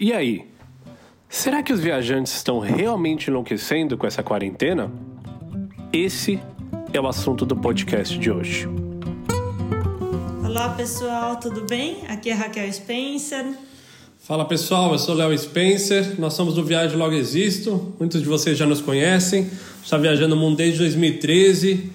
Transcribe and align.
E 0.00 0.12
aí? 0.12 0.44
Será 1.28 1.60
que 1.60 1.72
os 1.72 1.80
viajantes 1.80 2.32
estão 2.32 2.60
realmente 2.60 3.30
enlouquecendo 3.30 3.98
com 3.98 4.06
essa 4.06 4.22
quarentena? 4.22 4.92
Esse 5.92 6.38
é 6.92 7.00
o 7.00 7.08
assunto 7.08 7.44
do 7.44 7.56
podcast 7.56 8.16
de 8.16 8.30
hoje. 8.30 8.68
Olá 10.44 10.68
pessoal, 10.68 11.34
tudo 11.40 11.62
bem? 11.68 12.06
Aqui 12.06 12.30
é 12.30 12.32
Raquel 12.32 12.72
Spencer. 12.72 13.44
Fala 14.20 14.44
pessoal, 14.44 14.92
eu 14.92 15.00
sou 15.00 15.16
Léo 15.16 15.36
Spencer, 15.36 16.14
nós 16.16 16.34
somos 16.34 16.54
do 16.54 16.62
Viagem 16.62 16.96
Logo 16.96 17.16
Existo, 17.16 17.92
muitos 17.98 18.22
de 18.22 18.28
vocês 18.28 18.56
já 18.56 18.66
nos 18.66 18.80
conhecem, 18.80 19.50
está 19.82 19.98
viajando 19.98 20.36
o 20.36 20.38
mundo 20.38 20.58
desde 20.58 20.78
2013, 20.78 21.90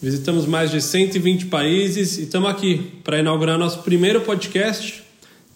visitamos 0.00 0.46
mais 0.46 0.70
de 0.70 0.80
120 0.80 1.46
países 1.46 2.18
e 2.18 2.22
estamos 2.22 2.48
aqui 2.48 3.00
para 3.02 3.18
inaugurar 3.18 3.58
nosso 3.58 3.82
primeiro 3.82 4.20
podcast 4.20 5.07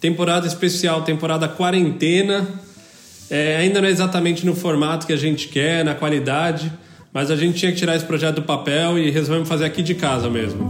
Temporada 0.03 0.49
especial, 0.49 1.03
temporada 1.03 1.49
quarentena. 1.49 2.61
É, 3.31 3.59
ainda 3.59 3.81
não 3.81 3.87
é 3.87 3.91
exatamente 3.93 4.45
no 4.45 4.53
formato 4.53 5.07
que 5.07 5.13
a 5.13 5.17
gente 5.17 5.47
quer, 5.47 5.85
na 5.85 5.95
qualidade, 5.95 6.73
mas 7.13 7.31
a 7.31 7.37
gente 7.37 7.57
tinha 7.57 7.71
que 7.71 7.79
tirar 7.79 7.95
esse 7.95 8.05
projeto 8.05 8.35
do 8.35 8.43
papel 8.43 8.99
e 8.99 9.13
resolvemos 9.13 9.49
fazer 9.49 9.65
aqui 9.65 9.81
de 9.81 9.95
casa 9.95 10.29
mesmo. 10.29 10.69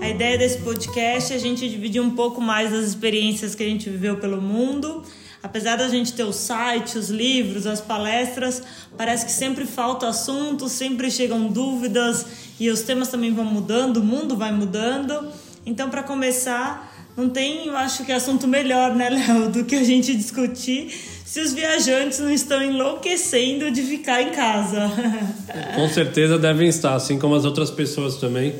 A 0.00 0.08
ideia 0.08 0.36
desse 0.36 0.58
podcast 0.58 1.32
é 1.32 1.36
a 1.36 1.38
gente 1.38 1.68
dividir 1.68 2.02
um 2.02 2.10
pouco 2.10 2.40
mais 2.40 2.72
das 2.72 2.86
experiências 2.86 3.54
que 3.54 3.62
a 3.62 3.66
gente 3.66 3.88
viveu 3.88 4.16
pelo 4.16 4.42
mundo. 4.42 5.04
Apesar 5.40 5.76
da 5.76 5.88
gente 5.88 6.12
ter 6.12 6.24
o 6.24 6.32
site, 6.32 6.98
os 6.98 7.08
livros, 7.08 7.68
as 7.68 7.80
palestras, 7.80 8.64
parece 8.98 9.26
que 9.26 9.32
sempre 9.32 9.64
falta 9.64 10.08
assunto, 10.08 10.68
sempre 10.68 11.08
chegam 11.08 11.46
dúvidas 11.46 12.26
e 12.58 12.68
os 12.68 12.82
temas 12.82 13.06
também 13.06 13.32
vão 13.32 13.44
mudando, 13.44 13.98
o 13.98 14.02
mundo 14.02 14.36
vai 14.36 14.50
mudando. 14.50 15.30
Então, 15.64 15.90
para 15.90 16.02
começar, 16.02 16.90
não 17.16 17.28
tem, 17.28 17.66
eu 17.66 17.76
acho 17.76 18.04
que 18.04 18.12
assunto 18.12 18.48
melhor, 18.48 18.94
né, 18.94 19.10
Léo, 19.10 19.50
do 19.50 19.64
que 19.64 19.74
a 19.74 19.84
gente 19.84 20.14
discutir 20.14 20.90
se 21.24 21.40
os 21.40 21.52
viajantes 21.52 22.18
não 22.18 22.32
estão 22.32 22.62
enlouquecendo 22.62 23.70
de 23.70 23.82
ficar 23.82 24.22
em 24.22 24.30
casa. 24.30 24.90
Com 25.76 25.88
certeza 25.88 26.38
devem 26.38 26.68
estar, 26.68 26.94
assim 26.94 27.18
como 27.18 27.34
as 27.34 27.44
outras 27.44 27.70
pessoas 27.70 28.16
também. 28.16 28.54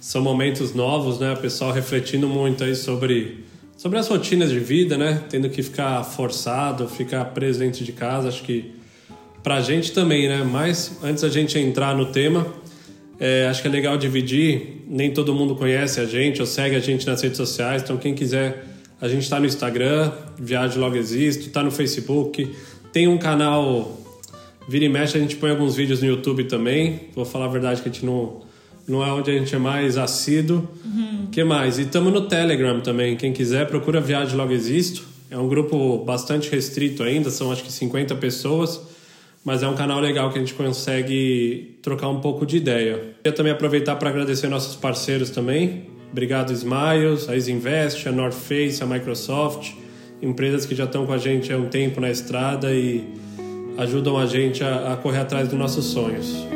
São 0.00 0.22
momentos 0.22 0.74
novos, 0.74 1.18
né? 1.18 1.32
O 1.32 1.36
pessoal 1.38 1.72
refletindo 1.72 2.28
muito 2.28 2.62
aí 2.62 2.76
sobre, 2.76 3.44
sobre 3.76 3.98
as 3.98 4.06
rotinas 4.06 4.50
de 4.50 4.60
vida, 4.60 4.96
né? 4.98 5.22
Tendo 5.28 5.48
que 5.48 5.62
ficar 5.62 6.04
forçado, 6.04 6.86
ficar 6.86 7.24
preso 7.26 7.58
dentro 7.58 7.84
de 7.84 7.90
casa. 7.90 8.28
Acho 8.28 8.42
que 8.42 8.74
pra 9.42 9.60
gente 9.60 9.92
também, 9.92 10.28
né? 10.28 10.44
Mas 10.44 10.98
antes 11.02 11.24
a 11.24 11.28
gente 11.28 11.58
entrar 11.58 11.96
no 11.96 12.06
tema, 12.06 12.46
é, 13.18 13.46
acho 13.48 13.62
que 13.62 13.68
é 13.68 13.70
legal 13.70 13.96
dividir. 13.96 14.84
Nem 14.88 15.12
todo 15.12 15.34
mundo 15.34 15.54
conhece 15.54 16.00
a 16.00 16.04
gente 16.04 16.40
ou 16.40 16.46
segue 16.46 16.74
a 16.76 16.80
gente 16.80 17.06
nas 17.06 17.20
redes 17.22 17.36
sociais. 17.36 17.82
Então, 17.82 17.96
quem 17.96 18.14
quiser, 18.14 18.64
a 19.00 19.08
gente 19.08 19.22
está 19.22 19.38
no 19.38 19.46
Instagram, 19.46 20.12
Viagem 20.38 20.78
Logo 20.78 20.96
Existo, 20.96 21.46
está 21.46 21.62
no 21.62 21.70
Facebook. 21.70 22.54
Tem 22.92 23.08
um 23.08 23.18
canal, 23.18 23.98
vira 24.68 24.84
e 24.84 24.88
mexe, 24.88 25.16
a 25.16 25.20
gente 25.20 25.36
põe 25.36 25.50
alguns 25.50 25.76
vídeos 25.76 26.00
no 26.00 26.08
YouTube 26.08 26.44
também. 26.44 27.08
Vou 27.14 27.24
falar 27.24 27.46
a 27.46 27.48
verdade 27.48 27.82
que 27.82 27.88
a 27.88 27.92
gente 27.92 28.04
não, 28.04 28.42
não 28.86 29.04
é 29.04 29.12
onde 29.12 29.30
a 29.30 29.38
gente 29.38 29.54
é 29.54 29.58
mais 29.58 29.96
assíduo. 29.96 30.68
Uhum. 30.84 31.28
que 31.30 31.42
mais? 31.44 31.78
E 31.78 31.82
estamos 31.82 32.12
no 32.12 32.22
Telegram 32.22 32.80
também. 32.80 33.16
Quem 33.16 33.32
quiser, 33.32 33.66
procura 33.66 34.00
Viagem 34.00 34.36
Logo 34.36 34.52
Existo. 34.52 35.04
É 35.30 35.38
um 35.38 35.48
grupo 35.48 35.98
bastante 36.04 36.50
restrito 36.50 37.02
ainda, 37.02 37.30
são 37.30 37.50
acho 37.50 37.64
que 37.64 37.72
50 37.72 38.14
pessoas 38.16 38.93
mas 39.44 39.62
é 39.62 39.68
um 39.68 39.74
canal 39.74 40.00
legal 40.00 40.30
que 40.30 40.38
a 40.38 40.40
gente 40.40 40.54
consegue 40.54 41.78
trocar 41.82 42.08
um 42.08 42.20
pouco 42.20 42.46
de 42.46 42.56
ideia. 42.56 43.14
Queria 43.22 43.36
também 43.36 43.52
aproveitar 43.52 43.96
para 43.96 44.08
agradecer 44.08 44.48
nossos 44.48 44.74
parceiros 44.74 45.28
também. 45.28 45.86
Obrigado, 46.10 46.52
Smiles, 46.52 47.28
a 47.28 47.36
Isinvest, 47.36 48.08
a 48.08 48.12
North 48.12 48.34
Face, 48.34 48.82
a 48.82 48.86
Microsoft, 48.86 49.72
empresas 50.22 50.64
que 50.64 50.74
já 50.74 50.84
estão 50.84 51.04
com 51.04 51.12
a 51.12 51.18
gente 51.18 51.52
há 51.52 51.58
um 51.58 51.68
tempo 51.68 52.00
na 52.00 52.10
estrada 52.10 52.72
e 52.72 53.04
ajudam 53.76 54.16
a 54.16 54.24
gente 54.24 54.64
a, 54.64 54.94
a 54.94 54.96
correr 54.96 55.18
atrás 55.18 55.48
dos 55.48 55.58
nossos 55.58 55.86
sonhos. 55.86 56.53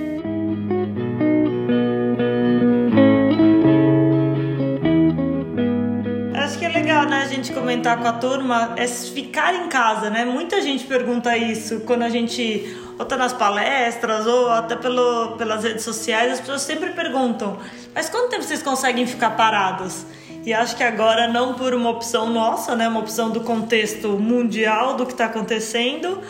Com 7.81 8.09
a 8.09 8.13
turma, 8.13 8.75
é 8.77 8.87
ficar 8.87 9.55
em 9.55 9.69
casa, 9.69 10.11
né? 10.11 10.25
Muita 10.25 10.61
gente 10.61 10.85
pergunta 10.85 11.37
isso 11.37 11.81
quando 11.81 12.03
a 12.03 12.09
gente 12.09 12.77
ou 12.99 13.05
tá 13.05 13.17
nas 13.17 13.33
palestras 13.33 14.27
ou 14.27 14.51
até 14.51 14.75
pelo, 14.75 15.37
pelas 15.37 15.63
redes 15.63 15.85
sociais, 15.85 16.33
as 16.33 16.41
pessoas 16.41 16.63
sempre 16.63 16.91
perguntam: 16.91 17.59
mas 17.95 18.09
quanto 18.09 18.31
tempo 18.31 18.43
vocês 18.43 18.63
conseguem 18.63 19.07
ficar 19.07 19.31
parados? 19.31 20.05
E 20.45 20.53
acho 20.53 20.77
que 20.77 20.83
agora, 20.83 21.29
não 21.29 21.55
por 21.55 21.75
uma 21.75 21.91
opção 21.91 22.31
nossa, 22.31 22.75
né, 22.75 22.89
uma 22.89 23.01
opção 23.01 23.31
do 23.31 23.41
contexto 23.41 24.09
mundial 24.19 24.95
do 24.95 25.05
que 25.05 25.13
está 25.13 25.27
acontecendo, 25.27 26.21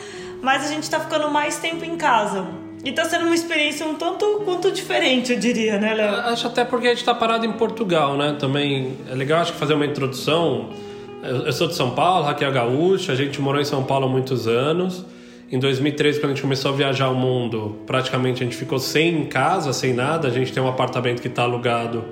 mas 0.42 0.64
a 0.64 0.68
gente 0.68 0.82
está 0.82 0.98
ficando 0.98 1.30
mais 1.30 1.58
tempo 1.58 1.84
em 1.84 1.96
casa. 1.96 2.46
E 2.84 2.92
tá 2.92 3.04
sendo 3.04 3.26
uma 3.26 3.34
experiência 3.34 3.86
um 3.86 3.94
tanto 3.94 4.42
quanto 4.44 4.70
diferente, 4.70 5.32
eu 5.32 5.38
diria, 5.38 5.78
né, 5.78 5.94
Léo? 5.94 6.14
Acho 6.14 6.46
até 6.46 6.64
porque 6.64 6.86
a 6.88 6.94
gente 6.94 7.04
tá 7.04 7.14
parado 7.14 7.44
em 7.44 7.52
Portugal, 7.52 8.16
né? 8.16 8.36
Também 8.38 8.96
é 9.10 9.14
legal, 9.14 9.40
acho 9.40 9.52
que 9.52 9.58
fazer 9.58 9.74
uma 9.74 9.86
introdução. 9.86 10.70
Eu 11.28 11.52
sou 11.52 11.68
de 11.68 11.74
São 11.74 11.90
Paulo, 11.90 12.24
Raquel 12.24 12.50
Gaúcha, 12.50 13.12
a 13.12 13.14
gente 13.14 13.38
morou 13.38 13.60
em 13.60 13.64
São 13.64 13.84
Paulo 13.84 14.06
há 14.06 14.08
muitos 14.08 14.48
anos. 14.48 15.04
Em 15.52 15.58
2013, 15.58 16.20
quando 16.20 16.32
a 16.32 16.34
gente 16.34 16.42
começou 16.42 16.72
a 16.72 16.74
viajar 16.74 17.10
o 17.10 17.14
mundo, 17.14 17.76
praticamente 17.86 18.42
a 18.42 18.46
gente 18.46 18.56
ficou 18.56 18.78
sem 18.78 19.26
casa, 19.26 19.74
sem 19.74 19.92
nada. 19.92 20.26
A 20.26 20.30
gente 20.30 20.52
tem 20.52 20.62
um 20.62 20.68
apartamento 20.68 21.20
que 21.20 21.28
está 21.28 21.42
alugado. 21.42 22.02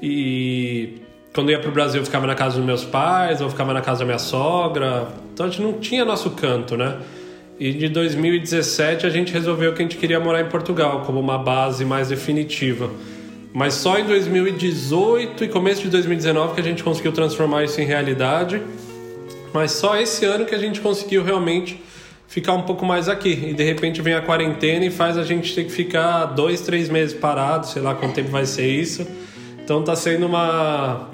E 0.00 1.00
quando 1.34 1.50
ia 1.50 1.58
para 1.58 1.68
o 1.68 1.72
Brasil, 1.72 2.00
eu 2.00 2.04
ficava 2.04 2.28
na 2.28 2.34
casa 2.36 2.56
dos 2.56 2.64
meus 2.64 2.84
pais, 2.84 3.40
ou 3.40 3.50
ficava 3.50 3.74
na 3.74 3.80
casa 3.80 4.00
da 4.00 4.04
minha 4.04 4.18
sogra. 4.18 5.08
Então 5.32 5.46
a 5.46 5.48
gente 5.48 5.60
não 5.60 5.72
tinha 5.74 6.04
nosso 6.04 6.30
canto, 6.30 6.76
né? 6.76 6.98
E 7.58 7.72
de 7.72 7.88
2017 7.88 9.04
a 9.04 9.10
gente 9.10 9.32
resolveu 9.32 9.72
que 9.72 9.82
a 9.82 9.84
gente 9.84 9.96
queria 9.96 10.20
morar 10.20 10.40
em 10.40 10.48
Portugal 10.48 11.02
como 11.06 11.18
uma 11.18 11.38
base 11.38 11.84
mais 11.84 12.08
definitiva. 12.08 12.88
Mas 13.54 13.74
só 13.74 13.96
em 13.96 14.04
2018 14.04 15.44
e 15.44 15.48
começo 15.48 15.82
de 15.82 15.88
2019 15.88 16.54
que 16.54 16.60
a 16.60 16.64
gente 16.64 16.82
conseguiu 16.82 17.12
transformar 17.12 17.62
isso 17.62 17.80
em 17.80 17.84
realidade. 17.84 18.60
Mas 19.52 19.70
só 19.70 19.96
esse 19.96 20.24
ano 20.24 20.44
que 20.44 20.56
a 20.56 20.58
gente 20.58 20.80
conseguiu 20.80 21.22
realmente 21.22 21.80
ficar 22.26 22.52
um 22.52 22.62
pouco 22.62 22.84
mais 22.84 23.08
aqui. 23.08 23.30
E 23.30 23.54
de 23.54 23.62
repente 23.62 24.02
vem 24.02 24.14
a 24.14 24.20
quarentena 24.20 24.84
e 24.84 24.90
faz 24.90 25.16
a 25.16 25.22
gente 25.22 25.54
ter 25.54 25.62
que 25.62 25.70
ficar 25.70 26.24
dois, 26.26 26.62
três 26.62 26.88
meses 26.88 27.16
parado, 27.16 27.68
sei 27.68 27.80
lá 27.80 27.94
quanto 27.94 28.14
tempo 28.14 28.28
vai 28.28 28.44
ser 28.44 28.66
isso. 28.66 29.06
Então 29.62 29.84
tá 29.84 29.94
sendo 29.94 30.26
uma. 30.26 31.10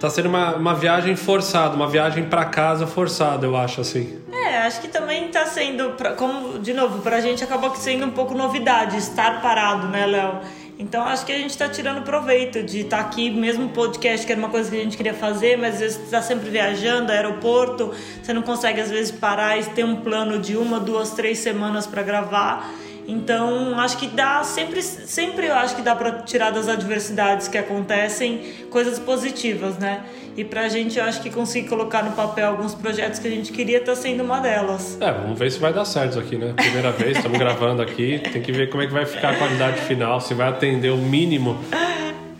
Tá 0.00 0.08
sendo 0.08 0.30
uma, 0.30 0.56
uma 0.56 0.74
viagem 0.74 1.14
forçada, 1.16 1.76
uma 1.76 1.86
viagem 1.86 2.24
para 2.24 2.46
casa 2.46 2.86
forçada, 2.86 3.46
eu 3.46 3.54
acho 3.54 3.82
assim. 3.82 4.18
É, 4.32 4.62
acho 4.62 4.80
que 4.80 4.88
também 4.88 5.28
tá 5.28 5.44
sendo, 5.44 5.94
como, 6.16 6.58
de 6.58 6.72
novo, 6.72 7.02
pra 7.02 7.20
gente 7.20 7.44
acabou 7.44 7.74
sendo 7.76 8.06
um 8.06 8.10
pouco 8.10 8.34
novidade 8.34 8.96
estar 8.96 9.42
parado, 9.42 9.86
né, 9.88 10.06
Léo? 10.06 10.40
Então 10.82 11.04
acho 11.04 11.24
que 11.24 11.30
a 11.30 11.38
gente 11.38 11.50
está 11.50 11.68
tirando 11.68 12.02
proveito 12.02 12.60
de 12.60 12.80
estar 12.80 12.96
tá 12.96 13.02
aqui, 13.04 13.30
mesmo 13.30 13.68
podcast, 13.68 14.26
que 14.26 14.32
era 14.32 14.38
uma 14.40 14.50
coisa 14.50 14.68
que 14.68 14.76
a 14.76 14.82
gente 14.82 14.96
queria 14.96 15.14
fazer, 15.14 15.56
mas 15.56 15.74
às 15.74 15.80
vezes 15.80 16.02
está 16.02 16.20
sempre 16.20 16.50
viajando, 16.50 17.12
aeroporto, 17.12 17.94
você 18.20 18.32
não 18.32 18.42
consegue 18.42 18.80
às 18.80 18.90
vezes 18.90 19.12
parar 19.12 19.56
e 19.56 19.64
ter 19.64 19.84
um 19.84 19.96
plano 19.96 20.40
de 20.40 20.56
uma, 20.56 20.80
duas, 20.80 21.12
três 21.12 21.38
semanas 21.38 21.86
para 21.86 22.02
gravar. 22.02 22.68
Então, 23.06 23.78
acho 23.80 23.98
que 23.98 24.06
dá 24.06 24.44
sempre, 24.44 24.80
sempre 24.82 25.46
eu 25.46 25.54
acho 25.54 25.74
que 25.74 25.82
dá 25.82 25.94
para 25.94 26.22
tirar 26.22 26.50
das 26.50 26.68
adversidades 26.68 27.48
que 27.48 27.58
acontecem 27.58 28.40
coisas 28.70 28.98
positivas, 28.98 29.76
né? 29.78 30.02
E 30.36 30.44
pra 30.44 30.68
gente, 30.68 30.98
eu 30.98 31.04
acho 31.04 31.20
que 31.20 31.28
conseguir 31.28 31.68
colocar 31.68 32.02
no 32.02 32.12
papel 32.12 32.48
alguns 32.48 32.74
projetos 32.74 33.18
que 33.18 33.28
a 33.28 33.30
gente 33.30 33.52
queria 33.52 33.80
tá 33.80 33.94
sendo 33.94 34.22
uma 34.22 34.40
delas. 34.40 34.96
É, 35.00 35.12
vamos 35.12 35.38
ver 35.38 35.50
se 35.50 35.58
vai 35.58 35.72
dar 35.72 35.84
certo 35.84 36.12
isso 36.12 36.18
aqui, 36.20 36.36
né? 36.36 36.54
Primeira 36.56 36.90
vez, 36.90 37.16
estamos 37.16 37.38
gravando 37.38 37.82
aqui, 37.82 38.20
tem 38.32 38.40
que 38.40 38.52
ver 38.52 38.70
como 38.70 38.82
é 38.82 38.86
que 38.86 38.92
vai 38.92 39.04
ficar 39.04 39.30
a 39.30 39.36
qualidade 39.36 39.80
final, 39.82 40.20
se 40.20 40.32
vai 40.32 40.48
atender 40.48 40.90
o 40.90 40.96
mínimo. 40.96 41.58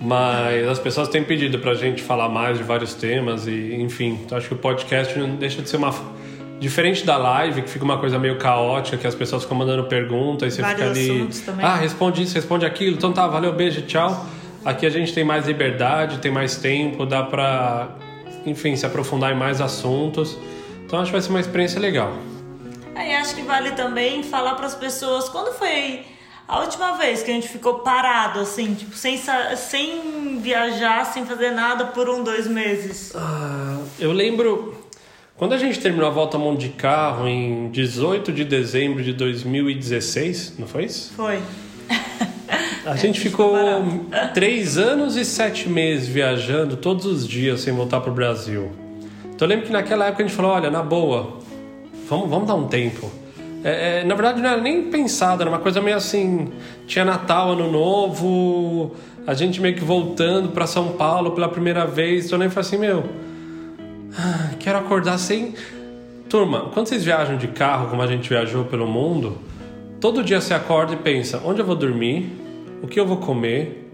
Mas 0.00 0.66
as 0.68 0.78
pessoas 0.78 1.08
têm 1.08 1.22
pedido 1.22 1.58
pra 1.58 1.74
gente 1.74 2.02
falar 2.02 2.28
mais 2.28 2.58
de 2.58 2.64
vários 2.64 2.94
temas 2.94 3.46
e, 3.46 3.74
enfim, 3.74 4.18
então 4.24 4.36
acho 4.36 4.48
que 4.48 4.54
o 4.54 4.58
podcast 4.58 5.16
não 5.16 5.36
deixa 5.36 5.62
de 5.62 5.68
ser 5.68 5.76
uma 5.76 5.92
Diferente 6.62 7.04
da 7.04 7.16
live, 7.16 7.62
que 7.62 7.68
fica 7.68 7.84
uma 7.84 7.98
coisa 7.98 8.20
meio 8.20 8.38
caótica, 8.38 8.96
que 8.96 9.04
as 9.04 9.16
pessoas 9.16 9.42
ficam 9.42 9.56
mandando 9.56 9.82
perguntas 9.82 10.52
e 10.52 10.56
você 10.56 10.62
Vários 10.62 10.96
fica 10.96 11.12
ali. 11.12 11.28
Também. 11.44 11.66
Ah, 11.66 11.74
responde 11.74 12.22
isso, 12.22 12.36
responde 12.36 12.64
aquilo. 12.64 12.94
Então 12.94 13.12
tá, 13.12 13.26
valeu, 13.26 13.52
beijo, 13.52 13.82
tchau. 13.82 14.24
Aqui 14.64 14.86
a 14.86 14.90
gente 14.90 15.12
tem 15.12 15.24
mais 15.24 15.48
liberdade, 15.48 16.18
tem 16.18 16.30
mais 16.30 16.54
tempo, 16.54 17.04
dá 17.04 17.24
pra, 17.24 17.96
enfim, 18.46 18.76
se 18.76 18.86
aprofundar 18.86 19.32
em 19.32 19.36
mais 19.36 19.60
assuntos. 19.60 20.38
Então 20.86 21.00
acho 21.00 21.06
que 21.06 21.12
vai 21.14 21.20
ser 21.20 21.30
uma 21.30 21.40
experiência 21.40 21.80
legal. 21.80 22.16
Aí 22.94 23.12
acho 23.12 23.34
que 23.34 23.42
vale 23.42 23.72
também 23.72 24.22
falar 24.22 24.54
para 24.54 24.66
as 24.66 24.76
pessoas 24.76 25.28
quando 25.28 25.52
foi 25.54 26.02
a 26.46 26.60
última 26.60 26.92
vez 26.96 27.24
que 27.24 27.30
a 27.32 27.34
gente 27.34 27.48
ficou 27.48 27.80
parado, 27.80 28.38
assim, 28.38 28.72
tipo, 28.72 28.94
sem, 28.94 29.20
sem 29.56 30.38
viajar, 30.40 31.06
sem 31.06 31.26
fazer 31.26 31.50
nada 31.50 31.86
por 31.86 32.08
um, 32.08 32.22
dois 32.22 32.46
meses? 32.46 33.12
Ah, 33.16 33.78
eu 33.98 34.12
lembro. 34.12 34.80
Quando 35.42 35.54
a 35.54 35.58
gente 35.58 35.80
terminou 35.80 36.06
a 36.06 36.10
volta 36.12 36.36
ao 36.36 36.40
mundo 36.40 36.60
de 36.60 36.68
carro 36.68 37.26
em 37.26 37.68
18 37.70 38.30
de 38.30 38.44
dezembro 38.44 39.02
de 39.02 39.12
2016, 39.12 40.54
não 40.56 40.68
foi 40.68 40.84
isso? 40.84 41.12
Foi. 41.16 41.40
A 42.86 42.94
gente 42.94 43.18
ficou 43.18 43.52
três 44.34 44.78
anos 44.78 45.16
e 45.16 45.24
sete 45.24 45.68
meses 45.68 46.06
viajando 46.06 46.76
todos 46.76 47.06
os 47.06 47.26
dias 47.26 47.60
sem 47.60 47.74
voltar 47.74 48.00
para 48.00 48.12
o 48.12 48.14
Brasil. 48.14 48.70
Então 49.34 49.44
eu 49.44 49.48
lembro 49.48 49.66
que 49.66 49.72
naquela 49.72 50.06
época 50.06 50.22
a 50.22 50.26
gente 50.28 50.36
falou, 50.36 50.52
olha, 50.52 50.70
na 50.70 50.80
boa, 50.80 51.38
vamos, 52.08 52.30
vamos 52.30 52.46
dar 52.46 52.54
um 52.54 52.68
tempo. 52.68 53.10
É, 53.64 53.98
é, 53.98 54.04
na 54.04 54.14
verdade 54.14 54.40
não 54.40 54.48
era 54.48 54.60
nem 54.60 54.90
pensado, 54.92 55.42
era 55.42 55.50
uma 55.50 55.58
coisa 55.58 55.80
meio 55.80 55.96
assim, 55.96 56.52
tinha 56.86 57.04
Natal, 57.04 57.50
Ano 57.50 57.68
Novo, 57.68 58.94
a 59.26 59.34
gente 59.34 59.60
meio 59.60 59.74
que 59.74 59.82
voltando 59.82 60.50
para 60.50 60.68
São 60.68 60.92
Paulo 60.92 61.32
pela 61.32 61.48
primeira 61.48 61.84
vez. 61.84 62.26
Então 62.26 62.36
eu 62.36 62.42
lembro 62.42 62.60
assim, 62.60 62.78
meu, 62.78 63.31
ah, 64.18 64.50
quero 64.58 64.78
acordar 64.78 65.18
sem... 65.18 65.54
Turma, 66.28 66.70
quando 66.72 66.86
vocês 66.86 67.04
viajam 67.04 67.36
de 67.36 67.48
carro, 67.48 67.88
como 67.90 68.00
a 68.00 68.06
gente 68.06 68.28
viajou 68.28 68.64
pelo 68.64 68.86
mundo, 68.86 69.36
todo 70.00 70.24
dia 70.24 70.40
você 70.40 70.54
acorda 70.54 70.94
e 70.94 70.96
pensa, 70.96 71.42
onde 71.44 71.60
eu 71.60 71.66
vou 71.66 71.76
dormir, 71.76 72.32
o 72.82 72.86
que 72.86 72.98
eu 72.98 73.06
vou 73.06 73.18
comer, 73.18 73.90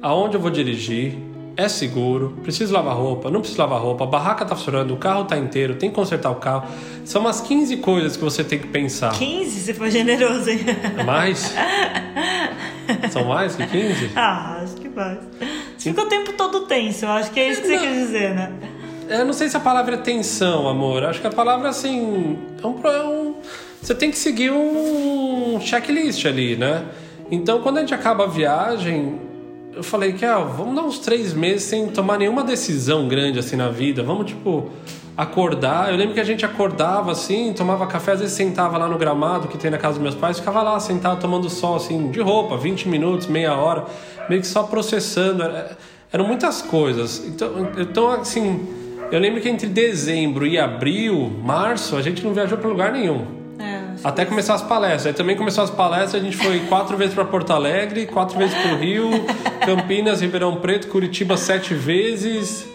aonde 0.00 0.34
eu 0.34 0.40
vou 0.40 0.50
dirigir, 0.50 1.14
é 1.56 1.68
seguro, 1.68 2.38
preciso 2.42 2.72
lavar 2.72 2.96
roupa, 2.96 3.30
não 3.30 3.40
preciso 3.40 3.60
lavar 3.60 3.80
roupa, 3.80 4.04
a 4.04 4.06
barraca 4.06 4.44
tá 4.44 4.56
funcionando, 4.56 4.92
o 4.94 4.96
carro 4.96 5.24
tá 5.24 5.36
inteiro, 5.36 5.74
tem 5.74 5.90
que 5.90 5.94
consertar 5.94 6.30
o 6.30 6.36
carro. 6.36 6.68
São 7.04 7.20
umas 7.20 7.40
15 7.42 7.76
coisas 7.76 8.16
que 8.16 8.24
você 8.24 8.42
tem 8.42 8.58
que 8.58 8.66
pensar. 8.68 9.12
15? 9.12 9.60
Você 9.60 9.74
foi 9.74 9.90
generoso, 9.90 10.50
hein? 10.50 10.60
Mais? 11.04 11.54
São 13.10 13.24
mais 13.26 13.54
que 13.54 13.66
15? 13.66 14.10
Ah, 14.16 14.60
acho 14.62 14.74
que 14.76 14.88
mais. 14.88 15.18
Você 15.76 15.90
fica 15.90 16.02
o 16.02 16.06
tempo 16.06 16.32
todo 16.32 16.62
tenso, 16.62 17.04
eu 17.04 17.10
acho 17.10 17.30
que 17.30 17.40
é 17.40 17.50
isso 17.50 17.60
que 17.60 17.68
você 17.68 17.76
Não. 17.76 17.82
quer 17.82 17.92
dizer, 17.92 18.34
né? 18.34 18.52
Eu 19.08 19.24
não 19.24 19.32
sei 19.32 19.48
se 19.48 19.56
a 19.56 19.60
palavra 19.60 19.94
é 19.94 19.98
tensão, 19.98 20.66
amor. 20.68 21.04
Acho 21.04 21.20
que 21.20 21.26
a 21.26 21.30
palavra, 21.30 21.68
assim, 21.68 22.38
é 22.62 22.66
um, 22.66 22.80
é 22.88 23.04
um- 23.04 23.34
Você 23.82 23.94
tem 23.94 24.10
que 24.10 24.16
seguir 24.16 24.50
um 24.50 25.58
checklist 25.60 26.24
ali, 26.24 26.56
né? 26.56 26.84
Então, 27.30 27.60
quando 27.60 27.76
a 27.78 27.80
gente 27.80 27.92
acaba 27.92 28.24
a 28.24 28.26
viagem, 28.26 29.20
eu 29.74 29.82
falei 29.82 30.14
que, 30.14 30.24
ah, 30.24 30.38
vamos 30.38 30.74
dar 30.74 30.82
uns 30.82 30.98
três 30.98 31.34
meses 31.34 31.64
sem 31.64 31.88
tomar 31.88 32.16
nenhuma 32.18 32.42
decisão 32.42 33.06
grande, 33.08 33.38
assim, 33.38 33.56
na 33.56 33.68
vida. 33.68 34.02
Vamos, 34.02 34.26
tipo, 34.26 34.70
acordar. 35.14 35.90
Eu 35.90 35.96
lembro 35.98 36.14
que 36.14 36.20
a 36.20 36.24
gente 36.24 36.46
acordava, 36.46 37.12
assim, 37.12 37.52
tomava 37.52 37.86
café, 37.86 38.12
às 38.12 38.20
vezes 38.20 38.34
sentava 38.34 38.78
lá 38.78 38.88
no 38.88 38.96
gramado 38.96 39.48
que 39.48 39.58
tem 39.58 39.70
na 39.70 39.76
casa 39.78 39.94
dos 39.94 40.02
meus 40.02 40.14
pais, 40.14 40.38
ficava 40.38 40.62
lá 40.62 40.80
sentado 40.80 41.20
tomando 41.20 41.50
sol, 41.50 41.76
assim, 41.76 42.10
de 42.10 42.20
roupa, 42.22 42.56
20 42.56 42.88
minutos, 42.88 43.26
meia 43.26 43.54
hora, 43.54 43.84
meio 44.30 44.40
que 44.40 44.46
só 44.46 44.62
processando. 44.62 45.42
Era- 45.42 45.76
eram 46.10 46.26
muitas 46.26 46.62
coisas. 46.62 47.22
Então, 47.26 47.50
então 47.76 48.10
assim, 48.10 48.66
eu 49.14 49.20
lembro 49.20 49.40
que 49.40 49.48
entre 49.48 49.68
dezembro 49.68 50.44
e 50.44 50.58
abril, 50.58 51.30
março, 51.42 51.96
a 51.96 52.02
gente 52.02 52.24
não 52.24 52.34
viajou 52.34 52.58
para 52.58 52.68
lugar 52.68 52.90
nenhum. 52.90 53.24
É, 53.60 53.80
Até 54.02 54.24
começar 54.24 54.54
as 54.54 54.62
palestras. 54.62 55.06
Aí 55.06 55.12
também 55.12 55.36
começou 55.36 55.62
as 55.62 55.70
palestras, 55.70 56.20
a 56.20 56.24
gente 56.24 56.36
foi 56.36 56.58
quatro 56.68 56.96
vezes 56.96 57.14
para 57.14 57.24
Porto 57.24 57.52
Alegre, 57.52 58.06
quatro 58.06 58.36
vezes 58.36 58.56
para 58.60 58.74
o 58.74 58.76
Rio, 58.76 59.10
Campinas, 59.64 60.20
Ribeirão 60.20 60.56
Preto, 60.56 60.88
Curitiba 60.88 61.36
sete 61.36 61.74
vezes. 61.74 62.66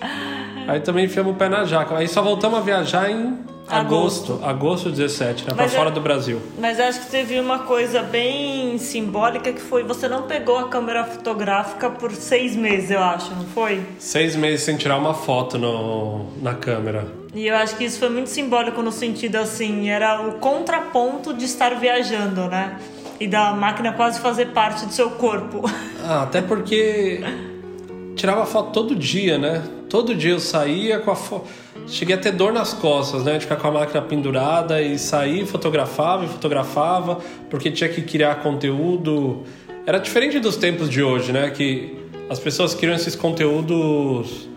Aí 0.66 0.80
também 0.80 1.06
enfiamos 1.06 1.34
o 1.34 1.36
pé 1.36 1.50
na 1.50 1.66
jaca. 1.66 1.98
Aí 1.98 2.08
só 2.08 2.22
voltamos 2.22 2.60
a 2.60 2.62
viajar 2.62 3.12
em 3.12 3.38
agosto, 3.70 4.34
Agosto. 4.34 4.46
agosto 4.46 4.90
17, 4.90 5.44
né? 5.44 5.54
Para 5.54 5.64
Mas 5.64 5.74
é- 5.74 5.78
fora 5.78 5.92
do 5.92 6.02
Brasil. 6.02 6.42
Mas 6.60 6.80
acho 6.80 7.02
que 7.02 7.08
teve 7.12 7.40
uma 7.40 7.60
coisa 7.60 8.02
bem 8.02 8.78
simbólica 8.78 9.52
que 9.54 9.62
foi 9.62 9.84
você 9.84 10.08
não 10.08 10.24
pegou 10.24 10.58
a 10.58 10.68
câmera 10.68 11.04
fotográfica 11.06 11.90
por 11.90 12.12
seis 12.12 12.56
meses, 12.56 12.92
eu 12.92 13.02
acho, 13.04 13.34
não 13.36 13.46
foi? 13.46 13.82
Seis 14.00 14.36
meses 14.36 14.62
sem 14.66 14.76
tirar 14.78 14.98
uma 14.98 15.14
foto 15.14 15.58
no, 15.58 16.26
na 16.42 16.54
câmera. 16.54 17.08
E 17.34 17.46
eu 17.48 17.56
acho 17.56 17.76
que 17.78 17.84
isso 17.84 18.00
foi 18.00 18.10
muito 18.10 18.30
simbólico 18.30 18.82
no 18.82 18.92
sentido 18.92 19.36
assim, 19.36 19.90
era 19.90 20.20
o 20.28 20.34
contraponto 20.40 21.34
de 21.34 21.46
estar 21.46 21.76
viajando, 21.80 22.48
né? 22.48 22.80
E 23.20 23.28
da 23.28 23.52
máquina 23.52 23.94
quase 23.94 24.20
fazer 24.20 24.48
parte 24.48 24.86
do 24.86 24.94
seu 24.94 25.12
corpo. 25.12 25.62
Ah, 26.02 26.24
até 26.24 26.42
porque 26.42 27.22
tirava 28.16 28.46
foto 28.46 28.72
todo 28.72 28.96
dia, 28.96 29.38
né? 29.38 29.62
Todo 29.90 30.16
dia 30.16 30.32
eu 30.32 30.40
saía 30.40 30.98
com 31.00 31.12
a 31.12 31.16
foto. 31.16 31.48
Cheguei 31.90 32.16
a 32.16 32.20
ter 32.20 32.32
dor 32.32 32.54
nas 32.54 32.74
costas, 32.74 33.24
né? 33.24 33.34
De 33.34 33.40
ficar 33.42 33.56
com 33.56 33.68
a 33.68 33.72
máquina 33.72 34.02
pendurada 34.02 34.82
e 34.82 34.98
sair, 35.00 35.46
fotografava 35.46 36.24
e 36.24 36.28
fotografava, 36.28 37.18
porque 37.50 37.72
tinha 37.72 37.90
que 37.90 38.02
criar 38.02 38.36
conteúdo. 38.44 39.44
Era 39.86 39.98
diferente 39.98 40.40
dos 40.40 40.56
tempos 40.56 40.88
de 40.88 41.02
hoje, 41.02 41.32
né? 41.32 41.50
Que 41.50 41.98
as 42.30 42.40
pessoas 42.40 42.76
criam 42.76 42.94
esses 42.94 43.16
conteúdos 43.16 44.48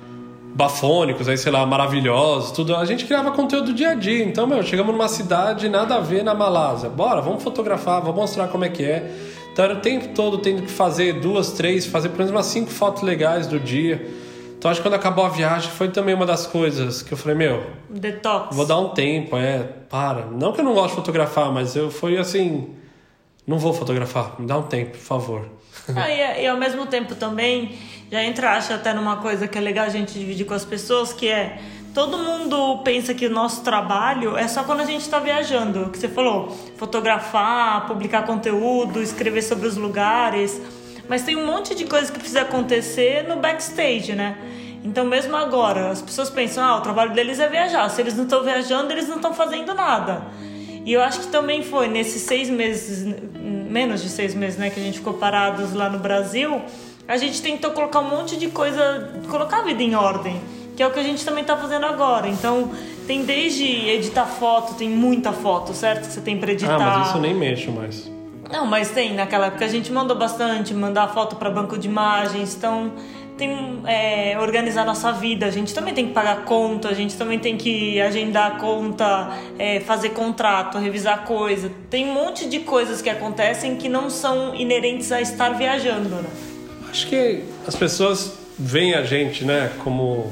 bafônicos, 0.55 1.26
aí 1.26 1.38
sei 1.38 1.50
lá, 1.50 1.64
maravilhosos, 1.64 2.52
tudo. 2.52 2.76
A 2.76 2.84
gente 2.84 3.06
criava 3.06 3.31
conteúdo 3.31 3.73
dia 3.73 3.90
a 3.90 3.94
dia. 3.94 4.23
Então, 4.23 4.46
meu, 4.46 4.62
chegamos 4.62 4.93
numa 4.93 5.08
cidade 5.08 5.70
nada 5.70 5.94
a 5.94 6.00
ver 6.00 6.23
na 6.23 6.34
Malásia. 6.34 6.90
Bora, 6.90 7.23
vamos 7.23 7.43
fotografar, 7.43 8.02
vamos 8.02 8.17
mostrar 8.17 8.49
como 8.49 8.67
é 8.67 8.69
que 8.69 8.84
é. 8.84 9.11
Então 9.50 9.64
era 9.64 9.75
o 9.75 9.81
tempo 9.81 10.08
todo 10.14 10.38
tendo 10.38 10.62
que 10.62 10.70
fazer 10.70 11.14
duas, 11.20 11.52
três, 11.52 11.87
fazer 11.87 12.08
pelo 12.11 12.20
menos 12.20 12.32
umas 12.32 12.46
cinco 12.46 12.70
fotos 12.70 13.02
legais 13.02 13.46
do 13.46 13.58
dia. 13.58 14.06
Então 14.62 14.70
acho 14.70 14.81
que 14.81 14.88
quando 14.88 14.94
acabou 14.94 15.25
a 15.25 15.29
viagem 15.29 15.69
foi 15.73 15.88
também 15.88 16.14
uma 16.14 16.25
das 16.25 16.47
coisas 16.47 17.03
que 17.03 17.11
eu 17.11 17.19
falei, 17.19 17.37
meu, 17.37 17.67
Detox. 17.91 18.55
vou 18.55 18.64
dar 18.64 18.79
um 18.79 18.91
tempo, 18.91 19.37
é, 19.37 19.59
para. 19.91 20.26
Não 20.26 20.53
que 20.53 20.61
eu 20.61 20.64
não 20.64 20.73
gosto 20.73 20.91
de 20.91 20.94
fotografar, 20.94 21.50
mas 21.50 21.75
eu 21.75 21.91
fui 21.91 22.17
assim, 22.17 22.73
não 23.44 23.59
vou 23.59 23.75
fotografar, 23.75 24.37
me 24.38 24.47
dá 24.47 24.56
um 24.56 24.62
tempo, 24.62 24.93
por 24.93 25.00
favor. 25.00 25.49
Ah, 25.97 26.09
e, 26.09 26.44
e 26.44 26.47
ao 26.47 26.56
mesmo 26.56 26.87
tempo 26.87 27.17
também 27.17 27.76
já 28.09 28.23
entra, 28.23 28.53
acho 28.53 28.73
até 28.73 28.94
numa 28.94 29.17
coisa 29.17 29.49
que 29.49 29.59
é 29.59 29.61
legal 29.61 29.87
a 29.87 29.88
gente 29.88 30.17
dividir 30.17 30.47
com 30.47 30.55
as 30.55 30.65
pessoas, 30.65 31.12
que 31.12 31.26
é 31.26 31.58
todo 31.93 32.17
mundo 32.19 32.82
pensa 32.85 33.12
que 33.15 33.26
o 33.26 33.31
nosso 33.31 33.65
trabalho 33.65 34.37
é 34.37 34.47
só 34.47 34.62
quando 34.62 34.82
a 34.82 34.85
gente 34.85 35.00
está 35.00 35.19
viajando, 35.19 35.87
o 35.87 35.91
que 35.91 35.99
você 35.99 36.08
falou, 36.08 36.56
fotografar, 36.76 37.85
publicar 37.88 38.23
conteúdo, 38.23 39.03
escrever 39.03 39.43
sobre 39.43 39.67
os 39.67 39.76
lugares, 39.76 40.61
mas 41.12 41.20
tem 41.25 41.37
um 41.37 41.44
monte 41.44 41.75
de 41.75 41.85
coisa 41.85 42.11
que 42.11 42.19
precisa 42.19 42.41
acontecer 42.41 43.29
no 43.29 43.37
backstage, 43.37 44.14
né? 44.14 44.35
Então 44.82 45.05
mesmo 45.05 45.37
agora, 45.37 45.91
as 45.91 46.00
pessoas 46.00 46.31
pensam, 46.31 46.64
ah, 46.64 46.79
o 46.79 46.81
trabalho 46.81 47.12
deles 47.12 47.38
é 47.38 47.47
viajar, 47.50 47.87
se 47.91 48.00
eles 48.00 48.17
não 48.17 48.25
estão 48.25 48.43
viajando, 48.43 48.91
eles 48.91 49.06
não 49.09 49.17
estão 49.17 49.35
fazendo 49.35 49.75
nada. 49.75 50.23
E 50.87 50.91
eu 50.91 51.03
acho 51.03 51.20
que 51.20 51.26
também 51.26 51.62
foi 51.62 51.87
nesses 51.87 52.23
seis 52.23 52.49
meses, 52.49 53.05
menos 53.69 54.03
de 54.03 54.09
seis 54.09 54.35
meses, 54.35 54.59
né, 54.59 54.70
que 54.70 54.81
a 54.81 54.82
gente 54.82 55.00
ficou 55.00 55.12
parados 55.12 55.75
lá 55.75 55.91
no 55.91 55.99
Brasil, 55.99 56.62
a 57.06 57.19
gente 57.19 57.43
tentou 57.43 57.73
colocar 57.73 58.00
um 58.00 58.08
monte 58.08 58.38
de 58.38 58.47
coisa, 58.47 59.11
colocar 59.29 59.58
a 59.58 59.65
vida 59.65 59.82
em 59.82 59.94
ordem, 59.94 60.41
que 60.75 60.82
é 60.82 60.87
o 60.87 60.91
que 60.93 60.99
a 60.99 61.05
gente 61.05 61.23
também 61.26 61.44
tá 61.44 61.58
fazendo 61.58 61.85
agora. 61.85 62.26
Então, 62.26 62.70
tem 63.06 63.23
desde 63.23 63.67
editar 63.67 64.25
foto, 64.25 64.73
tem 64.76 64.88
muita 64.88 65.31
foto, 65.31 65.75
certo? 65.75 66.06
Que 66.06 66.15
você 66.15 66.23
tem 66.23 66.38
pra 66.38 66.53
editar. 66.53 66.76
Ah, 66.76 66.99
mas 67.00 67.08
isso 67.08 67.19
eu 67.19 67.20
nem 67.20 67.35
mexo 67.35 67.70
mais. 67.70 68.11
Não, 68.53 68.67
mas 68.67 68.91
tem, 68.91 69.15
naquela 69.15 69.47
época 69.47 69.65
a 69.65 69.69
gente 69.69 69.91
mandou 69.91 70.17
bastante, 70.17 70.75
mandar 70.75 71.09
foto 71.09 71.37
para 71.37 71.51
banco 71.51 71.79
de 71.79 71.89
imagens, 71.89 72.55
então 72.55 72.93
tem 73.39 73.81
é, 73.87 74.39
organizar 74.39 74.85
nossa 74.85 75.11
vida, 75.11 75.47
a 75.47 75.51
gente 75.51 75.73
também 75.73 75.95
tem 75.95 76.09
que 76.09 76.13
pagar 76.13 76.45
conta, 76.45 76.89
a 76.89 76.93
gente 76.93 77.17
também 77.17 77.39
tem 77.39 77.57
que 77.57 77.99
agendar 77.99 78.59
conta, 78.59 79.31
é, 79.59 79.81
fazer 79.81 80.11
contrato, 80.11 80.77
revisar 80.79 81.25
coisa. 81.25 81.71
Tem 81.89 82.09
um 82.09 82.13
monte 82.13 82.47
de 82.47 82.61
coisas 82.61 83.01
que 83.01 83.09
acontecem 83.09 83.77
que 83.77 83.89
não 83.89 84.11
são 84.11 84.55
inerentes 84.55 85.11
a 85.11 85.21
estar 85.23 85.51
viajando, 85.55 86.11
né? 86.11 86.29
Acho 86.91 87.06
que 87.06 87.43
as 87.67 87.75
pessoas 87.75 88.35
veem 88.59 88.94
a 88.94 89.03
gente, 89.03 89.44
né, 89.47 89.73
como. 89.82 90.31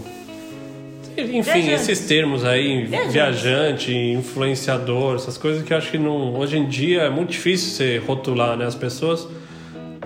Enfim, 1.22 1.42
Viajante. 1.42 1.70
esses 1.70 2.00
termos 2.06 2.44
aí, 2.44 2.84
Viajante. 2.84 3.12
viajante, 3.12 3.92
influenciador, 3.94 5.16
essas 5.16 5.36
coisas 5.38 5.62
que 5.62 5.72
eu 5.72 5.76
acho 5.78 5.90
que 5.90 5.98
não, 5.98 6.34
hoje 6.36 6.58
em 6.58 6.66
dia 6.68 7.02
é 7.02 7.10
muito 7.10 7.30
difícil 7.30 7.70
você 7.70 7.98
rotular, 7.98 8.56
né? 8.56 8.66
As 8.66 8.74
pessoas 8.74 9.28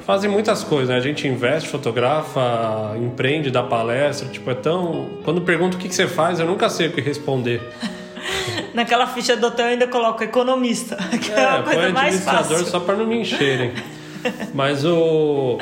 fazem 0.01 0.31
muitas 0.31 0.63
coisas, 0.65 0.89
né? 0.91 0.97
A 0.97 1.01
gente 1.01 1.27
investe, 1.27 1.69
fotografa, 1.69 2.95
empreende, 3.01 3.51
dá 3.51 3.63
palestra, 3.63 4.29
tipo, 4.29 4.51
é 4.51 4.55
tão. 4.55 5.09
Quando 5.25 5.41
pergunto 5.41 5.77
o 5.77 5.81
que, 5.81 5.89
que 5.89 5.95
você 5.95 6.07
faz, 6.07 6.41
eu 6.41 6.47
nunca 6.47 6.69
sei 6.69 6.89
o 6.89 6.93
que 6.93 7.01
responder. 7.01 7.61
Naquela 8.75 9.07
ficha 9.07 9.37
do 9.37 9.47
hotel 9.47 9.67
eu 9.67 9.73
ainda 9.73 9.87
coloco 9.87 10.23
economista, 10.23 10.97
que 11.23 11.31
é, 11.31 11.35
É, 11.39 11.45
a 11.45 11.63
põe 11.63 11.75
coisa 11.75 11.91
mais 11.91 12.25
fácil. 12.25 12.67
só 12.67 12.81
para 12.81 12.97
não 12.97 13.07
me 13.07 13.19
encherem. 13.21 13.73
Mas 14.55 14.85
o 14.85 15.59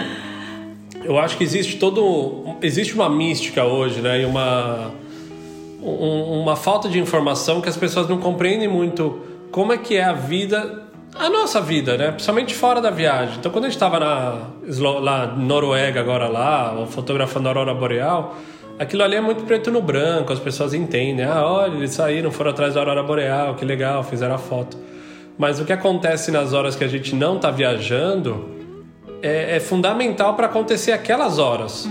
eu 1.05 1.19
acho 1.19 1.37
que 1.37 1.43
existe 1.43 1.77
todo 1.79 2.57
existe 2.63 2.95
uma 2.95 3.09
mística 3.11 3.65
hoje, 3.65 4.01
né? 4.01 4.23
E 4.23 4.25
uma 4.25 4.93
um- 5.83 6.41
uma 6.43 6.57
falta 6.57 6.89
de 6.89 6.99
informação 6.99 7.61
que 7.61 7.69
as 7.69 7.77
pessoas 7.77 8.09
não 8.09 8.19
compreendem 8.19 8.69
muito 8.69 9.21
como 9.51 9.73
é 9.73 9.79
que 9.79 9.97
é 9.97 10.05
a 10.05 10.13
vida 10.13 10.81
a 11.15 11.29
nossa 11.29 11.61
vida, 11.61 11.99
né? 11.99 12.11
Principalmente 12.11 12.55
fora 12.55 12.81
da 12.81 12.89
viagem. 12.91 13.37
Então, 13.39 13.53
quando 13.53 13.67
a 13.67 13.69
gente 13.69 13.77
estava 13.77 14.01
na 14.01 15.27
Noruega 15.37 16.01
agora 16.01 16.27
lá, 16.27 16.87
fotografando 16.89 17.49
a 17.49 17.51
aurora 17.51 17.75
boreal, 17.75 18.35
aquilo 18.79 19.03
ali 19.03 19.17
é 19.17 19.21
muito 19.21 19.45
preto 19.45 19.71
no 19.71 19.83
branco. 19.83 20.33
As 20.33 20.39
pessoas 20.39 20.73
entendem. 20.73 21.27
Ah, 21.27 21.45
olha, 21.47 21.75
eles 21.75 21.91
saíram, 21.91 22.31
foram 22.31 22.51
atrás 22.51 22.73
da 22.73 22.81
aurora 22.81 23.03
boreal, 23.03 23.55
que 23.57 23.65
legal, 23.65 24.03
fizeram 24.03 24.35
a 24.37 24.39
foto. 24.39 24.79
Mas 25.37 25.61
o 25.61 25.67
que 25.67 25.73
acontece 25.75 26.31
nas 26.31 26.55
horas 26.55 26.75
que 26.77 26.83
a 26.85 26.89
gente 26.89 27.15
não 27.15 27.37
está 27.37 27.51
viajando 27.51 28.49
é, 29.23 29.57
é 29.57 29.61
fundamental 29.61 30.33
para 30.35 30.47
acontecer 30.47 30.93
aquelas 30.93 31.39
horas. 31.39 31.87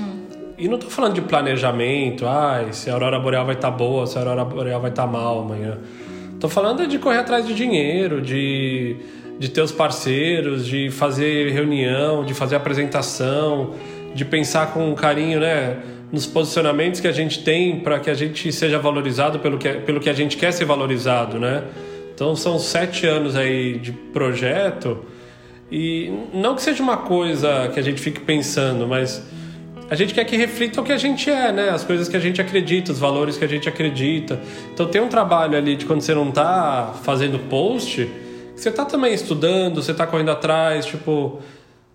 E 0.62 0.68
não 0.68 0.76
estou 0.76 0.92
falando 0.92 1.16
de 1.16 1.22
planejamento, 1.22 2.28
ah, 2.28 2.68
se 2.70 2.88
a 2.88 2.94
aurora 2.94 3.20
boreal 3.20 3.44
vai 3.44 3.56
estar 3.56 3.72
boa, 3.72 4.06
se 4.06 4.16
a 4.16 4.22
aurora 4.22 4.46
boreal 4.46 4.80
vai 4.80 4.92
estar 4.92 5.08
mal 5.08 5.40
amanhã. 5.40 5.80
Tô 6.40 6.48
falando 6.48 6.86
de 6.86 7.00
correr 7.00 7.18
atrás 7.18 7.48
de 7.48 7.56
dinheiro, 7.56 8.22
de, 8.22 8.96
de 9.40 9.50
ter 9.50 9.62
os 9.62 9.72
parceiros, 9.72 10.68
de 10.68 10.92
fazer 10.92 11.52
reunião, 11.52 12.24
de 12.24 12.36
fazer 12.36 12.58
apresentação, 12.58 13.74
de 14.14 14.24
pensar 14.24 14.72
com 14.72 14.94
carinho, 14.94 15.40
né? 15.40 15.80
nos 16.12 16.28
posicionamentos 16.28 17.00
que 17.00 17.08
a 17.08 17.12
gente 17.12 17.44
tem 17.44 17.80
para 17.80 18.00
que 18.00 18.12
a 18.12 18.14
gente 18.14 18.52
seja 18.52 18.78
valorizado 18.78 19.40
pelo 19.40 19.58
que, 19.58 19.68
pelo 19.68 20.00
que 20.00 20.12
a 20.12 20.14
gente 20.14 20.38
quer 20.38 20.52
ser 20.52 20.66
valorizado, 20.66 21.40
né? 21.40 21.64
Então 22.14 22.36
são 22.36 22.60
sete 22.60 23.08
anos 23.08 23.36
aí 23.36 23.80
de 23.80 23.92
projeto 23.92 25.06
e 25.72 26.14
não 26.32 26.54
que 26.54 26.62
seja 26.62 26.84
uma 26.84 26.98
coisa 26.98 27.72
que 27.74 27.80
a 27.80 27.84
gente 27.84 28.00
fique 28.00 28.20
pensando, 28.20 28.88
mas 28.88 29.26
a 29.92 29.96
gente 29.96 30.14
quer 30.14 30.24
que 30.24 30.38
reflita 30.38 30.80
o 30.80 30.86
que 30.86 30.94
a 30.94 30.98
gente 30.98 31.30
é, 31.30 31.52
né? 31.52 31.70
As 31.70 31.84
coisas 31.84 32.08
que 32.08 32.16
a 32.16 32.20
gente 32.20 32.40
acredita, 32.40 32.94
os 32.94 32.98
valores 32.98 33.38
que 33.38 33.44
a 33.44 33.48
gente 33.48 33.68
acredita. 33.68 34.40
Então 34.74 34.88
tem 34.88 35.02
um 35.02 35.10
trabalho 35.10 35.58
ali 35.58 35.76
de 35.76 35.86
quando 35.86 36.00
você 36.00 36.16
não 36.16 36.30
está 36.30 36.94
fazendo 37.04 37.38
post, 37.50 38.10
você 38.56 38.70
está 38.70 38.86
também 38.86 39.14
estudando, 39.14 39.84
você 39.84 39.92
está 39.92 40.08
correndo 40.08 40.32
atrás, 40.32 40.86
tipo, 40.86 41.42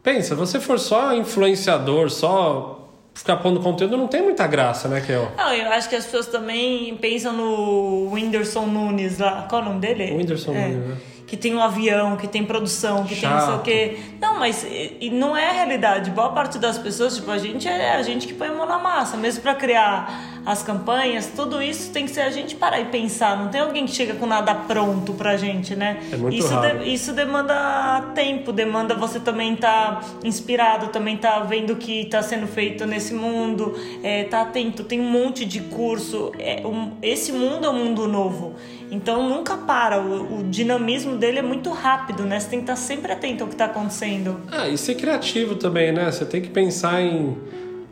pensa, 0.02 0.34
você 0.34 0.60
for 0.60 0.78
só 0.78 1.16
influenciador, 1.16 2.10
só 2.10 2.86
ficar 3.14 3.38
pondo 3.38 3.60
conteúdo 3.60 3.96
não 3.96 4.08
tem 4.08 4.20
muita 4.20 4.46
graça, 4.46 4.88
né, 4.88 5.00
Kel? 5.00 5.32
Não, 5.34 5.54
eu 5.54 5.72
acho 5.72 5.88
que 5.88 5.96
as 5.96 6.04
pessoas 6.04 6.26
também 6.26 6.94
pensam 6.96 7.32
no 7.32 8.10
Whindersson 8.12 8.66
Nunes 8.66 9.18
lá. 9.18 9.46
Qual 9.48 9.62
é 9.62 9.64
o 9.64 9.68
nome 9.68 9.80
dele? 9.80 10.14
Whindersson 10.14 10.54
é. 10.54 10.68
Nunes, 10.68 10.88
né? 10.88 10.96
Que 11.26 11.36
tem 11.36 11.54
um 11.54 11.60
avião, 11.60 12.16
que 12.16 12.28
tem 12.28 12.44
produção, 12.44 13.04
que 13.04 13.14
Chato. 13.14 13.30
tem 13.30 13.30
não 13.30 13.46
sei 13.46 13.54
o 13.54 13.62
quê. 13.62 13.98
Não, 14.20 14.38
mas 14.38 14.64
e, 14.64 15.10
não 15.10 15.36
é 15.36 15.50
a 15.50 15.52
realidade. 15.52 16.10
Boa 16.10 16.30
parte 16.30 16.58
das 16.58 16.78
pessoas, 16.78 17.16
tipo, 17.16 17.30
a 17.30 17.38
gente 17.38 17.66
é 17.66 17.96
a 17.96 18.02
gente 18.02 18.26
que 18.26 18.34
põe 18.34 18.48
a 18.48 18.52
mão 18.52 18.66
na 18.66 18.78
massa, 18.78 19.16
mesmo 19.16 19.42
para 19.42 19.54
criar 19.54 20.35
as 20.46 20.62
campanhas, 20.62 21.26
tudo 21.34 21.60
isso 21.60 21.90
tem 21.90 22.04
que 22.04 22.12
ser 22.12 22.20
a 22.20 22.30
gente 22.30 22.54
parar 22.54 22.80
e 22.80 22.84
pensar. 22.84 23.36
Não 23.36 23.48
tem 23.48 23.60
alguém 23.60 23.84
que 23.84 23.90
chega 23.90 24.14
com 24.14 24.26
nada 24.26 24.54
pronto 24.54 25.12
pra 25.14 25.36
gente, 25.36 25.74
né? 25.74 26.00
É 26.12 26.16
muito 26.16 26.36
isso, 26.36 26.54
raro. 26.54 26.78
De, 26.78 26.94
isso 26.94 27.12
demanda 27.12 28.12
tempo, 28.14 28.52
demanda 28.52 28.94
você 28.94 29.18
também 29.18 29.54
estar 29.54 30.00
tá 30.00 30.06
inspirado, 30.22 30.88
também 30.88 31.16
tá 31.16 31.40
vendo 31.40 31.72
o 31.72 31.76
que 31.76 32.02
está 32.02 32.22
sendo 32.22 32.46
feito 32.46 32.86
nesse 32.86 33.12
mundo, 33.12 33.74
é, 34.04 34.22
tá 34.22 34.42
atento. 34.42 34.84
Tem 34.84 35.00
um 35.00 35.10
monte 35.10 35.44
de 35.44 35.60
curso. 35.62 36.30
É, 36.38 36.64
um, 36.64 36.92
esse 37.02 37.32
mundo 37.32 37.66
é 37.66 37.70
um 37.70 37.84
mundo 37.84 38.06
novo. 38.06 38.54
Então 38.88 39.28
nunca 39.28 39.56
para, 39.56 40.00
o, 40.00 40.38
o, 40.38 40.42
dinamismo 40.44 41.16
dele 41.16 41.40
é 41.40 41.42
muito 41.42 41.70
rápido, 41.70 42.22
né? 42.22 42.38
Você 42.38 42.50
tem 42.50 42.60
que 42.60 42.70
estar 42.70 42.76
sempre 42.76 43.10
atento 43.10 43.42
ao 43.42 43.48
que 43.48 43.54
está 43.54 43.64
acontecendo. 43.64 44.40
Ah, 44.52 44.68
e 44.68 44.78
ser 44.78 44.94
criativo 44.94 45.56
também, 45.56 45.90
né? 45.90 46.08
Você 46.08 46.24
tem 46.24 46.40
que 46.40 46.50
pensar 46.50 47.02
em 47.02 47.36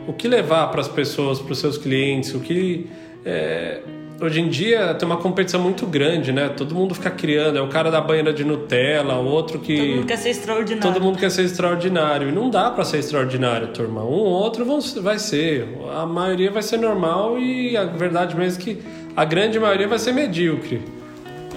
o 0.06 0.12
que 0.12 0.28
levar 0.28 0.68
para 0.68 0.80
as 0.80 0.88
pessoas, 0.88 1.40
para 1.40 1.52
os 1.52 1.58
seus 1.58 1.78
clientes, 1.78 2.34
o 2.34 2.40
que. 2.40 2.88
É... 3.24 3.80
Hoje 4.20 4.40
em 4.40 4.48
dia 4.48 4.94
tem 4.94 5.06
uma 5.06 5.16
competição 5.16 5.60
muito 5.60 5.86
grande, 5.86 6.32
né? 6.32 6.48
Todo 6.48 6.72
mundo 6.74 6.94
fica 6.94 7.10
criando. 7.10 7.58
É 7.58 7.60
o 7.60 7.68
cara 7.68 7.90
da 7.90 8.00
banheira 8.00 8.32
de 8.32 8.44
Nutella, 8.44 9.16
o 9.16 9.26
outro 9.26 9.58
que. 9.58 9.76
Todo 9.76 9.96
mundo 9.96 10.06
quer 10.06 10.16
ser 10.16 10.30
extraordinário. 10.30 10.92
Todo 10.92 11.02
mundo 11.02 11.18
quer 11.18 11.30
ser 11.30 11.42
extraordinário. 11.42 12.28
E 12.28 12.32
não 12.32 12.48
dá 12.48 12.70
para 12.70 12.84
ser 12.84 12.98
extraordinário, 12.98 13.68
turma. 13.68 14.02
Um 14.02 14.12
ou 14.12 14.26
outro 14.26 14.64
vão, 14.64 14.78
vai 15.02 15.18
ser. 15.18 15.66
A 15.92 16.06
maioria 16.06 16.50
vai 16.50 16.62
ser 16.62 16.76
normal 16.76 17.38
e 17.38 17.76
a 17.76 17.84
verdade 17.84 18.36
mesmo 18.36 18.62
é 18.62 18.64
que 18.64 18.82
a 19.16 19.24
grande 19.24 19.58
maioria 19.58 19.88
vai 19.88 19.98
ser 19.98 20.12
medíocre. 20.12 20.80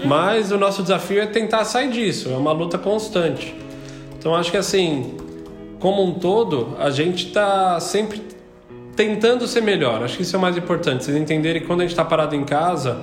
Mas 0.05 0.51
o 0.51 0.57
nosso 0.57 0.81
desafio 0.81 1.21
é 1.21 1.25
tentar 1.25 1.63
sair 1.65 1.89
disso, 1.89 2.29
é 2.29 2.37
uma 2.37 2.51
luta 2.51 2.77
constante. 2.77 3.55
Então 4.17 4.35
acho 4.35 4.51
que 4.51 4.57
assim, 4.57 5.15
como 5.79 6.03
um 6.03 6.13
todo, 6.13 6.75
a 6.79 6.89
gente 6.89 7.27
está 7.27 7.79
sempre 7.79 8.21
tentando 8.97 9.47
ser 9.47 9.61
melhor. 9.61 10.03
Acho 10.03 10.17
que 10.17 10.23
isso 10.23 10.35
é 10.35 10.39
o 10.39 10.41
mais 10.41 10.57
importante. 10.57 11.05
Vocês 11.05 11.15
entenderem 11.15 11.61
que 11.61 11.67
quando 11.67 11.81
a 11.81 11.83
gente 11.83 11.91
está 11.91 12.03
parado 12.03 12.35
em 12.35 12.43
casa. 12.43 12.97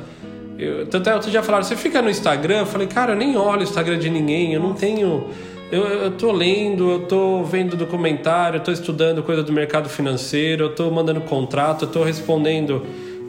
Eu, 0.59 0.87
tanto 0.87 1.09
é, 1.09 1.15
outro 1.15 1.31
dia 1.31 1.43
falaram, 1.43 1.65
você 1.65 1.77
fica 1.77 2.03
no 2.03 2.11
Instagram? 2.11 2.59
Eu 2.59 2.67
falei, 2.67 2.87
cara, 2.87 3.13
eu 3.13 3.17
nem 3.17 3.37
olho 3.37 3.61
o 3.61 3.63
Instagram 3.63 3.99
de 3.99 4.11
ninguém, 4.11 4.53
eu 4.53 4.61
não 4.61 4.75
tenho. 4.75 5.29
Eu, 5.73 5.83
eu 5.83 6.11
tô 6.13 6.31
lendo, 6.31 6.91
eu 6.91 7.01
tô 7.07 7.43
vendo 7.43 7.77
documentário, 7.77 8.59
eu 8.59 8.61
tô 8.63 8.71
estudando 8.71 9.23
coisa 9.23 9.43
do 9.43 9.53
mercado 9.53 9.89
financeiro, 9.89 10.65
eu 10.65 10.75
tô 10.75 10.91
mandando 10.91 11.21
contrato, 11.23 11.87
eu 11.87 11.91
tô 11.91 12.05
respondendo 12.05 12.85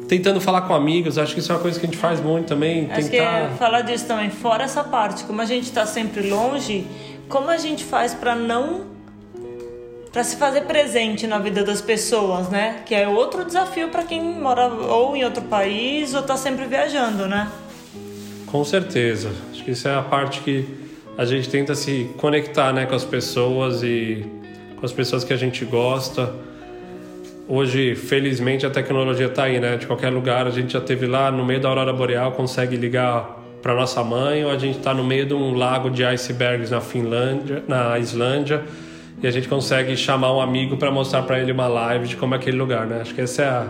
tentando 0.08 0.40
falar 0.40 0.62
com 0.62 0.76
amigos, 0.76 1.18
acho 1.18 1.34
que 1.34 1.40
isso 1.40 1.52
é 1.52 1.56
uma 1.56 1.62
coisa 1.62 1.80
que 1.80 1.86
a 1.88 1.90
gente 1.90 1.98
faz 1.98 2.22
muito 2.22 2.46
também. 2.46 2.88
Acho 2.92 3.10
tentar... 3.10 3.10
que 3.10 3.18
é 3.18 3.50
falar 3.58 3.82
disso 3.82 4.06
também, 4.06 4.30
fora 4.30 4.64
essa 4.64 4.84
parte, 4.84 5.24
como 5.24 5.42
a 5.42 5.46
gente 5.46 5.64
está 5.64 5.84
sempre 5.84 6.30
longe, 6.30 6.86
como 7.28 7.50
a 7.50 7.58
gente 7.58 7.84
faz 7.84 8.14
para 8.14 8.36
não 8.36 8.95
para 10.16 10.24
se 10.24 10.38
fazer 10.38 10.62
presente 10.62 11.28
na 11.28 11.40
vida 11.40 11.62
das 11.62 11.82
pessoas, 11.82 12.48
né? 12.48 12.84
Que 12.86 12.96
é 12.96 13.06
outro 13.06 13.44
desafio 13.44 13.90
para 13.90 14.02
quem 14.02 14.24
mora 14.24 14.68
ou 14.68 15.14
em 15.14 15.26
outro 15.26 15.42
país 15.42 16.14
ou 16.14 16.22
está 16.22 16.38
sempre 16.38 16.64
viajando, 16.68 17.28
né? 17.28 17.52
Com 18.48 18.64
certeza. 18.64 19.34
Acho 19.52 19.62
que 19.66 19.72
isso 19.72 19.86
é 19.90 19.94
a 19.94 20.02
parte 20.02 20.40
que 20.40 20.66
a 21.18 21.26
gente 21.26 21.50
tenta 21.50 21.76
se 21.76 22.10
conectar, 22.16 22.72
né, 22.72 22.86
com 22.86 22.96
as 22.96 23.04
pessoas 23.04 23.84
e 23.84 24.26
com 24.78 24.86
as 24.86 24.94
pessoas 24.94 25.26
que 25.26 25.34
a 25.34 25.38
gente 25.38 25.66
gosta 25.66 26.34
Hoje, 27.48 27.94
felizmente, 27.94 28.66
a 28.66 28.70
tecnologia 28.72 29.28
está 29.28 29.44
aí, 29.44 29.60
né? 29.60 29.76
De 29.76 29.86
qualquer 29.86 30.10
lugar, 30.10 30.48
a 30.48 30.50
gente 30.50 30.74
já 30.74 30.82
teve 30.82 31.06
lá 31.06 31.30
no 31.30 31.46
meio 31.46 31.60
da 31.60 31.70
aurora 31.70 31.94
boreal, 31.94 32.32
consegue 32.32 32.76
ligar 32.76 33.44
para 33.62 33.76
nossa 33.76 34.04
mãe, 34.04 34.44
ou 34.46 34.50
a 34.50 34.58
gente 34.58 34.80
está 34.80 34.94
no 34.96 35.04
meio 35.04 35.28
de 35.28 35.34
um 35.36 35.54
lago 35.54 35.90
de 35.90 36.04
icebergs 36.04 36.72
na 36.72 36.82
Finlândia, 36.82 37.64
na 37.68 38.00
Islândia, 38.00 38.64
e 39.22 39.28
a 39.28 39.32
gente 39.32 39.48
consegue 39.48 39.96
chamar 39.96 40.34
um 40.34 40.42
amigo 40.42 40.78
para 40.78 40.92
mostrar 40.92 41.24
para 41.24 41.40
ele 41.40 41.52
uma 41.52 41.68
live 41.68 42.08
de 42.08 42.16
como 42.16 42.34
é 42.36 42.38
aquele 42.38 42.58
lugar, 42.58 42.86
né? 42.86 43.02
Acho 43.02 43.14
que 43.14 43.22
esse 43.22 43.42
é 43.42 43.46
a, 43.46 43.68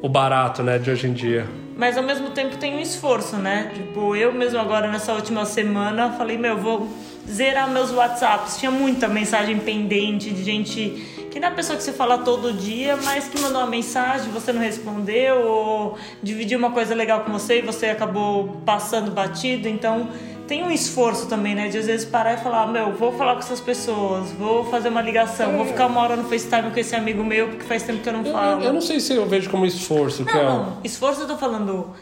o 0.00 0.08
barato, 0.08 0.62
né, 0.62 0.78
de 0.78 0.90
hoje 0.90 1.06
em 1.06 1.12
dia. 1.12 1.46
Mas 1.76 1.96
ao 1.96 2.02
mesmo 2.02 2.30
tempo 2.30 2.56
tem 2.56 2.76
um 2.76 2.80
esforço, 2.80 3.36
né? 3.36 3.70
Tipo, 3.74 4.14
eu 4.14 4.32
mesmo 4.32 4.58
agora 4.58 4.90
nessa 4.90 5.12
última 5.14 5.44
semana 5.44 6.10
falei, 6.12 6.36
meu, 6.36 6.56
vou 6.56 6.88
zerar 7.28 7.70
meus 7.70 7.90
WhatsApps. 7.90 8.58
Tinha 8.58 8.70
muita 8.70 9.08
mensagem 9.08 9.58
pendente 9.58 10.30
de 10.30 10.44
gente 10.44 11.26
que 11.30 11.38
não 11.38 11.48
é 11.48 11.50
a 11.50 11.54
pessoa 11.54 11.76
que 11.76 11.82
você 11.82 11.92
fala 11.92 12.18
todo 12.18 12.52
dia, 12.52 12.96
mas 13.04 13.28
que 13.28 13.40
mandou 13.40 13.60
uma 13.60 13.70
mensagem, 13.70 14.30
você 14.32 14.52
não 14.52 14.60
respondeu, 14.60 15.46
ou 15.46 15.98
dividiu 16.22 16.58
uma 16.58 16.72
coisa 16.72 16.94
legal 16.94 17.20
com 17.20 17.32
você 17.32 17.60
e 17.60 17.62
você 17.62 17.86
acabou 17.86 18.60
passando 18.66 19.10
batido. 19.12 19.68
Então 19.68 20.08
tem 20.50 20.64
um 20.64 20.70
esforço 20.72 21.28
também, 21.28 21.54
né? 21.54 21.68
De 21.68 21.78
às 21.78 21.86
vezes 21.86 22.04
parar 22.04 22.34
e 22.34 22.36
falar, 22.38 22.66
meu, 22.66 22.92
vou 22.92 23.12
falar 23.12 23.34
com 23.34 23.38
essas 23.38 23.60
pessoas, 23.60 24.32
vou 24.32 24.64
fazer 24.64 24.88
uma 24.88 25.00
ligação, 25.00 25.52
é. 25.52 25.56
vou 25.56 25.64
ficar 25.64 25.86
uma 25.86 26.00
hora 26.00 26.16
no 26.16 26.24
FaceTime 26.24 26.72
com 26.72 26.80
esse 26.80 26.96
amigo 26.96 27.22
meu, 27.22 27.50
porque 27.50 27.62
faz 27.62 27.84
tempo 27.84 28.02
que 28.02 28.08
eu 28.08 28.12
não 28.12 28.24
falo. 28.24 28.60
Eu, 28.60 28.72
não 28.72 28.80
sei 28.80 28.98
se 28.98 29.14
eu 29.14 29.24
vejo 29.26 29.48
como 29.48 29.64
esforço, 29.64 30.24
não. 30.24 30.42
Não, 30.42 30.78
esforço 30.82 31.20
eu 31.20 31.28
tô 31.28 31.36
falando 31.36 31.94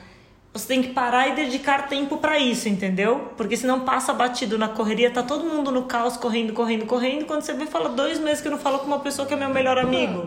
você 0.50 0.67
tem 0.67 0.83
que 0.83 0.88
parar 0.88 1.28
e 1.28 1.35
dedicar 1.35 1.88
tempo 1.88 2.17
para 2.17 2.38
isso, 2.38 2.71
entendeu? 2.71 3.33
Porque 3.37 3.55
senão 3.55 3.81
passa 3.81 4.14
batido 4.14 4.57
na 4.57 4.67
correria, 4.67 5.11
tá 5.11 5.23
todo 5.23 5.45
mundo 5.45 5.71
no 5.71 5.83
caos, 5.83 6.17
correndo, 6.17 6.55
correndo, 6.55 6.87
correndo. 6.87 7.26
Quando 7.26 7.43
você 7.43 7.52
vê, 7.52 7.67
fala 7.67 7.90
dois 7.90 8.19
meses 8.19 8.40
que 8.40 8.49
eu 8.49 8.52
não 8.52 8.59
falo 8.59 8.78
com 8.78 8.87
uma 8.87 8.99
pessoa 8.99 9.28
que 9.28 9.35
é 9.35 9.37
meu 9.37 9.50
melhor 9.50 9.76
amigo. 9.76 10.26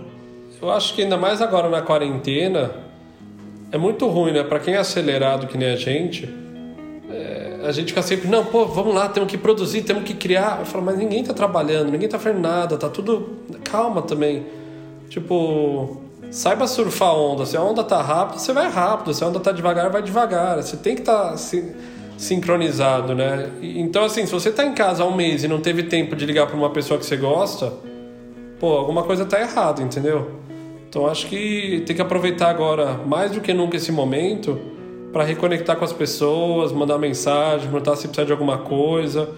Eu 0.62 0.72
acho 0.72 0.94
que 0.94 1.02
ainda 1.02 1.18
mais 1.18 1.42
agora 1.42 1.68
na 1.70 1.82
quarentena, 1.82 2.72
é 3.72 3.80
muito 3.80 4.06
ruim, 4.06 4.32
né? 4.32 4.44
Para 4.44 4.60
quem 4.60 4.76
é 4.76 4.78
acelerado 4.78 5.48
que 5.48 5.58
nem 5.58 5.72
a 5.72 5.76
gente, 5.76 6.30
é, 7.10 7.41
a 7.64 7.72
gente 7.72 7.90
fica 7.90 8.02
sempre, 8.02 8.28
não, 8.28 8.46
pô, 8.46 8.66
vamos 8.66 8.94
lá, 8.94 9.10
temos 9.10 9.30
que 9.30 9.38
produzir, 9.38 9.84
temos 9.84 10.04
que 10.04 10.14
criar. 10.14 10.60
Eu 10.60 10.66
falo, 10.66 10.84
mas 10.84 10.98
ninguém 10.98 11.24
tá 11.24 11.34
trabalhando, 11.34 11.92
ninguém 11.92 12.10
tá 12.10 12.20
fazendo 12.20 12.42
nada, 12.42 12.78
tá 12.78 12.90
tudo. 12.90 13.38
Calma 13.64 14.02
também. 14.02 14.46
Tipo, 15.10 16.02
saiba 16.30 16.68
surfar 16.68 17.10
a 17.10 17.14
onda. 17.14 17.46
Se 17.46 17.58
a 17.58 17.62
onda 17.62 17.84
tá 17.84 18.02
rápida, 18.02 18.40
você 18.40 18.54
vai 18.54 18.70
rápido. 18.70 19.14
Se 19.14 19.24
a 19.24 19.28
onda 19.28 19.40
tá 19.40 19.52
devagar, 19.52 19.90
vai 19.90 20.02
devagar. 20.02 20.62
Você 20.62 20.78
tem 20.78 20.96
que 20.96 21.02
estar 21.02 21.32
tá 21.32 21.38
sincronizado, 22.18 23.14
né? 23.14 23.50
Então, 23.62 24.04
assim, 24.04 24.26
se 24.26 24.32
você 24.32 24.52
tá 24.52 24.66
em 24.66 24.74
casa 24.74 25.04
há 25.04 25.06
um 25.06 25.16
mês 25.16 25.44
e 25.44 25.48
não 25.48 25.60
teve 25.60 25.84
tempo 25.84 26.16
de 26.16 26.26
ligar 26.26 26.48
para 26.48 26.56
uma 26.56 26.70
pessoa 26.70 27.00
que 27.00 27.06
você 27.06 27.18
gosta, 27.18 27.74
pô, 28.60 28.78
alguma 28.78 29.04
coisa 29.04 29.26
tá 29.26 29.40
errada, 29.40 29.82
entendeu? 29.82 30.32
Então, 30.88 31.08
acho 31.08 31.28
que 31.28 31.84
tem 31.86 31.96
que 31.96 32.02
aproveitar 32.02 32.50
agora, 32.50 33.00
mais 33.06 33.32
do 33.32 33.40
que 33.40 33.54
nunca, 33.54 33.78
esse 33.78 33.92
momento 33.92 34.60
para 35.12 35.24
reconectar 35.24 35.76
com 35.76 35.86
as 35.86 35.94
pessoas, 35.94 36.72
mandar 36.72 36.98
mensagem, 36.98 37.70
perguntar 37.70 37.96
se 37.96 38.08
precisa 38.08 38.26
de 38.26 38.32
alguma 38.32 38.60
coisa. 38.60 39.30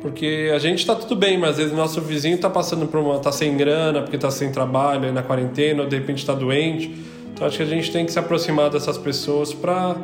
Porque 0.00 0.52
a 0.54 0.58
gente 0.58 0.80
está 0.80 0.94
tudo 0.94 1.16
bem, 1.16 1.38
mas 1.38 1.50
às 1.52 1.56
vezes 1.56 1.72
o 1.72 1.76
nosso 1.76 2.00
vizinho 2.02 2.34
está 2.34 2.50
passando 2.50 2.86
por 2.86 3.00
uma. 3.00 3.16
está 3.16 3.32
sem 3.32 3.56
grana, 3.56 4.02
porque 4.02 4.16
está 4.16 4.30
sem 4.30 4.52
trabalho, 4.52 5.10
na 5.12 5.22
quarentena, 5.22 5.82
ou 5.82 5.88
de 5.88 5.96
repente 5.96 6.18
está 6.18 6.34
doente. 6.34 6.94
Então 7.32 7.46
acho 7.46 7.56
que 7.56 7.62
a 7.62 7.66
gente 7.66 7.90
tem 7.90 8.04
que 8.04 8.12
se 8.12 8.18
aproximar 8.18 8.68
dessas 8.68 8.98
pessoas 8.98 9.54
para 9.54 9.96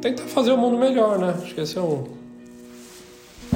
tentar 0.00 0.24
fazer 0.24 0.50
o 0.50 0.56
mundo 0.56 0.76
melhor, 0.76 1.18
né? 1.18 1.36
Acho 1.40 1.54
que 1.54 1.60
esse 1.60 1.78
é 1.78 1.80
um. 1.80 2.08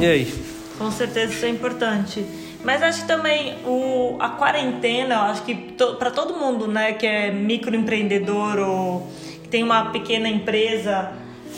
E 0.01 0.07
aí? 0.07 0.35
Com 0.79 0.91
certeza 0.93 1.33
isso 1.33 1.45
é 1.45 1.49
importante. 1.49 2.25
Mas 2.65 2.83
acho 2.83 3.03
que 3.03 3.09
também 3.09 3.57
o, 3.67 4.17
a 4.21 4.31
quarentena, 4.31 5.23
acho 5.25 5.43
que 5.43 5.55
to, 5.55 5.97
para 5.97 6.11
todo 6.11 6.35
mundo, 6.35 6.67
né, 6.67 6.93
que 6.93 7.07
é 7.07 7.31
microempreendedor 7.31 8.59
ou 8.59 9.09
tem 9.55 9.63
uma 9.63 9.93
pequena 9.93 10.29
empresa, 10.29 11.13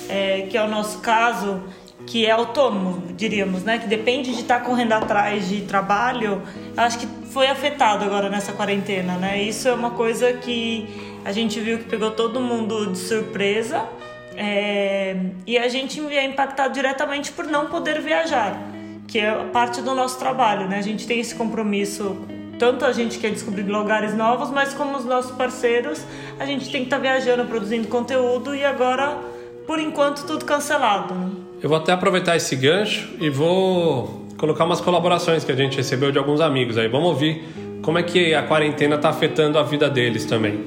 é, 0.07 0.43
que 0.51 0.59
é 0.59 0.63
o 0.63 0.69
nosso 0.69 0.99
caso, 0.99 1.63
que 2.07 2.27
é 2.27 2.31
autônomo, 2.31 3.15
diríamos, 3.15 3.63
né? 3.65 3.79
Que 3.79 3.87
depende 3.87 4.35
de 4.35 4.43
estar 4.43 4.59
tá 4.59 4.65
correndo 4.67 4.93
atrás 4.93 5.49
de 5.49 5.63
trabalho, 5.63 6.43
acho 6.77 6.99
que 6.99 7.07
foi 7.33 7.47
afetado 7.47 8.05
agora 8.05 8.29
nessa 8.29 8.53
quarentena, 8.53 9.17
né? 9.17 9.43
Isso 9.43 9.67
é 9.67 9.73
uma 9.73 9.93
coisa 9.93 10.31
que 10.35 10.87
a 11.25 11.33
gente 11.33 11.59
viu 11.59 11.79
que 11.79 11.85
pegou 11.85 12.11
todo 12.11 12.39
mundo 12.39 12.93
de 12.93 12.99
surpresa 12.99 13.89
é... 14.37 15.17
e 15.47 15.57
a 15.57 15.67
gente 15.67 15.99
é 16.15 16.27
impactado 16.27 16.75
diretamente 16.75 17.33
por 17.33 17.47
não 17.47 17.69
poder 17.69 18.03
viajar, 18.03 18.61
que 19.09 19.21
é 19.21 19.33
parte 19.55 19.81
do 19.81 19.95
nosso 19.95 20.19
trabalho, 20.19 20.69
né? 20.69 20.81
A 20.81 20.83
gente 20.83 21.07
tem 21.07 21.19
esse 21.19 21.35
compromisso 21.35 22.15
tanto 22.59 22.85
a 22.85 22.93
gente 22.93 23.19
quer 23.19 23.31
descobrir 23.31 23.63
lugares 23.63 24.15
novos, 24.15 24.51
mas 24.51 24.73
como 24.75 24.97
os 24.97 25.05
nossos 25.05 25.33
parceiros, 25.33 26.05
a 26.39 26.47
gente 26.47 26.71
tem 26.71 26.81
que 26.81 26.87
estar 26.87 26.97
tá 26.97 27.03
viajando, 27.03 27.45
produzindo 27.45 27.89
conteúdo 27.89 28.55
e 28.55 28.65
agora, 28.65 29.19
por 29.67 29.79
enquanto, 29.79 30.27
tudo 30.27 30.45
cancelado. 30.45 31.15
Né? 31.15 31.31
Eu 31.63 31.69
vou 31.69 31.79
até 31.79 31.93
aproveitar 31.93 32.37
esse 32.37 32.57
gancho 32.57 33.09
e 33.21 33.29
vou 33.29 34.27
colocar 34.37 34.65
umas 34.65 34.81
colaborações 34.81 35.45
que 35.45 35.53
a 35.53 35.57
gente 35.57 35.77
recebeu 35.77 36.13
de 36.13 36.19
alguns 36.19 36.41
amigos 36.41 36.77
aí. 36.77 36.89
Vamos 36.89 37.09
ouvir 37.09 37.43
como 37.83 37.99
é 37.99 38.03
que 38.03 38.35
a 38.35 38.43
quarentena 38.43 38.97
está 38.97 39.11
afetando 39.11 39.59
a 39.59 39.63
vida 39.63 39.89
deles 39.89 40.25
também. 40.25 40.65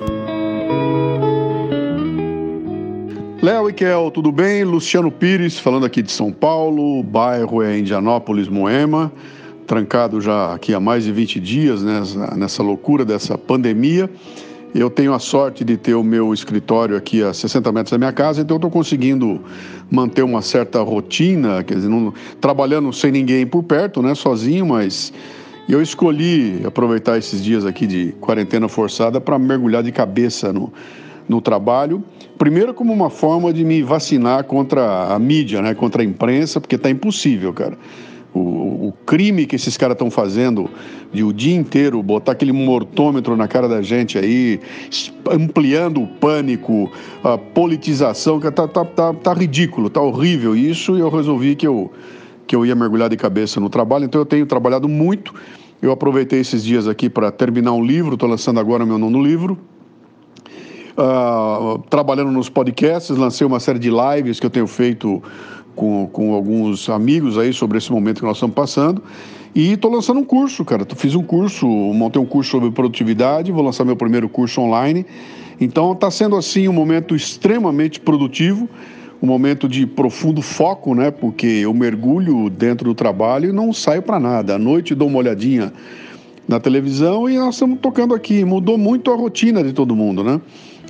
Léo 3.41 3.69
e 3.69 3.74
Kel, 3.74 4.12
tudo 4.12 4.34
bem? 4.34 4.65
Luciano 4.65 5.10
Pires, 5.10 5.58
falando 5.58 5.86
aqui 5.86 6.01
de 6.01 6.12
São 6.12 6.29
Paulo, 6.31 7.00
o 7.00 7.03
bairro 7.03 7.63
é 7.63 7.79
Indianópolis, 7.79 8.50
Moema, 8.50 9.13
trancado 9.70 10.20
já 10.20 10.56
aqui 10.56 10.74
há 10.74 10.80
mais 10.80 11.04
de 11.04 11.12
20 11.12 11.40
dias 11.40 11.84
nessa, 11.84 12.36
nessa 12.36 12.64
loucura 12.64 13.06
dessa 13.06 13.38
pandemia. 13.38 14.10
Eu 14.74 14.90
tenho 14.90 15.14
a 15.14 15.20
sorte 15.20 15.64
de 15.64 15.78
ter 15.78 15.94
o 15.94 16.04
meu 16.04 16.34
escritório 16.34 16.98
aqui 16.98 17.22
a 17.22 17.32
60 17.32 17.72
metros 17.72 17.92
da 17.92 17.98
minha 18.00 18.12
casa, 18.12 18.42
então 18.42 18.56
eu 18.56 18.58
estou 18.58 18.72
conseguindo 18.72 19.40
manter 19.90 20.24
uma 20.24 20.42
certa 20.42 20.82
rotina, 20.82 21.64
quer 21.64 21.76
dizer, 21.76 21.88
não, 21.88 22.12
trabalhando 22.42 22.92
sem 22.92 23.12
ninguém 23.12 23.46
por 23.46 23.62
perto, 23.62 24.02
né, 24.02 24.16
sozinho, 24.16 24.66
mas 24.66 25.14
eu 25.68 25.84
escolhi 25.84 26.62
aproveitar 26.66 27.20
esses 27.20 27.44
dias 27.44 27.64
aqui 27.64 27.86
de 27.86 28.12
quarentena 28.20 28.68
forçada 28.68 29.22
para 29.22 29.38
mergulhar 29.38 29.84
de 29.84 29.92
cabeça 29.92 30.52
no, 30.52 30.74
no 31.28 31.40
trabalho. 31.42 32.04
Primeiro, 32.40 32.74
como 32.74 32.92
uma 32.92 33.12
forma 33.12 33.54
de 33.54 33.64
me 33.64 33.84
vacinar 33.84 34.46
contra 34.46 35.14
a 35.14 35.20
mídia, 35.20 35.62
né? 35.62 35.76
contra 35.76 36.02
a 36.02 36.06
imprensa, 36.06 36.60
porque 36.60 36.76
está 36.76 36.90
impossível, 36.90 37.54
cara. 37.54 37.78
O, 38.34 38.40
o, 38.90 38.94
crime 39.06 39.48
que 39.48 39.56
esses 39.56 39.76
caras 39.76 39.96
estão 39.96 40.12
fazendo 40.12 40.70
de 41.12 41.24
o 41.24 41.34
dia 41.34 41.56
inteiro 41.56 42.02
botar 42.04 42.34
aquele 42.34 42.52
mortômetro 42.52 43.36
na 43.36 43.48
cara 43.48 43.68
da 43.68 43.82
gente 43.82 44.20
aí, 44.20 44.60
ampliando 45.32 46.04
o 46.04 46.08
pânico, 46.08 46.92
a 47.24 47.40
politização, 47.40 48.40
que 48.40 48.52
tá, 48.52 48.68
tá, 48.68 48.86
tá, 48.86 49.14
tá 49.14 49.34
ridículo, 49.34 49.90
tá 49.90 50.00
horrível 50.00 50.56
isso, 50.56 50.96
e 50.96 51.00
eu 51.00 51.10
resolvi 51.10 51.56
que 51.56 51.66
eu, 51.66 51.92
que 52.46 52.56
eu 52.56 52.64
ia 52.64 52.76
mergulhar 52.76 53.10
de 53.10 53.18
cabeça 53.18 53.60
no 53.60 53.70
trabalho, 53.70 54.06
então 54.06 54.22
eu 54.22 54.26
tenho 54.26 54.46
trabalhado 54.46 54.88
muito. 54.88 55.34
Eu 55.82 55.92
aproveitei 55.92 56.42
esses 56.42 56.64
dias 56.64 56.88
aqui 56.88 57.10
para 57.10 57.32
terminar 57.32 57.72
um 57.72 57.84
livro, 57.84 58.14
estou 58.14 58.30
lançando 58.30 58.60
agora 58.60 58.86
meu 58.86 58.98
nono 58.98 59.24
livro, 59.24 59.58
uh, 61.00 61.80
trabalhando 61.90 62.32
nos 62.32 62.50
podcasts, 62.50 63.16
lancei 63.16 63.48
uma 63.48 63.60
série 63.60 63.80
de 63.80 63.90
lives 63.90 64.40
que 64.40 64.46
eu 64.46 64.50
tenho 64.50 64.68
feito 64.68 65.24
com, 65.76 66.08
com 66.08 66.34
alguns 66.34 66.90
amigos 66.90 67.38
aí 67.38 67.54
sobre 67.54 67.78
esse 67.78 67.92
momento 67.92 68.20
que 68.20 68.26
nós 68.26 68.38
estamos 68.38 68.56
passando. 68.56 69.02
E 69.54 69.74
estou 69.74 69.92
lançando 69.92 70.20
um 70.20 70.24
curso, 70.24 70.64
cara. 70.64 70.86
Fiz 70.96 71.16
um 71.16 71.24
curso, 71.24 71.66
montei 71.68 72.22
um 72.22 72.26
curso 72.26 72.52
sobre 72.52 72.70
produtividade, 72.72 73.52
vou 73.52 73.64
lançar 73.64 73.84
meu 73.84 73.96
primeiro 73.96 74.30
curso 74.30 74.62
online. 74.62 75.06
Então 75.60 75.92
está 75.92 76.10
sendo 76.12 76.36
assim 76.36 76.68
um 76.68 76.74
momento 76.74 77.16
extremamente 77.16 78.00
produtivo, 78.00 78.70
um 79.22 79.28
momento 79.28 79.68
de 79.68 79.86
profundo 79.86 80.42
foco, 80.42 80.94
né? 80.94 81.12
Porque 81.12 81.48
eu 81.48 81.74
mergulho 81.74 82.50
dentro 82.50 82.86
do 82.90 82.96
trabalho 82.96 83.50
e 83.50 83.52
não 83.52 83.74
saio 83.74 84.02
para 84.02 84.20
nada. 84.20 84.56
À 84.56 84.60
noite 84.60 84.96
dou 84.96 85.08
uma 85.08 85.18
olhadinha 85.18 85.74
na 86.48 86.60
televisão 86.60 87.30
e 87.30 87.38
nós 87.38 87.56
estamos 87.56 87.80
tocando 87.80 88.14
aqui. 88.14 88.46
Mudou 88.46 88.78
muito 88.78 89.12
a 89.12 89.16
rotina 89.16 89.64
de 89.64 89.74
todo 89.74 89.96
mundo, 89.96 90.24
né? 90.24 90.40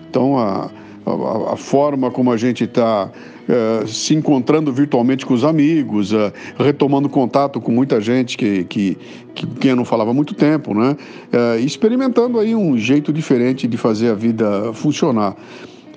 Então, 0.09 0.37
a, 0.37 0.69
a, 1.05 1.53
a 1.53 1.55
forma 1.57 2.11
como 2.11 2.31
a 2.31 2.37
gente 2.37 2.63
está 2.65 3.11
é, 3.49 3.87
se 3.87 4.13
encontrando 4.13 4.71
virtualmente 4.71 5.25
com 5.25 5.33
os 5.33 5.43
amigos, 5.43 6.13
é, 6.13 6.31
retomando 6.55 7.09
contato 7.09 7.59
com 7.59 7.71
muita 7.71 7.99
gente 7.99 8.37
que, 8.37 8.63
que, 8.65 8.97
que 9.33 9.47
quem 9.47 9.73
não 9.73 9.83
falava 9.83 10.11
há 10.11 10.13
muito 10.13 10.35
tempo, 10.35 10.75
né? 10.75 10.95
É, 11.31 11.59
experimentando 11.59 12.39
aí 12.39 12.55
um 12.55 12.77
jeito 12.77 13.11
diferente 13.11 13.67
de 13.67 13.75
fazer 13.75 14.11
a 14.11 14.13
vida 14.13 14.71
funcionar. 14.73 15.35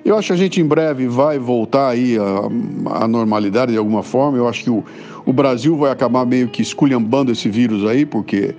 Eu 0.03 0.17
acho 0.17 0.29
que 0.29 0.33
a 0.33 0.37
gente 0.37 0.61
em 0.61 0.65
breve 0.65 1.07
vai 1.07 1.39
voltar 1.39 1.91
aí 1.91 2.17
à, 2.19 3.03
à 3.05 3.07
normalidade 3.07 3.73
de 3.73 3.79
alguma 3.79 4.03
forma. 4.03 4.39
Eu 4.39 4.49
acho 4.49 4.65
que 4.65 4.71
o, 4.71 4.83
o 5.27 5.33
Brasil 5.33 5.77
vai 5.77 5.93
acabar 5.93 6.25
meio 6.25 6.49
que 6.49 6.63
esculhambando 6.63 7.31
esse 7.31 7.51
vírus 7.51 7.85
aí, 7.87 8.07
porque 8.07 8.55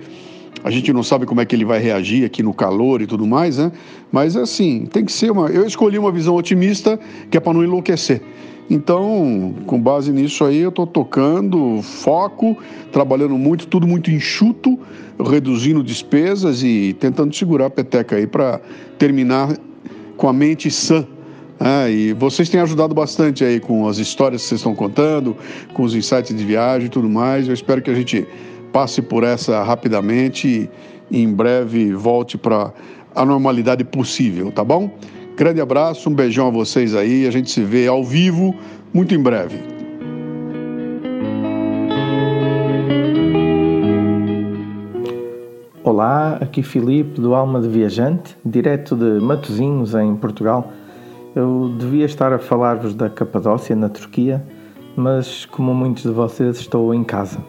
a 0.62 0.70
gente 0.70 0.92
não 0.92 1.02
sabe 1.02 1.26
como 1.26 1.40
é 1.40 1.44
que 1.44 1.54
ele 1.54 1.64
vai 1.64 1.80
reagir 1.80 2.24
aqui 2.24 2.42
no 2.42 2.54
calor 2.54 3.02
e 3.02 3.06
tudo 3.06 3.26
mais, 3.26 3.58
né? 3.58 3.72
Mas 4.10 4.36
assim, 4.36 4.86
tem 4.86 5.04
que 5.04 5.12
ser 5.12 5.32
uma. 5.32 5.48
Eu 5.48 5.66
escolhi 5.66 5.98
uma 5.98 6.12
visão 6.12 6.34
otimista 6.36 6.98
que 7.28 7.36
é 7.36 7.40
para 7.40 7.52
não 7.52 7.64
enlouquecer. 7.64 8.22
Então, 8.68 9.54
com 9.66 9.80
base 9.80 10.10
nisso 10.10 10.44
aí, 10.44 10.58
eu 10.58 10.70
estou 10.70 10.86
tocando 10.86 11.82
foco, 11.82 12.56
trabalhando 12.90 13.36
muito, 13.36 13.66
tudo 13.66 13.86
muito 13.86 14.10
enxuto, 14.10 14.78
reduzindo 15.18 15.82
despesas 15.82 16.62
e 16.62 16.96
tentando 16.98 17.34
segurar 17.34 17.66
a 17.66 17.70
peteca 17.70 18.16
aí 18.16 18.26
para 18.26 18.60
terminar 18.98 19.56
com 20.16 20.28
a 20.28 20.32
mente 20.32 20.70
sã. 20.70 21.06
Ah, 21.60 21.88
e 21.88 22.12
vocês 22.14 22.48
têm 22.48 22.60
ajudado 22.60 22.94
bastante 22.94 23.44
aí 23.44 23.60
com 23.60 23.86
as 23.86 23.98
histórias 23.98 24.42
que 24.42 24.48
vocês 24.48 24.60
estão 24.60 24.74
contando, 24.74 25.36
com 25.72 25.82
os 25.82 25.94
insights 25.94 26.34
de 26.34 26.44
viagem 26.44 26.86
e 26.86 26.90
tudo 26.90 27.08
mais. 27.08 27.46
Eu 27.46 27.54
espero 27.54 27.80
que 27.80 27.90
a 27.90 27.94
gente 27.94 28.26
passe 28.72 29.00
por 29.00 29.22
essa 29.22 29.62
rapidamente 29.62 30.68
e 31.10 31.22
em 31.22 31.32
breve 31.32 31.92
volte 31.92 32.36
para 32.36 32.72
a 33.14 33.24
normalidade 33.24 33.84
possível, 33.84 34.50
tá 34.50 34.64
bom? 34.64 34.90
Grande 35.36 35.60
abraço, 35.60 36.08
um 36.08 36.14
beijão 36.14 36.46
a 36.46 36.50
vocês 36.50 36.94
aí, 36.94 37.26
a 37.26 37.30
gente 37.32 37.50
se 37.50 37.60
vê 37.60 37.88
ao 37.88 38.04
vivo 38.04 38.54
muito 38.92 39.16
em 39.16 39.20
breve. 39.20 39.58
Olá, 45.82 46.38
aqui 46.40 46.62
Filipe 46.62 47.20
do 47.20 47.34
Alma 47.34 47.60
de 47.60 47.68
Viajante, 47.68 48.36
direto 48.44 48.94
de 48.94 49.20
Matosinhos, 49.20 49.92
em 49.96 50.14
Portugal. 50.14 50.72
Eu 51.34 51.74
devia 51.80 52.04
estar 52.04 52.32
a 52.32 52.38
falar-vos 52.38 52.94
da 52.94 53.10
Capadócia, 53.10 53.74
na 53.74 53.88
Turquia, 53.88 54.40
mas 54.94 55.44
como 55.46 55.74
muitos 55.74 56.04
de 56.04 56.10
vocês, 56.10 56.58
estou 56.58 56.94
em 56.94 57.02
casa. 57.02 57.44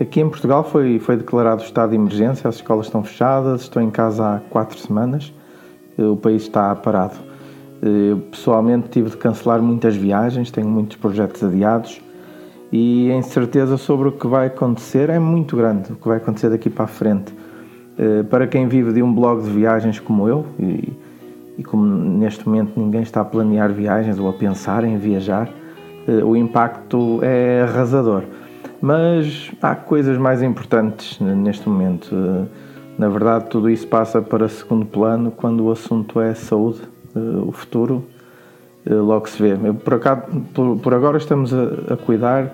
Aqui 0.00 0.22
em 0.22 0.28
Portugal 0.30 0.64
foi, 0.64 0.98
foi 0.98 1.18
declarado 1.18 1.62
estado 1.62 1.90
de 1.90 1.96
emergência, 1.96 2.48
as 2.48 2.54
escolas 2.54 2.86
estão 2.86 3.04
fechadas, 3.04 3.60
estou 3.60 3.82
em 3.82 3.90
casa 3.90 4.36
há 4.36 4.40
quatro 4.48 4.78
semanas, 4.78 5.34
o 5.98 6.16
país 6.16 6.42
está 6.42 6.74
parado. 6.74 7.25
Eu 7.82 8.18
pessoalmente 8.30 8.88
tive 8.88 9.10
de 9.10 9.16
cancelar 9.16 9.60
muitas 9.60 9.94
viagens, 9.94 10.50
tenho 10.50 10.68
muitos 10.68 10.96
projetos 10.96 11.42
adiados 11.44 12.00
e 12.72 13.10
a 13.12 13.16
incerteza 13.16 13.76
sobre 13.76 14.08
o 14.08 14.12
que 14.12 14.26
vai 14.26 14.48
acontecer 14.48 15.08
é 15.10 15.18
muito 15.18 15.56
grande, 15.56 15.92
o 15.92 15.96
que 15.96 16.08
vai 16.08 16.16
acontecer 16.16 16.50
daqui 16.50 16.68
para 16.68 16.84
a 16.84 16.88
frente. 16.88 17.32
Eh, 17.98 18.22
para 18.24 18.46
quem 18.46 18.66
vive 18.66 18.92
de 18.92 19.02
um 19.02 19.12
blog 19.12 19.42
de 19.42 19.50
viagens 19.50 20.00
como 20.00 20.28
eu, 20.28 20.44
e, 20.58 20.92
e 21.58 21.64
como 21.64 21.86
neste 21.86 22.46
momento 22.46 22.72
ninguém 22.78 23.02
está 23.02 23.20
a 23.20 23.24
planear 23.24 23.72
viagens 23.72 24.18
ou 24.18 24.28
a 24.28 24.32
pensar 24.32 24.84
em 24.84 24.98
viajar, 24.98 25.48
eh, 26.06 26.24
o 26.24 26.36
impacto 26.36 27.20
é 27.22 27.62
arrasador. 27.62 28.24
Mas 28.80 29.50
há 29.62 29.74
coisas 29.74 30.18
mais 30.18 30.42
importantes 30.42 31.18
neste 31.20 31.68
momento. 31.68 32.14
Na 32.98 33.08
verdade, 33.08 33.46
tudo 33.48 33.70
isso 33.70 33.86
passa 33.86 34.20
para 34.20 34.48
segundo 34.48 34.84
plano 34.86 35.30
quando 35.30 35.64
o 35.64 35.70
assunto 35.70 36.20
é 36.20 36.34
saúde, 36.34 36.80
o 37.18 37.52
futuro. 37.52 38.04
Logo 38.88 39.28
se 39.28 39.42
vê. 39.42 39.56
Por, 39.72 39.94
acaso, 39.94 40.22
por, 40.54 40.78
por 40.78 40.94
agora 40.94 41.18
estamos 41.18 41.52
a, 41.52 41.94
a 41.94 41.96
cuidar 41.96 42.52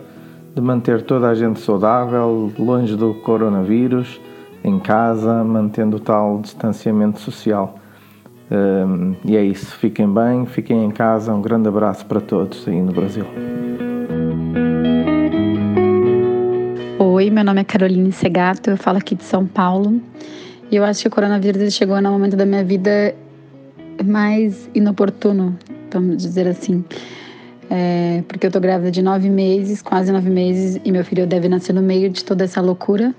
de 0.54 0.60
manter 0.60 1.02
toda 1.02 1.28
a 1.28 1.34
gente 1.34 1.60
saudável, 1.60 2.50
longe 2.58 2.96
do 2.96 3.14
coronavírus, 3.14 4.20
em 4.64 4.78
casa, 4.78 5.42
mantendo 5.44 5.96
o 5.96 6.00
tal 6.00 6.40
distanciamento 6.40 7.20
social. 7.20 7.78
Um, 8.50 9.14
e 9.24 9.36
é 9.36 9.42
isso. 9.42 9.74
Fiquem 9.76 10.06
bem, 10.12 10.44
fiquem 10.44 10.84
em 10.84 10.90
casa. 10.90 11.32
Um 11.34 11.40
grande 11.40 11.68
abraço 11.68 12.04
para 12.04 12.20
todos 12.20 12.68
aí 12.68 12.80
no 12.80 12.92
Brasil. 12.92 13.24
Oi, 16.98 17.30
meu 17.30 17.44
nome 17.44 17.60
é 17.60 17.64
Caroline 17.64 18.12
Segato, 18.12 18.70
eu 18.70 18.76
falo 18.76 18.98
aqui 18.98 19.14
de 19.14 19.24
São 19.24 19.46
Paulo. 19.46 20.00
E 20.70 20.76
eu 20.76 20.84
acho 20.84 21.02
que 21.02 21.08
o 21.08 21.10
coronavírus 21.10 21.74
chegou 21.74 22.00
no 22.00 22.10
momento 22.10 22.36
da 22.36 22.46
minha 22.46 22.64
vida 22.64 23.14
mais 24.04 24.68
inoportuno, 24.74 25.56
vamos 25.90 26.18
dizer 26.18 26.46
assim. 26.46 26.84
É, 27.70 28.22
porque 28.28 28.46
eu 28.46 28.50
tô 28.50 28.60
grávida 28.60 28.90
de 28.90 29.00
nove 29.00 29.30
meses, 29.30 29.80
quase 29.80 30.12
nove 30.12 30.28
meses, 30.28 30.80
e 30.84 30.92
meu 30.92 31.04
filho 31.04 31.26
deve 31.26 31.48
nascer 31.48 31.72
no 31.72 31.82
meio 31.82 32.10
de 32.10 32.24
toda 32.24 32.44
essa 32.44 32.60
loucura. 32.60 33.14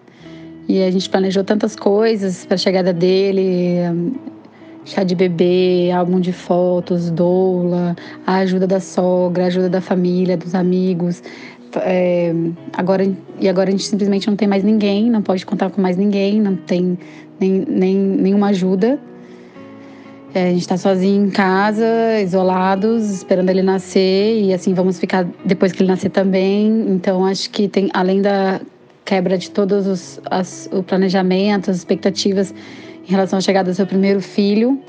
E 0.67 0.81
a 0.81 0.91
gente 0.91 1.09
planejou 1.09 1.43
tantas 1.43 1.75
coisas 1.75 2.45
para 2.45 2.55
a 2.55 2.57
chegada 2.57 2.93
dele, 2.93 3.79
chá 4.86 5.03
de 5.03 5.15
bebê, 5.15 5.91
álbum 5.91 6.19
de 6.19 6.31
fotos, 6.31 7.09
doula, 7.09 7.95
a 8.25 8.38
ajuda 8.38 8.67
da 8.67 8.79
sogra, 8.79 9.45
a 9.45 9.47
ajuda 9.47 9.69
da 9.69 9.81
família, 9.81 10.38
dos 10.38 10.55
amigos. 10.55 11.23
É, 11.77 12.33
agora, 12.73 13.12
e 13.39 13.49
agora 13.49 13.69
a 13.69 13.71
gente 13.71 13.86
simplesmente 13.86 14.27
não 14.27 14.36
tem 14.36 14.47
mais 14.47 14.63
ninguém, 14.63 15.09
não 15.09 15.21
pode 15.21 15.45
contar 15.45 15.69
com 15.71 15.81
mais 15.81 15.97
ninguém, 15.97 16.39
não 16.39 16.55
tem 16.55 16.97
nem, 17.39 17.65
nem 17.67 17.95
nenhuma 17.97 18.49
ajuda. 18.49 18.99
É, 20.34 20.48
a 20.48 20.50
gente 20.50 20.62
está 20.62 20.78
sozinho 20.78 21.28
em 21.28 21.30
casa, 21.30 21.86
isolados, 22.19 23.12
esperando 23.12 23.50
ele 23.50 23.62
nascer 23.62 24.41
e 24.41 24.52
assim 24.52 24.74
vamos 24.74 25.00
ficar 25.00 25.28
depois 25.46 25.72
que 25.72 25.84
ele 25.84 25.89
nascer 25.89 26.10
também. 26.10 26.86
Então 26.89 27.24
acho 27.24 27.52
que 27.52 27.67
tem, 27.67 27.89
além 27.93 28.19
da 28.19 28.60
quebra 29.06 29.38
de 29.38 29.52
todos 29.52 29.86
os 29.86 30.19
as, 30.32 30.67
o 30.72 30.82
planejamento, 30.82 31.69
as 31.69 31.78
expectativas 31.78 32.52
em 33.08 33.12
relação 33.12 33.38
à 33.38 33.41
chegada 33.41 33.69
do 33.72 33.76
seu 33.76 33.86
primeiro 33.86 34.22
filho. 34.22 34.82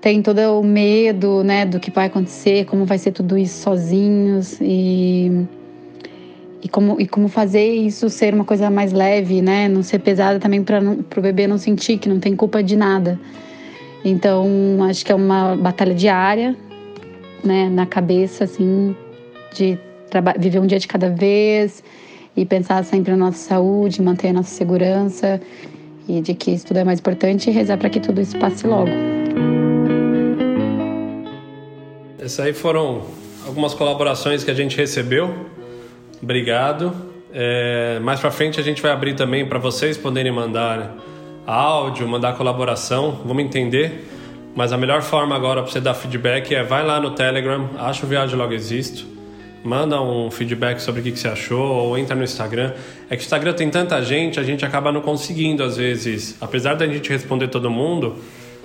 Tem 0.00 0.20
todo 0.20 0.40
o 0.58 0.64
medo, 0.64 1.44
né, 1.44 1.64
do 1.64 1.78
que 1.78 1.88
vai 1.88 2.06
acontecer, 2.06 2.64
como 2.64 2.84
vai 2.84 2.98
ser 2.98 3.12
tudo 3.12 3.38
isso 3.38 3.62
sozinhos 3.62 4.58
e 4.60 5.46
e 6.60 6.68
como, 6.68 7.00
e 7.00 7.06
como 7.06 7.28
fazer 7.28 7.72
isso 7.72 8.08
ser 8.08 8.34
uma 8.34 8.44
coisa 8.44 8.68
mais 8.70 8.92
leve, 8.92 9.42
né? 9.42 9.68
Não 9.68 9.82
ser 9.82 9.98
pesada 10.00 10.40
também 10.40 10.62
para 10.62 10.80
o 10.80 11.20
bebê 11.20 11.46
não 11.46 11.58
sentir 11.58 11.98
que 11.98 12.08
não 12.08 12.18
tem 12.18 12.34
culpa 12.34 12.62
de 12.62 12.76
nada. 12.76 13.18
Então, 14.04 14.46
acho 14.88 15.04
que 15.04 15.12
é 15.12 15.14
uma 15.14 15.56
batalha 15.56 15.94
diária, 15.94 16.56
né? 17.44 17.68
Na 17.68 17.86
cabeça, 17.86 18.44
assim, 18.44 18.96
de 19.54 19.78
viver 20.38 20.58
um 20.58 20.66
dia 20.66 20.78
de 20.78 20.88
cada 20.88 21.08
vez 21.08 21.82
e 22.36 22.44
pensar 22.44 22.84
sempre 22.84 23.12
na 23.12 23.18
nossa 23.18 23.38
saúde, 23.38 24.02
manter 24.02 24.28
a 24.28 24.32
nossa 24.32 24.50
segurança 24.50 25.40
e 26.08 26.20
de 26.20 26.34
que 26.34 26.50
isso 26.50 26.66
tudo 26.66 26.78
é 26.78 26.84
mais 26.84 26.98
importante 26.98 27.48
e 27.48 27.52
rezar 27.52 27.78
para 27.78 27.88
que 27.88 28.00
tudo 28.00 28.20
isso 28.20 28.38
passe 28.38 28.66
logo. 28.66 28.90
Essas 32.18 32.40
aí 32.40 32.52
foram 32.52 33.02
algumas 33.46 33.74
colaborações 33.74 34.44
que 34.44 34.50
a 34.50 34.54
gente 34.54 34.76
recebeu 34.76 35.52
Obrigado. 36.22 36.94
É, 37.34 37.98
mais 38.00 38.20
para 38.20 38.30
frente 38.30 38.60
a 38.60 38.62
gente 38.62 38.80
vai 38.80 38.92
abrir 38.92 39.14
também 39.14 39.44
para 39.44 39.58
vocês 39.58 39.96
poderem 39.96 40.30
mandar 40.30 40.96
áudio, 41.46 42.06
mandar 42.06 42.36
colaboração, 42.36 43.20
vamos 43.24 43.44
entender. 43.44 44.08
Mas 44.54 44.72
a 44.72 44.76
melhor 44.76 45.02
forma 45.02 45.34
agora 45.34 45.62
para 45.62 45.72
você 45.72 45.80
dar 45.80 45.94
feedback 45.94 46.54
é 46.54 46.62
vai 46.62 46.84
lá 46.84 47.00
no 47.00 47.12
Telegram, 47.12 47.70
acha 47.78 48.04
o 48.04 48.08
Viagem 48.08 48.36
Logo 48.36 48.52
Existo, 48.52 49.06
manda 49.64 50.00
um 50.00 50.30
feedback 50.30 50.78
sobre 50.80 51.00
o 51.00 51.04
que, 51.04 51.12
que 51.12 51.18
você 51.18 51.28
achou 51.28 51.86
ou 51.86 51.96
entra 51.96 52.14
no 52.14 52.22
Instagram. 52.22 52.72
É 53.08 53.16
que 53.16 53.22
o 53.22 53.24
Instagram 53.24 53.54
tem 53.54 53.70
tanta 53.70 54.02
gente, 54.02 54.38
a 54.38 54.42
gente 54.42 54.64
acaba 54.64 54.92
não 54.92 55.00
conseguindo 55.00 55.62
às 55.62 55.78
vezes, 55.78 56.36
apesar 56.40 56.74
da 56.74 56.86
gente 56.86 57.08
responder 57.08 57.48
todo 57.48 57.70
mundo, 57.70 58.16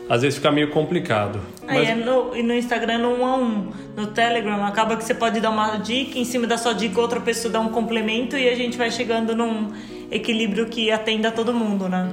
às 0.09 0.21
vezes 0.21 0.37
fica 0.37 0.51
meio 0.51 0.69
complicado. 0.71 1.39
Aí 1.67 1.79
Mas... 1.79 1.89
é 1.89 1.95
no, 1.95 2.35
e 2.35 2.43
no 2.43 2.53
Instagram 2.53 2.97
no 2.97 3.21
um 3.21 3.25
a 3.25 3.35
um. 3.37 3.71
No 3.95 4.07
Telegram 4.07 4.65
acaba 4.65 4.97
que 4.97 5.05
você 5.05 5.13
pode 5.13 5.39
dar 5.39 5.51
uma 5.51 5.77
dica, 5.77 6.17
em 6.17 6.25
cima 6.25 6.45
da 6.45 6.57
sua 6.57 6.73
dica 6.73 6.99
outra 6.99 7.21
pessoa 7.21 7.51
dá 7.51 7.59
um 7.59 7.69
complemento 7.69 8.37
e 8.37 8.47
a 8.49 8.55
gente 8.55 8.77
vai 8.77 8.91
chegando 8.91 9.35
num 9.35 9.69
equilíbrio 10.11 10.67
que 10.67 10.91
atenda 10.91 11.31
todo 11.31 11.53
mundo, 11.53 11.87
né? 11.87 12.09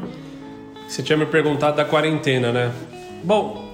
Você 0.89 1.03
tinha 1.03 1.17
me 1.17 1.27
perguntado 1.27 1.77
da 1.77 1.85
quarentena, 1.85 2.53
né? 2.53 2.73
Bom, 3.23 3.65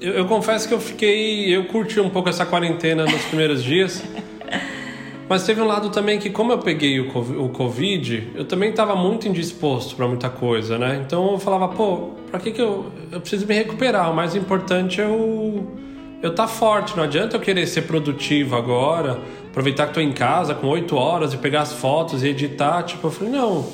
eu, 0.00 0.12
eu 0.14 0.26
confesso 0.26 0.68
que 0.68 0.74
eu 0.74 0.80
fiquei. 0.80 1.54
Eu 1.54 1.66
curti 1.66 2.00
um 2.00 2.10
pouco 2.10 2.28
essa 2.28 2.44
quarentena 2.44 3.04
nos 3.04 3.22
primeiros 3.26 3.62
dias. 3.62 4.02
Mas 5.28 5.44
teve 5.44 5.60
um 5.60 5.66
lado 5.66 5.90
também 5.90 6.20
que, 6.20 6.30
como 6.30 6.52
eu 6.52 6.58
peguei 6.58 7.00
o 7.00 7.48
Covid, 7.48 8.30
eu 8.36 8.44
também 8.44 8.70
estava 8.70 8.94
muito 8.94 9.26
indisposto 9.26 9.96
para 9.96 10.06
muita 10.06 10.30
coisa, 10.30 10.78
né? 10.78 11.02
Então 11.04 11.32
eu 11.32 11.38
falava, 11.40 11.66
pô, 11.66 12.10
para 12.30 12.38
que 12.38 12.52
que 12.52 12.62
eu. 12.62 12.86
Eu 13.10 13.20
preciso 13.20 13.44
me 13.46 13.54
recuperar. 13.54 14.10
O 14.10 14.14
mais 14.14 14.36
importante 14.36 15.00
é 15.00 15.04
eu. 15.04 15.76
Eu 16.22 16.34
tá 16.34 16.46
forte. 16.46 16.96
Não 16.96 17.02
adianta 17.02 17.36
eu 17.36 17.40
querer 17.40 17.66
ser 17.66 17.82
produtivo 17.82 18.54
agora, 18.54 19.18
aproveitar 19.50 19.84
que 19.84 19.90
estou 19.90 20.02
em 20.02 20.12
casa 20.12 20.54
com 20.54 20.68
oito 20.68 20.96
horas 20.96 21.34
e 21.34 21.36
pegar 21.36 21.62
as 21.62 21.72
fotos 21.72 22.22
e 22.22 22.28
editar. 22.28 22.84
Tipo, 22.84 23.08
eu 23.08 23.10
falei, 23.10 23.32
não. 23.32 23.66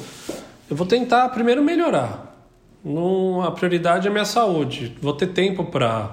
Eu 0.71 0.77
vou 0.77 0.87
tentar 0.87 1.29
primeiro 1.31 1.63
melhorar. 1.63 2.32
Não, 2.85 3.43
a 3.43 3.51
prioridade 3.51 4.09
é 4.09 4.11
minha 4.11 4.25
saúde. 4.25 4.97
Vou 5.01 5.13
ter 5.13 5.29
tempo 5.29 5.65
para. 5.65 6.11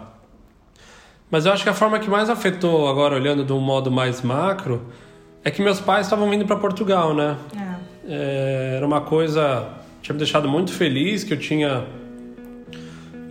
Mas 1.31 1.45
eu 1.45 1.51
acho 1.51 1.63
que 1.63 1.69
a 1.69 1.73
forma 1.73 1.99
que 1.99 2.09
mais 2.09 2.29
afetou, 2.29 2.87
agora 2.87 3.15
olhando 3.15 3.43
de 3.43 3.53
um 3.53 3.59
modo 3.59 3.91
mais 3.91 4.21
macro, 4.21 4.81
é 5.43 5.51
que 5.51 5.61
meus 5.61 5.79
pais 5.79 6.05
estavam 6.05 6.29
vindo 6.29 6.45
para 6.45 6.55
Portugal, 6.55 7.13
né? 7.13 7.37
É. 7.55 7.79
É, 8.11 8.73
era 8.77 8.85
uma 8.85 9.01
coisa 9.01 9.79
tinha 10.01 10.13
me 10.13 10.19
deixado 10.19 10.47
muito 10.47 10.71
feliz 10.71 11.23
que 11.23 11.33
eu 11.33 11.37
tinha 11.37 11.85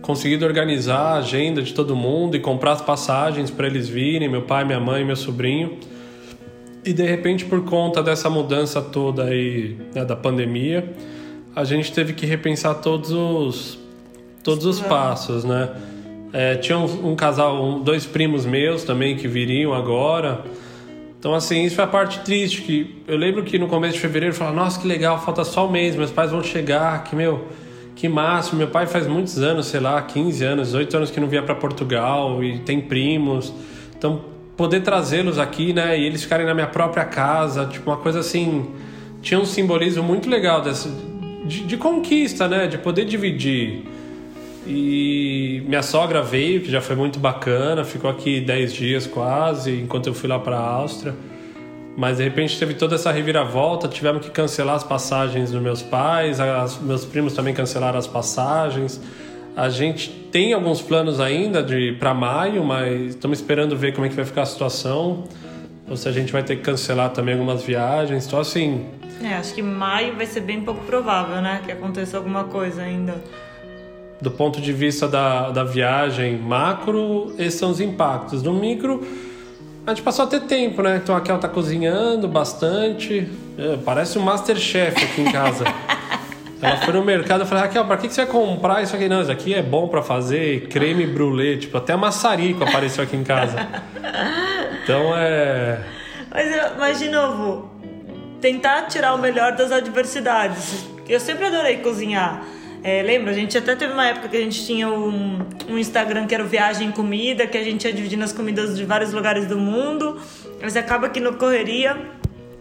conseguido 0.01 0.45
organizar 0.45 0.99
a 0.99 1.13
agenda 1.15 1.61
de 1.61 1.73
todo 1.73 1.95
mundo 1.95 2.35
e 2.35 2.39
comprar 2.39 2.73
as 2.73 2.81
passagens 2.81 3.51
para 3.51 3.67
eles 3.67 3.87
virem, 3.89 4.29
meu 4.29 4.43
pai, 4.43 4.63
minha 4.63 4.79
mãe, 4.79 5.03
meu 5.03 5.15
sobrinho. 5.15 5.77
E 6.85 6.93
de 6.93 7.03
repente, 7.03 7.45
por 7.45 7.65
conta 7.65 8.01
dessa 8.01 8.29
mudança 8.29 8.81
toda 8.81 9.25
aí 9.25 9.77
né, 9.93 10.05
da 10.05 10.15
pandemia, 10.15 10.93
a 11.55 11.63
gente 11.63 11.91
teve 11.91 12.13
que 12.13 12.25
repensar 12.25 12.75
todos 12.75 13.11
os 13.11 13.79
todos 14.43 14.65
os 14.65 14.79
passos, 14.79 15.43
né? 15.43 15.69
É, 16.31 16.55
tinha 16.55 16.77
um, 16.77 17.11
um 17.11 17.15
casal, 17.15 17.63
um, 17.63 17.81
dois 17.81 18.05
primos 18.05 18.45
meus 18.45 18.83
também 18.83 19.15
que 19.17 19.27
viriam 19.27 19.73
agora. 19.73 20.43
Então, 21.19 21.33
assim, 21.33 21.63
isso 21.65 21.75
foi 21.75 21.83
a 21.83 21.87
parte 21.87 22.19
triste. 22.19 22.61
que 22.61 23.03
Eu 23.07 23.17
lembro 23.17 23.43
que 23.43 23.59
no 23.59 23.67
começo 23.67 23.95
de 23.95 23.99
fevereiro 23.99 24.33
eu 24.33 24.37
falava, 24.37 24.55
nossa, 24.55 24.79
que 24.79 24.87
legal, 24.87 25.19
falta 25.19 25.43
só 25.43 25.67
um 25.67 25.71
mês, 25.71 25.95
meus 25.95 26.11
pais 26.11 26.31
vão 26.31 26.41
chegar, 26.41 27.03
que 27.03 27.15
meu, 27.15 27.47
que 27.95 28.07
máximo. 28.07 28.59
Meu 28.59 28.67
pai 28.67 28.85
faz 28.85 29.05
muitos 29.07 29.39
anos, 29.39 29.67
sei 29.67 29.79
lá, 29.79 30.01
15 30.01 30.43
anos, 30.45 30.67
18 30.67 30.97
anos 30.97 31.11
que 31.11 31.19
não 31.19 31.27
via 31.27 31.43
para 31.43 31.55
Portugal 31.55 32.41
e 32.43 32.59
tem 32.59 32.79
primos. 32.79 33.51
Então, 33.97 34.21
poder 34.55 34.81
trazê-los 34.81 35.37
aqui, 35.37 35.73
né, 35.73 35.99
e 35.99 36.05
eles 36.05 36.23
ficarem 36.23 36.45
na 36.45 36.53
minha 36.53 36.67
própria 36.67 37.05
casa, 37.05 37.65
tipo, 37.65 37.89
uma 37.89 37.97
coisa 37.97 38.19
assim. 38.19 38.69
Tinha 39.21 39.39
um 39.39 39.45
simbolismo 39.45 40.01
muito 40.01 40.29
legal 40.29 40.61
dessa, 40.61 40.89
de, 41.49 41.63
de 41.63 41.77
conquista, 41.77 42.47
né, 42.47 42.67
de 42.67 42.77
poder 42.77 43.05
dividir. 43.05 43.83
E 44.67 45.63
minha 45.65 45.81
sogra 45.81 46.21
veio, 46.21 46.61
que 46.61 46.71
já 46.71 46.79
foi 46.79 46.95
muito 46.95 47.19
bacana, 47.19 47.83
ficou 47.83 48.09
aqui 48.09 48.39
10 48.39 48.73
dias 48.73 49.07
quase, 49.07 49.71
enquanto 49.71 50.07
eu 50.07 50.13
fui 50.13 50.29
lá 50.29 50.37
para 50.37 50.57
a 50.57 50.61
Áustria. 50.61 51.15
Mas 51.97 52.17
de 52.17 52.23
repente 52.23 52.57
teve 52.57 52.75
toda 52.75 52.95
essa 52.95 53.11
reviravolta, 53.11 53.87
tivemos 53.87 54.23
que 54.23 54.31
cancelar 54.31 54.75
as 54.75 54.83
passagens 54.83 55.51
dos 55.51 55.61
meus 55.61 55.81
pais, 55.81 56.39
as, 56.39 56.79
meus 56.79 57.03
primos 57.03 57.33
também 57.33 57.53
cancelaram 57.53 57.97
as 57.97 58.07
passagens. 58.07 59.01
A 59.57 59.69
gente 59.69 60.09
tem 60.31 60.53
alguns 60.53 60.81
planos 60.81 61.19
ainda 61.19 61.63
de 61.63 61.93
para 61.99 62.13
maio, 62.13 62.63
mas 62.63 63.15
estamos 63.15 63.39
esperando 63.39 63.75
ver 63.75 63.93
como 63.93 64.05
é 64.05 64.09
que 64.09 64.15
vai 64.15 64.23
ficar 64.23 64.43
a 64.43 64.45
situação. 64.45 65.23
Ou 65.89 65.97
se 65.97 66.07
a 66.07 66.11
gente 66.11 66.31
vai 66.31 66.43
ter 66.43 66.57
que 66.57 66.61
cancelar 66.61 67.09
também 67.09 67.33
algumas 67.33 67.63
viagens. 67.63 68.27
Então 68.27 68.39
assim, 68.39 68.85
é, 69.23 69.33
acho 69.35 69.53
que 69.53 69.61
maio 69.61 70.15
vai 70.15 70.25
ser 70.25 70.41
bem 70.41 70.61
pouco 70.61 70.83
provável, 70.85 71.41
né, 71.41 71.61
que 71.65 71.71
aconteça 71.71 72.17
alguma 72.17 72.45
coisa 72.45 72.81
ainda 72.81 73.21
do 74.21 74.29
ponto 74.29 74.59
de 74.59 74.73
vista 74.73 75.07
da, 75.07 75.49
da 75.49 75.63
viagem 75.63 76.37
macro, 76.37 77.33
esses 77.37 77.59
são 77.59 77.71
os 77.71 77.79
impactos. 77.79 78.43
No 78.43 78.53
micro, 78.53 79.05
a 79.87 79.91
gente 79.91 80.03
passou 80.03 80.25
a 80.25 80.27
ter 80.27 80.41
tempo, 80.41 80.81
né? 80.81 80.99
Então 81.01 81.15
a 81.15 81.21
Kel 81.21 81.37
tá 81.39 81.47
cozinhando 81.47 82.27
bastante. 82.27 83.29
É, 83.57 83.77
parece 83.77 84.19
um 84.19 84.21
Masterchef 84.21 85.03
aqui 85.03 85.21
em 85.21 85.31
casa. 85.31 85.63
Ela 86.61 86.77
foi 86.77 86.93
no 86.93 87.03
mercado 87.03 87.43
e 87.43 87.47
falou, 87.47 87.63
Raquel, 87.63 87.85
pra 87.85 87.97
que 87.97 88.09
você 88.09 88.25
vai 88.25 88.31
comprar 88.31 88.83
isso 88.83 88.95
aqui? 88.95 89.07
Não, 89.07 89.21
isso 89.21 89.31
aqui 89.31 89.53
é 89.53 89.61
bom 89.61 89.87
para 89.87 90.01
fazer 90.01 90.67
creme 90.67 91.05
brulee. 91.05 91.57
Tipo, 91.57 91.77
até 91.77 91.95
maçarico 91.95 92.63
apareceu 92.63 93.03
aqui 93.03 93.15
em 93.15 93.23
casa. 93.23 93.67
Então 94.83 95.15
é... 95.15 95.79
Mas, 96.31 96.77
mas 96.77 96.99
de 96.99 97.09
novo, 97.09 97.69
tentar 98.41 98.83
tirar 98.83 99.13
o 99.13 99.17
melhor 99.17 99.55
das 99.55 99.71
adversidades. 99.71 100.85
Eu 101.07 101.19
sempre 101.19 101.45
adorei 101.45 101.77
cozinhar. 101.77 102.43
É, 102.83 103.01
lembra? 103.01 103.31
A 103.31 103.33
gente 103.33 103.57
até 103.57 103.75
teve 103.75 103.93
uma 103.93 104.07
época 104.07 104.29
que 104.29 104.37
a 104.37 104.41
gente 104.41 104.65
tinha 104.65 104.89
um, 104.89 105.39
um 105.69 105.77
Instagram 105.77 106.27
que 106.27 106.33
era 106.33 106.43
Viagem 106.43 106.91
Comida, 106.91 107.45
que 107.45 107.57
a 107.57 107.63
gente 107.63 107.85
ia 107.85 107.93
dividindo 107.93 108.23
as 108.23 108.31
comidas 108.31 108.77
de 108.77 108.85
vários 108.85 109.11
lugares 109.13 109.47
do 109.47 109.57
mundo. 109.57 110.19
Mas 110.61 110.75
acaba 110.75 111.09
que 111.09 111.19
no 111.19 111.33
Correria 111.33 112.18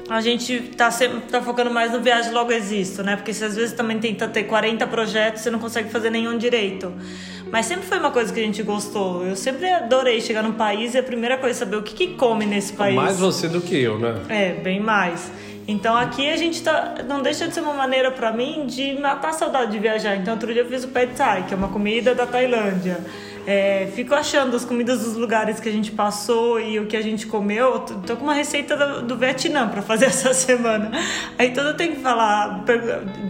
a 0.09 0.21
gente 0.21 0.59
tá, 0.77 0.91
sempre, 0.91 1.21
tá 1.23 1.43
focando 1.43 1.71
mais 1.71 1.93
no 1.93 2.01
Viagem 2.01 2.33
Logo 2.33 2.51
Existo, 2.51 3.03
né? 3.03 3.17
Porque 3.17 3.35
se 3.35 3.45
às 3.45 3.55
vezes 3.55 3.73
também 3.75 3.99
tenta 3.99 4.27
ter 4.27 4.45
40 4.45 4.87
projetos, 4.87 5.43
você 5.43 5.51
não 5.51 5.59
consegue 5.59 5.91
fazer 5.91 6.11
nenhum 6.11 6.39
direito. 6.39 6.93
Mas 7.51 7.67
sempre 7.67 7.87
foi 7.87 7.99
uma 7.99 8.11
coisa 8.11 8.33
que 8.33 8.41
a 8.41 8.43
gente 8.43 8.63
gostou. 8.63 9.25
Eu 9.25 9.37
sempre 9.37 9.69
adorei 9.71 10.21
chegar 10.21 10.43
num 10.43 10.53
país 10.53 10.95
e 10.95 10.99
a 10.99 11.03
primeira 11.03 11.37
coisa 11.37 11.57
é 11.57 11.59
saber 11.59 11.77
o 11.77 11.83
que, 11.83 11.95
que 11.95 12.15
come 12.15 12.47
nesse 12.47 12.73
país. 12.73 12.95
Mais 12.95 13.19
você 13.19 13.49
do 13.49 13.61
que 13.61 13.77
eu, 13.77 13.99
né? 13.99 14.23
É, 14.29 14.53
bem 14.55 14.81
mais. 14.81 15.31
Então 15.67 15.95
aqui 15.95 16.31
a 16.31 16.37
gente 16.37 16.63
tá, 16.63 16.95
não 17.07 17.21
deixa 17.21 17.47
de 17.47 17.53
ser 17.53 17.61
uma 17.61 17.75
maneira 17.75 18.11
para 18.11 18.33
mim 18.33 18.65
de 18.67 18.99
matar 18.99 19.29
a 19.29 19.33
saudade 19.35 19.73
de 19.73 19.79
viajar. 19.79 20.17
Então 20.17 20.33
outro 20.33 20.51
dia 20.51 20.63
eu 20.63 20.69
fiz 20.69 20.85
o 20.85 20.89
Pad 20.89 21.13
Thai, 21.15 21.45
que 21.47 21.53
é 21.53 21.57
uma 21.57 21.69
comida 21.69 22.15
da 22.15 22.27
Tailândia. 22.27 22.99
É, 23.51 23.89
fico 23.95 24.15
achando 24.15 24.55
as 24.55 24.63
comidas 24.63 25.05
dos 25.05 25.15
lugares 25.15 25.59
que 25.59 25.71
a 25.71 25.73
gente 25.73 25.91
passou 25.93 26.61
e 26.61 26.79
o 26.79 26.85
que 26.85 26.95
a 26.95 27.01
gente 27.01 27.27
comeu. 27.27 27.79
Tô 27.79 28.15
com 28.15 28.25
uma 28.25 28.35
receita 28.35 28.77
do, 28.77 29.07
do 29.07 29.17
Vietnã 29.17 29.67
para 29.67 29.81
fazer 29.81 30.05
essa 30.13 30.35
semana. 30.35 30.91
Aí 31.39 31.55
todo 31.55 31.75
tem 31.75 31.95
que 31.95 32.01
falar, 32.03 32.63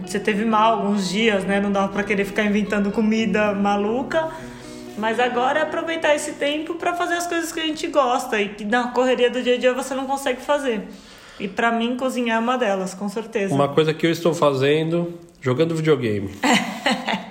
você 0.05 0.19
teve 0.19 0.43
mal 0.43 0.73
alguns 0.73 1.09
dias, 1.09 1.45
né? 1.45 1.61
Não 1.61 1.71
dava 1.71 1.87
para 1.87 2.03
querer 2.03 2.25
ficar 2.25 2.43
inventando 2.43 2.91
comida 2.91 3.53
maluca. 3.53 4.27
Mas 4.97 5.21
agora 5.21 5.59
é 5.59 5.61
aproveitar 5.61 6.13
esse 6.13 6.33
tempo 6.33 6.73
para 6.75 6.93
fazer 6.93 7.13
as 7.13 7.25
coisas 7.25 7.53
que 7.53 7.61
a 7.61 7.65
gente 7.65 7.87
gosta 7.87 8.41
e 8.41 8.49
que 8.49 8.65
na 8.65 8.89
correria 8.89 9.29
do 9.29 9.41
dia 9.41 9.55
a 9.55 9.57
dia 9.57 9.73
você 9.73 9.95
não 9.95 10.05
consegue 10.05 10.41
fazer. 10.41 10.85
E 11.39 11.47
para 11.47 11.71
mim, 11.71 11.95
cozinhar 11.95 12.35
é 12.35 12.39
uma 12.41 12.57
delas, 12.57 12.93
com 12.93 13.07
certeza. 13.07 13.55
Uma 13.55 13.69
coisa 13.69 13.93
que 13.93 14.05
eu 14.05 14.11
estou 14.11 14.33
fazendo, 14.33 15.17
jogando 15.39 15.73
videogame. 15.73 16.31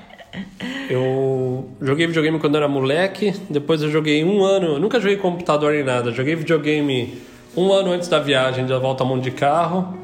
eu 0.91 1.69
joguei 1.81 2.07
videogame 2.07 2.39
quando 2.39 2.57
era 2.57 2.69
moleque, 2.69 3.35
depois 3.49 3.83
eu 3.83 3.91
joguei 3.91 4.25
um 4.25 4.43
ano, 4.43 4.79
nunca 4.79 5.01
joguei 5.01 5.17
computador 5.17 5.73
nem 5.73 5.85
nada, 5.85 6.11
joguei 6.13 6.35
videogame 6.35 7.19
um 7.57 7.73
ano 7.73 7.93
antes 7.93 8.09
da 8.09 8.19
viagem, 8.19 8.67
da 8.67 8.79
volta 8.79 9.03
ao 9.03 9.09
mundo 9.09 9.23
de 9.23 9.31
carro. 9.31 9.97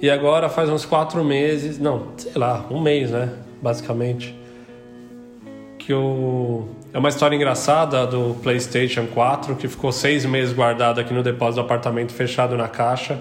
E 0.00 0.10
agora 0.10 0.48
faz 0.48 0.68
uns 0.68 0.84
quatro 0.84 1.24
meses, 1.24 1.78
não, 1.78 2.08
sei 2.16 2.32
lá, 2.34 2.66
um 2.70 2.80
mês, 2.80 3.10
né? 3.10 3.32
Basicamente. 3.62 4.34
Que 5.78 5.92
eu. 5.92 6.68
É 6.92 6.98
uma 6.98 7.08
história 7.08 7.34
engraçada 7.34 8.06
do 8.06 8.34
PlayStation 8.42 9.06
4 9.06 9.56
que 9.56 9.68
ficou 9.68 9.92
seis 9.92 10.24
meses 10.24 10.54
guardado 10.54 11.00
aqui 11.00 11.12
no 11.12 11.22
depósito 11.22 11.60
do 11.62 11.64
apartamento, 11.64 12.12
fechado 12.12 12.56
na 12.56 12.68
caixa. 12.68 13.18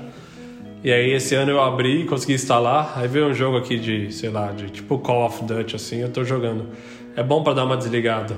E 0.85 0.93
aí 0.93 1.13
esse 1.13 1.33
ano 1.33 1.49
eu 1.49 1.59
abri 1.59 2.01
e 2.01 2.05
consegui 2.05 2.35
instalar. 2.35 2.93
Aí 2.95 3.07
veio 3.07 3.25
um 3.25 3.33
jogo 3.33 3.57
aqui 3.57 3.79
de, 3.79 4.11
sei 4.13 4.29
lá, 4.29 4.51
de 4.51 4.69
tipo 4.69 4.99
Call 4.99 5.25
of 5.25 5.43
Duty 5.43 5.75
assim, 5.75 6.01
eu 6.01 6.09
tô 6.09 6.23
jogando. 6.23 6.67
É 7.15 7.23
bom 7.23 7.41
para 7.41 7.53
dar 7.53 7.65
uma 7.65 7.75
desligada. 7.75 8.37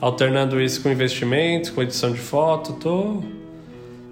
Alternando 0.00 0.58
isso 0.58 0.82
com 0.82 0.88
investimentos, 0.88 1.68
com 1.68 1.82
edição 1.82 2.10
de 2.10 2.20
foto, 2.20 2.72
tô 2.72 3.22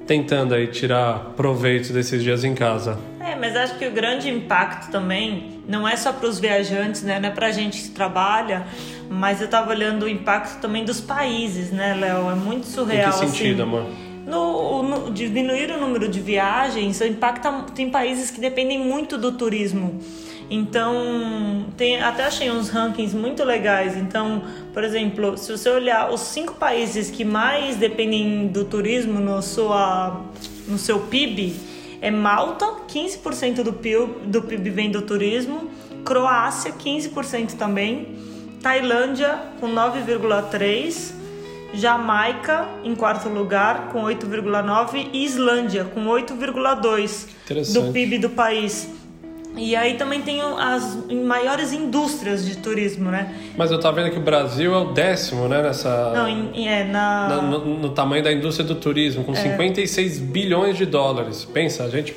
tentando 0.07 0.55
aí 0.55 0.67
tirar 0.67 1.33
proveito 1.35 1.95
desses 1.95 2.23
dias 2.23 2.45
em 2.45 2.55
casa. 2.55 2.99
É, 3.19 3.35
mas 3.37 3.57
acho 3.57 3.79
que 3.79 3.87
o 3.87 3.91
grande 3.91 4.29
impacto 4.29 4.91
também 4.91 5.63
não 5.67 5.89
é 5.89 5.97
só 5.97 6.13
para 6.13 6.29
os 6.29 6.39
viajantes, 6.39 7.03
né? 7.03 7.19
Não 7.19 7.31
é 7.31 7.33
para 7.33 7.47
a 7.47 7.53
gente 7.53 7.85
que 7.85 7.89
trabalha, 7.89 8.67
mas 9.09 9.41
eu 9.41 9.47
estava 9.47 9.71
olhando 9.71 10.03
o 10.03 10.09
impacto 10.11 10.61
também 10.61 10.85
dos 10.85 11.01
países, 11.01 11.71
né, 11.71 11.95
Léo? 11.95 12.31
É 12.31 12.35
muito 12.35 12.67
surreal. 12.67 13.09
Em 13.09 13.13
que 13.13 13.19
sentido, 13.19 13.63
assim. 13.63 13.77
amor? 13.77 14.12
No, 14.33 14.83
no, 14.83 15.11
diminuir 15.13 15.71
o 15.71 15.79
número 15.79 16.09
de 16.09 16.19
viagens 16.19 17.03
impacta 17.03 17.53
tem 17.75 17.91
países 17.91 18.31
que 18.31 18.41
dependem 18.41 18.79
muito 18.79 19.19
do 19.19 19.33
turismo. 19.33 20.01
Então 20.49 21.67
tem 21.77 22.01
até 22.01 22.25
achei 22.25 22.51
uns 22.51 22.71
rankings 22.71 23.15
muito 23.15 23.45
legais. 23.45 23.95
Então 23.95 24.43
por 24.73 24.83
exemplo 24.85 25.37
se 25.37 25.53
você 25.53 25.69
olhar 25.69 26.11
os 26.11 26.21
cinco 26.21 26.55
países 26.55 27.11
que 27.11 27.27
mais 27.27 27.77
dependem 27.77 28.49
do 28.49 28.65
turismo 28.65 29.21
no 29.21 29.43
sua 29.43 30.25
no 30.67 30.79
seu 30.79 31.01
PIB 31.01 31.55
é 32.01 32.11
Malta 32.11 32.67
15% 32.89 33.63
do 33.63 33.75
PIB, 33.75 34.27
do 34.29 34.41
PIB 34.41 34.71
vem 34.71 34.91
do 34.91 35.03
turismo. 35.03 35.71
Croácia 36.07 36.73
15% 36.73 37.59
também. 37.59 38.17
Tailândia 38.63 39.39
com 39.61 39.69
9,3 39.69 41.22
Jamaica 41.75 42.69
em 42.85 42.95
quarto 42.95 43.29
lugar 43.29 43.89
com 43.93 44.03
8,9 44.03 45.09
e 45.13 45.25
Islândia 45.25 45.85
com 45.85 46.07
8,2 46.07 47.73
do 47.73 47.93
PIB 47.93 48.19
do 48.19 48.31
país. 48.31 48.89
E 49.57 49.77
aí 49.77 49.95
também 49.99 50.23
tem 50.23 50.41
as 50.41 50.99
maiores 51.11 51.73
indústrias 51.73 52.45
de 52.47 52.57
turismo, 52.57 53.11
né? 53.11 53.35
Mas 53.57 53.71
eu 53.71 53.79
tava 53.79 54.03
vendo 54.03 54.11
que 54.11 54.19
o 54.19 54.23
Brasil 54.23 54.73
é 54.73 54.79
o 54.79 54.93
décimo, 54.93 55.47
né? 55.47 55.61
Nessa. 55.63 56.11
Não, 56.15 56.27
em, 56.27 56.67
é 56.67 56.85
na. 56.85 57.29
No, 57.29 57.59
no, 57.59 57.79
no, 57.79 57.89
tamanho 57.91 58.25
da 58.25 58.33
indústria 58.33 58.67
do 58.67 58.75
turismo, 58.77 59.25
com 59.25 59.33
é. 59.33 59.37
56 59.37 60.21
bilhões 60.21 60.79
de 60.79 60.87
dólares. 60.87 61.45
Pensa, 61.45 61.85
a 61.85 61.91
gente 61.91 62.15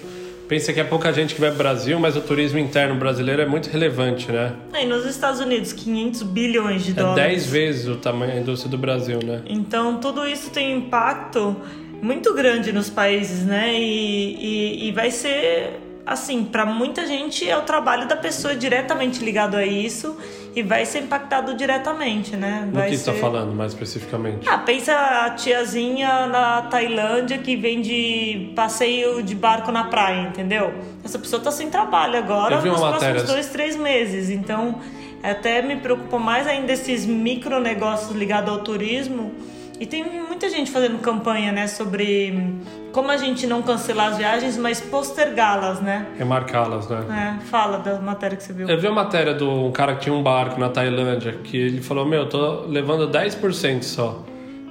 pensa 0.47 0.73
que 0.73 0.79
é 0.79 0.84
pouca 0.84 1.12
gente 1.12 1.36
que 1.36 1.41
vai 1.41 1.49
para 1.49 1.55
o 1.55 1.58
Brasil, 1.58 1.99
mas 1.99 2.15
o 2.15 2.21
turismo 2.21 2.60
interno 2.60 2.95
brasileiro 2.95 3.41
é 3.41 3.45
muito 3.45 3.69
relevante, 3.69 4.31
né? 4.31 4.53
É, 4.73 4.84
e 4.84 4.86
nos 4.86 5.05
Estados 5.05 5.39
Unidos, 5.39 5.73
500 5.73 6.23
bilhões 6.23 6.84
de 6.84 6.91
é 6.91 6.93
dólares. 6.95 7.23
É 7.23 7.27
10 7.29 7.45
vezes 7.47 7.88
o 7.88 7.95
tamanho 7.95 8.34
da 8.34 8.39
indústria 8.39 8.69
do 8.69 8.77
Brasil, 8.77 9.19
né? 9.23 9.41
Então, 9.47 9.99
tudo 9.99 10.25
isso 10.25 10.49
tem 10.49 10.75
um 10.75 10.79
impacto 10.79 11.55
muito 12.01 12.34
grande 12.34 12.71
nos 12.71 12.89
países, 12.89 13.45
né? 13.45 13.73
E, 13.73 14.36
e, 14.36 14.88
e 14.88 14.91
vai 14.91 15.12
ser, 15.12 15.79
assim, 16.05 16.43
para 16.43 16.65
muita 16.65 17.05
gente 17.08 17.49
é 17.49 17.58
o 17.58 17.62
trabalho 17.62 18.08
da 18.08 18.15
pessoa 18.15 18.55
diretamente 18.55 19.23
ligado 19.23 19.55
a 19.55 19.65
isso 19.65 20.15
e 20.55 20.63
vai 20.63 20.85
ser 20.85 20.99
impactado 20.99 21.53
diretamente, 21.53 22.37
né? 22.37 22.69
Vai 22.71 22.89
que 22.89 22.97
ser... 22.97 23.11
está 23.11 23.21
falando 23.21 23.53
mais 23.53 23.73
especificamente? 23.73 24.47
Ah, 24.47 24.57
pensa 24.57 24.93
a 24.93 25.31
tiazinha 25.31 26.27
na 26.27 26.61
Tailândia 26.63 27.37
que 27.37 27.57
vem 27.57 27.81
de 27.81 28.53
passeio 28.55 29.21
de 29.21 29.35
barco 29.35 29.69
na 29.71 29.83
praia, 29.83 30.21
entendeu? 30.21 30.73
Essa 31.03 31.19
pessoa 31.19 31.39
está 31.39 31.51
sem 31.51 31.69
trabalho 31.69 32.17
agora 32.17 32.61
nos 32.61 32.79
próximos 32.79 33.23
dois, 33.23 33.49
três 33.49 33.75
meses. 33.75 34.29
Então, 34.29 34.79
até 35.21 35.61
me 35.61 35.75
preocupa 35.75 36.17
mais 36.17 36.47
ainda 36.47 36.71
esses 36.71 37.05
micro 37.05 37.59
negócios 37.59 38.15
ligados 38.15 38.49
ao 38.49 38.59
turismo 38.59 39.33
e 39.79 39.85
tem 39.85 40.03
muita 40.03 40.49
gente 40.49 40.71
fazendo 40.71 40.99
campanha, 40.99 41.51
né, 41.51 41.67
sobre 41.67 42.59
como 42.91 43.11
a 43.11 43.17
gente 43.17 43.45
não 43.45 43.61
cancelar 43.61 44.11
as 44.11 44.17
viagens, 44.17 44.57
mas 44.57 44.79
postergá-las, 44.79 45.81
né? 45.81 46.07
Remarcá-las, 46.17 46.88
né? 46.88 47.39
É, 47.41 47.45
fala 47.45 47.79
da 47.79 47.99
matéria 47.99 48.38
que 48.38 48.43
você 48.43 48.53
viu. 48.53 48.69
Eu 48.69 48.79
vi 48.79 48.88
a 48.88 48.91
matéria 48.91 49.33
do 49.33 49.49
um 49.49 49.71
cara 49.71 49.95
que 49.95 50.01
tinha 50.01 50.15
um 50.15 50.23
barco 50.23 50.59
na 50.59 50.69
Tailândia, 50.69 51.33
que 51.43 51.57
ele 51.57 51.81
falou, 51.81 52.05
meu, 52.05 52.21
eu 52.21 52.29
tô 52.29 52.61
levando 52.67 53.09
10% 53.09 53.83
só. 53.83 54.23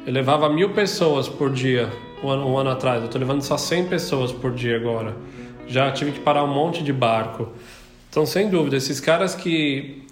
Eu 0.07 0.13
levava 0.13 0.49
mil 0.49 0.71
pessoas 0.71 1.29
por 1.29 1.51
dia 1.51 1.91
um 2.23 2.31
ano, 2.31 2.49
um 2.49 2.59
ano 2.59 2.71
atrás, 2.71 3.03
eu 3.03 3.09
tô 3.09 3.19
levando 3.19 3.43
só 3.43 3.59
100 3.59 3.87
pessoas 3.87 4.33
por 4.33 4.53
dia 4.53 4.77
agora. 4.77 5.15
Já 5.67 5.91
tive 5.93 6.13
que 6.13 6.21
parar 6.21 6.45
um 6.45 6.53
monte 6.53 6.83
de 6.83 6.93
barco. 6.93 7.49
Então, 8.09 8.25
sem 8.25 8.49
dúvida, 8.49 8.77
esses 8.77 9.01
caras 9.01 9.35
que 9.35 10.03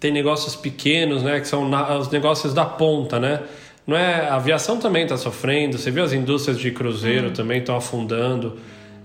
têm 0.00 0.10
negócios 0.10 0.56
pequenos, 0.56 1.22
né, 1.22 1.38
que 1.38 1.46
são 1.46 1.68
na, 1.68 1.96
os 1.98 2.08
negócios 2.10 2.54
da 2.54 2.64
ponta, 2.64 3.20
né? 3.20 3.42
Não 3.86 3.96
é? 3.96 4.28
A 4.28 4.36
aviação 4.36 4.78
também 4.78 5.04
está 5.04 5.16
sofrendo 5.16 5.78
você 5.78 5.90
viu 5.90 6.04
as 6.04 6.12
indústrias 6.12 6.58
de 6.58 6.70
cruzeiro 6.70 7.28
uhum. 7.28 7.32
também 7.32 7.58
estão 7.58 7.76
afundando. 7.76 8.58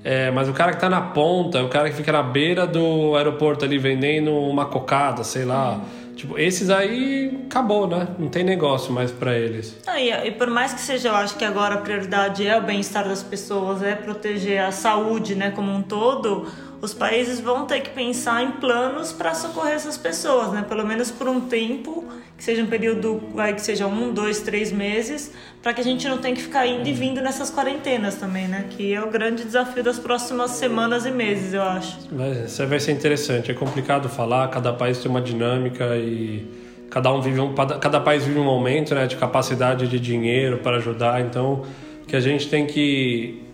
É, 0.04 0.30
mas 0.30 0.48
o 0.48 0.54
cara 0.54 0.70
que 0.72 0.78
está 0.78 0.88
na 0.88 1.02
ponta 1.02 1.64
o 1.64 1.68
cara 1.68 1.90
que 1.90 1.96
fica 1.96 2.12
na 2.12 2.22
beira 2.22 2.68
do 2.68 3.16
aeroporto 3.16 3.66
ali 3.66 3.80
vendendo 3.80 4.32
uma 4.32 4.66
cocada 4.66 5.24
sei 5.24 5.46
lá. 5.46 5.74
Uhum. 5.74 6.14
tipo 6.16 6.38
esses 6.38 6.70
aí 6.70 7.46
acabou 7.48 7.88
né? 7.88 8.08
Não 8.20 8.28
tem 8.28 8.44
negócio 8.44 8.94
mais 8.94 9.12
para 9.12 9.36
eles. 9.38 9.78
Ah, 9.88 10.00
e, 10.00 10.12
e, 10.28 10.32
por 10.32 10.48
mais 10.48 10.74
que 10.74 10.82
seja 10.82 11.10
eu 11.10 11.16
acho 11.16 11.36
que 11.36 11.44
agora 11.44 11.76
a 11.76 11.78
prioridade 11.80 12.46
é 12.46 12.58
o 12.58 12.62
bem-estar 12.62 13.08
das 13.08 13.24
pessoas 13.24 13.82
é 13.82 13.96
proteger 13.96 14.62
a 14.62 14.72
saúde 14.72 15.34
né 15.34 15.50
como 15.52 15.72
um 15.72 15.82
todo 15.82 16.48
os 16.86 16.94
países 16.94 17.40
vão 17.40 17.66
ter 17.66 17.82
que 17.82 17.90
pensar 17.90 18.44
em 18.44 18.52
planos 18.52 19.12
para 19.12 19.34
socorrer 19.34 19.74
essas 19.74 19.98
pessoas, 19.98 20.52
né? 20.52 20.64
Pelo 20.68 20.86
menos 20.86 21.10
por 21.10 21.28
um 21.28 21.42
tempo, 21.42 22.06
que 22.38 22.44
seja 22.44 22.62
um 22.62 22.68
período, 22.68 23.22
que 23.56 23.62
seja 23.62 23.88
um, 23.88 24.14
dois, 24.14 24.42
três 24.42 24.72
meses, 24.72 25.34
para 25.64 25.74
que 25.74 25.82
a 25.82 25.84
gente 25.84 26.08
não 26.08 26.20
tenha 26.20 26.36
que 26.36 26.44
ficar 26.44 26.68
indo 26.68 26.88
e 26.88 26.94
vindo 26.94 27.22
nessas 27.22 27.50
quarentenas 27.50 28.16
também, 28.16 28.48
né? 28.48 28.66
Que 28.70 28.94
é 28.94 29.02
o 29.02 29.10
grande 29.10 29.44
desafio 29.44 29.84
das 29.84 29.98
próximas 29.98 30.52
semanas 30.52 31.06
e 31.06 31.12
meses, 31.12 31.54
eu 31.54 31.64
acho. 31.64 31.98
Vai, 32.12 32.46
isso 32.46 32.66
vai 32.68 32.80
ser 32.80 32.92
interessante. 32.92 33.50
É 33.50 33.54
complicado 33.54 34.08
falar. 34.08 34.48
Cada 34.50 34.72
país 34.72 35.00
tem 35.00 35.10
uma 35.10 35.22
dinâmica 35.22 35.98
e 35.98 36.48
cada 36.92 37.12
um 37.12 37.20
vive 37.20 37.40
um, 37.40 37.54
cada 37.54 38.00
país 38.00 38.24
vive 38.24 38.38
um 38.38 38.46
momento, 38.46 38.94
né? 38.94 39.08
De 39.08 39.16
capacidade 39.16 39.88
de 39.88 40.00
dinheiro 40.00 40.60
para 40.60 40.78
ajudar. 40.78 41.20
Então, 41.20 41.66
que 42.08 42.16
a 42.16 42.20
gente 42.20 42.48
tem 42.48 42.68
que 42.68 43.45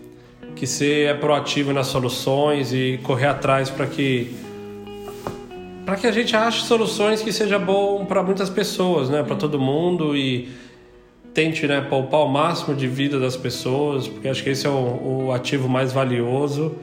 que 0.54 0.66
ser 0.66 1.08
é 1.08 1.14
proativo 1.14 1.72
nas 1.72 1.86
soluções 1.86 2.72
e 2.72 3.00
correr 3.02 3.26
atrás 3.26 3.70
para 3.70 3.86
que 3.86 4.34
para 5.84 5.96
que 5.96 6.06
a 6.06 6.12
gente 6.12 6.36
ache 6.36 6.64
soluções 6.64 7.22
que 7.22 7.32
seja 7.32 7.58
bom 7.58 8.04
para 8.04 8.22
muitas 8.22 8.48
pessoas, 8.48 9.10
né, 9.10 9.22
para 9.22 9.34
todo 9.34 9.58
mundo 9.58 10.16
e 10.16 10.48
tente, 11.34 11.66
né, 11.66 11.80
poupar 11.80 12.20
o 12.20 12.28
máximo 12.28 12.74
de 12.74 12.86
vida 12.86 13.18
das 13.18 13.36
pessoas, 13.36 14.06
porque 14.06 14.28
acho 14.28 14.44
que 14.44 14.50
esse 14.50 14.66
é 14.66 14.70
o, 14.70 15.24
o 15.26 15.32
ativo 15.32 15.68
mais 15.68 15.92
valioso 15.92 16.76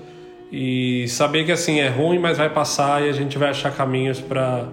e 0.51 1.07
saber 1.07 1.45
que 1.45 1.51
assim 1.51 1.79
é 1.79 1.87
ruim, 1.87 2.19
mas 2.19 2.37
vai 2.37 2.49
passar 2.49 3.01
e 3.05 3.09
a 3.09 3.13
gente 3.13 3.37
vai 3.37 3.49
achar 3.49 3.71
caminhos 3.71 4.19
para 4.19 4.67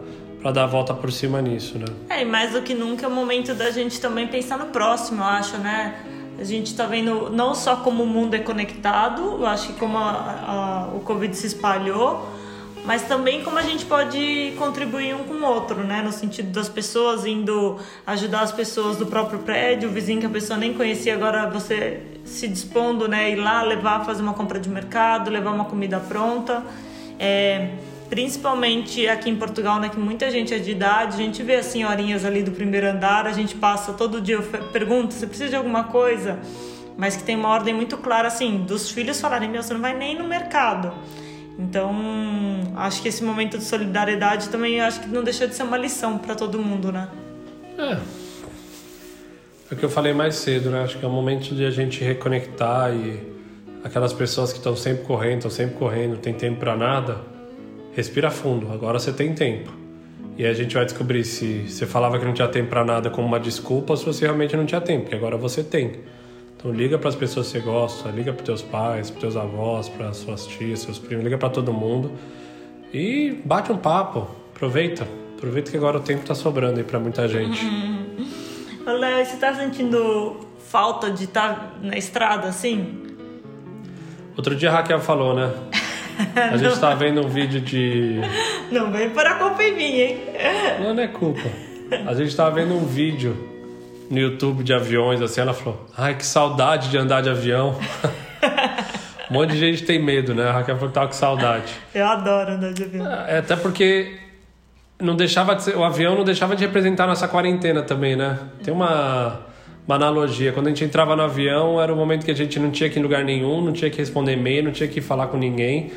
para 0.46 0.52
dar 0.52 0.64
a 0.64 0.66
volta 0.66 0.94
por 0.94 1.10
cima 1.10 1.42
nisso, 1.42 1.76
né? 1.76 1.86
É, 2.08 2.22
e 2.22 2.24
mais 2.24 2.52
do 2.52 2.62
que 2.62 2.72
nunca 2.72 3.06
é 3.06 3.08
o 3.08 3.10
momento 3.10 3.52
da 3.52 3.70
gente 3.72 4.00
também 4.00 4.28
pensar 4.28 4.56
no 4.56 4.66
próximo, 4.66 5.20
eu 5.20 5.24
acho, 5.24 5.58
né? 5.58 5.96
A 6.38 6.44
gente 6.44 6.66
está 6.66 6.86
vendo 6.86 7.30
não 7.30 7.54
só 7.54 7.76
como 7.76 8.02
o 8.02 8.06
mundo 8.06 8.34
é 8.34 8.38
conectado, 8.38 9.22
eu 9.22 9.46
acho 9.46 9.68
que 9.68 9.72
como 9.74 9.96
a, 9.96 10.88
a, 10.92 10.96
o 10.96 11.00
Covid 11.00 11.34
se 11.34 11.46
espalhou, 11.46 12.28
mas 12.84 13.02
também 13.02 13.42
como 13.42 13.58
a 13.58 13.62
gente 13.62 13.84
pode 13.84 14.52
contribuir 14.58 15.14
um 15.14 15.24
com 15.24 15.34
o 15.34 15.44
outro, 15.44 15.82
né? 15.82 16.02
No 16.02 16.12
sentido 16.12 16.50
das 16.52 16.68
pessoas 16.68 17.26
indo 17.26 17.78
ajudar 18.06 18.42
as 18.42 18.52
pessoas 18.52 18.96
do 18.96 19.06
próprio 19.06 19.40
prédio, 19.40 19.88
o 19.88 19.92
vizinho 19.92 20.20
que 20.20 20.26
a 20.26 20.30
pessoa 20.30 20.58
nem 20.58 20.72
conhecia, 20.72 21.14
agora 21.14 21.48
você 21.50 22.02
se 22.24 22.46
dispondo, 22.46 23.08
né? 23.08 23.30
Ir 23.30 23.36
lá, 23.36 23.62
levar, 23.62 24.04
fazer 24.04 24.22
uma 24.22 24.34
compra 24.34 24.60
de 24.60 24.68
mercado, 24.68 25.30
levar 25.30 25.52
uma 25.52 25.64
comida 25.64 25.98
pronta. 25.98 26.62
É, 27.18 27.70
principalmente 28.08 29.06
aqui 29.08 29.28
em 29.28 29.36
Portugal, 29.36 29.80
né, 29.80 29.88
que 29.88 29.98
muita 29.98 30.30
gente 30.30 30.54
é 30.54 30.58
de 30.58 30.70
idade, 30.70 31.14
a 31.14 31.16
gente 31.18 31.42
vê 31.42 31.56
as 31.56 31.66
senhorinhas 31.66 32.24
ali 32.24 32.42
do 32.42 32.50
primeiro 32.50 32.88
andar, 32.88 33.26
a 33.26 33.32
gente 33.32 33.54
passa 33.54 33.92
todo 33.92 34.20
dia, 34.20 34.40
pergunta, 34.72 35.14
você 35.14 35.26
precisa 35.26 35.50
de 35.50 35.56
alguma 35.56 35.84
coisa? 35.84 36.38
Mas 36.96 37.16
que 37.16 37.24
tem 37.24 37.36
uma 37.36 37.48
ordem 37.48 37.74
muito 37.74 37.96
clara, 37.98 38.28
assim, 38.28 38.58
dos 38.58 38.90
filhos 38.90 39.20
falarem, 39.20 39.50
meu, 39.50 39.62
você 39.62 39.74
não 39.74 39.80
vai 39.80 39.94
nem 39.94 40.16
no 40.16 40.24
mercado. 40.24 40.92
Então, 41.58 41.94
acho 42.76 43.02
que 43.02 43.08
esse 43.08 43.22
momento 43.22 43.58
de 43.58 43.64
solidariedade 43.64 44.48
também, 44.48 44.80
acho 44.80 45.00
que 45.00 45.08
não 45.08 45.22
deixa 45.22 45.46
de 45.46 45.54
ser 45.54 45.62
uma 45.62 45.76
lição 45.76 46.16
para 46.16 46.34
todo 46.34 46.58
mundo, 46.58 46.92
né? 46.92 47.08
É. 47.78 47.98
É 49.70 49.74
o 49.74 49.76
que 49.76 49.84
eu 49.84 49.90
falei 49.90 50.14
mais 50.14 50.36
cedo, 50.36 50.70
né? 50.70 50.84
Acho 50.84 50.98
que 50.98 51.04
é 51.04 51.08
o 51.08 51.10
momento 51.10 51.54
de 51.54 51.64
a 51.64 51.70
gente 51.70 52.02
reconectar 52.04 52.94
e 52.94 53.20
aquelas 53.82 54.12
pessoas 54.12 54.52
que 54.52 54.58
estão 54.58 54.76
sempre 54.76 55.04
correndo, 55.04 55.38
estão 55.38 55.50
sempre 55.50 55.76
correndo, 55.76 56.16
tem 56.18 56.32
tempo 56.32 56.60
para 56.60 56.76
nada 56.76 57.35
respira 57.96 58.30
fundo, 58.30 58.70
agora 58.70 58.98
você 58.98 59.10
tem 59.10 59.34
tempo. 59.34 59.72
E 60.36 60.44
a 60.44 60.52
gente 60.52 60.74
vai 60.74 60.84
descobrir 60.84 61.24
se 61.24 61.66
você 61.66 61.86
falava 61.86 62.18
que 62.18 62.26
não 62.26 62.34
tinha 62.34 62.46
tempo 62.46 62.68
para 62.68 62.84
nada 62.84 63.08
como 63.08 63.26
uma 63.26 63.40
desculpa 63.40 63.94
ou 63.94 63.96
se 63.96 64.04
você 64.04 64.26
realmente 64.26 64.54
não 64.54 64.66
tinha 64.66 64.82
tempo, 64.82 65.04
porque 65.04 65.14
agora 65.16 65.38
você 65.38 65.64
tem. 65.64 66.00
Então 66.54 66.70
liga 66.70 66.98
para 66.98 67.08
as 67.08 67.14
pessoas 67.14 67.46
que 67.46 67.52
você 67.52 67.60
gosta, 67.60 68.10
liga 68.10 68.34
para 68.34 68.44
teus 68.44 68.60
pais, 68.60 69.10
para 69.10 69.20
teus 69.22 69.34
avós, 69.34 69.88
para 69.88 70.12
suas 70.12 70.46
tias, 70.46 70.80
seus 70.80 70.98
primos, 70.98 71.24
liga 71.24 71.38
para 71.38 71.48
todo 71.48 71.72
mundo 71.72 72.12
e 72.92 73.40
bate 73.46 73.72
um 73.72 73.78
papo. 73.78 74.28
Aproveita, 74.54 75.08
aproveita 75.34 75.70
que 75.70 75.76
agora 75.78 75.96
o 75.96 76.00
tempo 76.00 76.26
tá 76.26 76.34
sobrando 76.34 76.76
aí 76.76 76.84
para 76.84 76.98
muita 76.98 77.26
gente. 77.26 77.64
Léo, 78.84 79.24
você 79.24 79.38
tá 79.38 79.54
sentindo 79.54 80.36
falta 80.68 81.10
de 81.10 81.24
estar 81.24 81.54
tá 81.54 81.72
na 81.80 81.96
estrada 81.96 82.48
assim? 82.48 83.04
Outro 84.36 84.54
dia 84.54 84.68
a 84.68 84.74
Raquel 84.74 85.00
falou, 85.00 85.34
né? 85.34 85.50
A 86.52 86.56
gente 86.56 86.78
tá 86.78 86.94
vendo 86.94 87.24
um 87.24 87.28
vídeo 87.28 87.60
de. 87.60 88.20
Não 88.70 88.90
vem 88.90 89.10
para 89.10 89.32
a 89.32 89.34
culpa 89.34 89.62
em 89.62 89.74
mim, 89.74 90.00
hein? 90.00 90.20
Não, 90.80 90.94
não 90.94 91.02
é 91.02 91.08
culpa. 91.08 91.48
A 92.06 92.14
gente 92.14 92.34
tava 92.34 92.50
vendo 92.52 92.74
um 92.74 92.84
vídeo 92.84 93.36
no 94.10 94.18
YouTube 94.18 94.64
de 94.64 94.72
aviões, 94.72 95.20
assim, 95.20 95.40
ela 95.40 95.54
falou: 95.54 95.86
Ai, 95.96 96.14
que 96.14 96.24
saudade 96.24 96.88
de 96.88 96.98
andar 96.98 97.22
de 97.22 97.30
avião. 97.30 97.78
um 99.30 99.34
monte 99.34 99.52
de 99.52 99.58
gente 99.58 99.84
tem 99.84 100.02
medo, 100.02 100.34
né? 100.34 100.48
A 100.48 100.52
Raquel 100.52 100.76
falou 100.76 100.88
que 100.88 100.94
tava 100.94 101.06
com 101.08 101.12
saudade. 101.12 101.72
Eu 101.94 102.06
adoro 102.06 102.52
andar 102.52 102.72
de 102.72 102.82
avião. 102.82 103.06
É, 103.26 103.38
até 103.38 103.56
porque 103.56 104.18
não 105.00 105.14
deixava 105.14 105.54
de 105.54 105.64
ser, 105.64 105.76
o 105.76 105.84
avião 105.84 106.16
não 106.16 106.24
deixava 106.24 106.56
de 106.56 106.64
representar 106.64 107.06
nossa 107.06 107.28
quarentena 107.28 107.82
também, 107.82 108.16
né? 108.16 108.38
Tem 108.62 108.72
uma, 108.72 109.40
uma 109.86 109.96
analogia. 109.96 110.52
Quando 110.52 110.66
a 110.66 110.70
gente 110.70 110.84
entrava 110.84 111.14
no 111.14 111.22
avião, 111.22 111.80
era 111.80 111.92
o 111.92 111.96
momento 111.96 112.24
que 112.24 112.30
a 112.30 112.34
gente 112.34 112.58
não 112.58 112.70
tinha 112.70 112.90
que 112.90 112.98
ir 112.98 113.00
em 113.00 113.02
lugar 113.02 113.24
nenhum, 113.24 113.62
não 113.62 113.72
tinha 113.72 113.90
que 113.90 113.98
responder 113.98 114.32
e-mail, 114.32 114.64
não 114.64 114.72
tinha 114.72 114.88
que 114.88 115.00
falar 115.00 115.28
com 115.28 115.36
ninguém. 115.36 115.90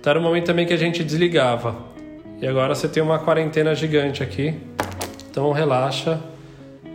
Então 0.00 0.10
era 0.10 0.18
o 0.18 0.22
momento 0.22 0.46
também 0.46 0.66
que 0.66 0.72
a 0.72 0.76
gente 0.76 1.04
desligava. 1.04 1.76
E 2.40 2.46
agora 2.46 2.74
você 2.74 2.88
tem 2.88 3.02
uma 3.02 3.18
quarentena 3.18 3.74
gigante 3.74 4.22
aqui. 4.22 4.54
Então 5.30 5.52
relaxa. 5.52 6.20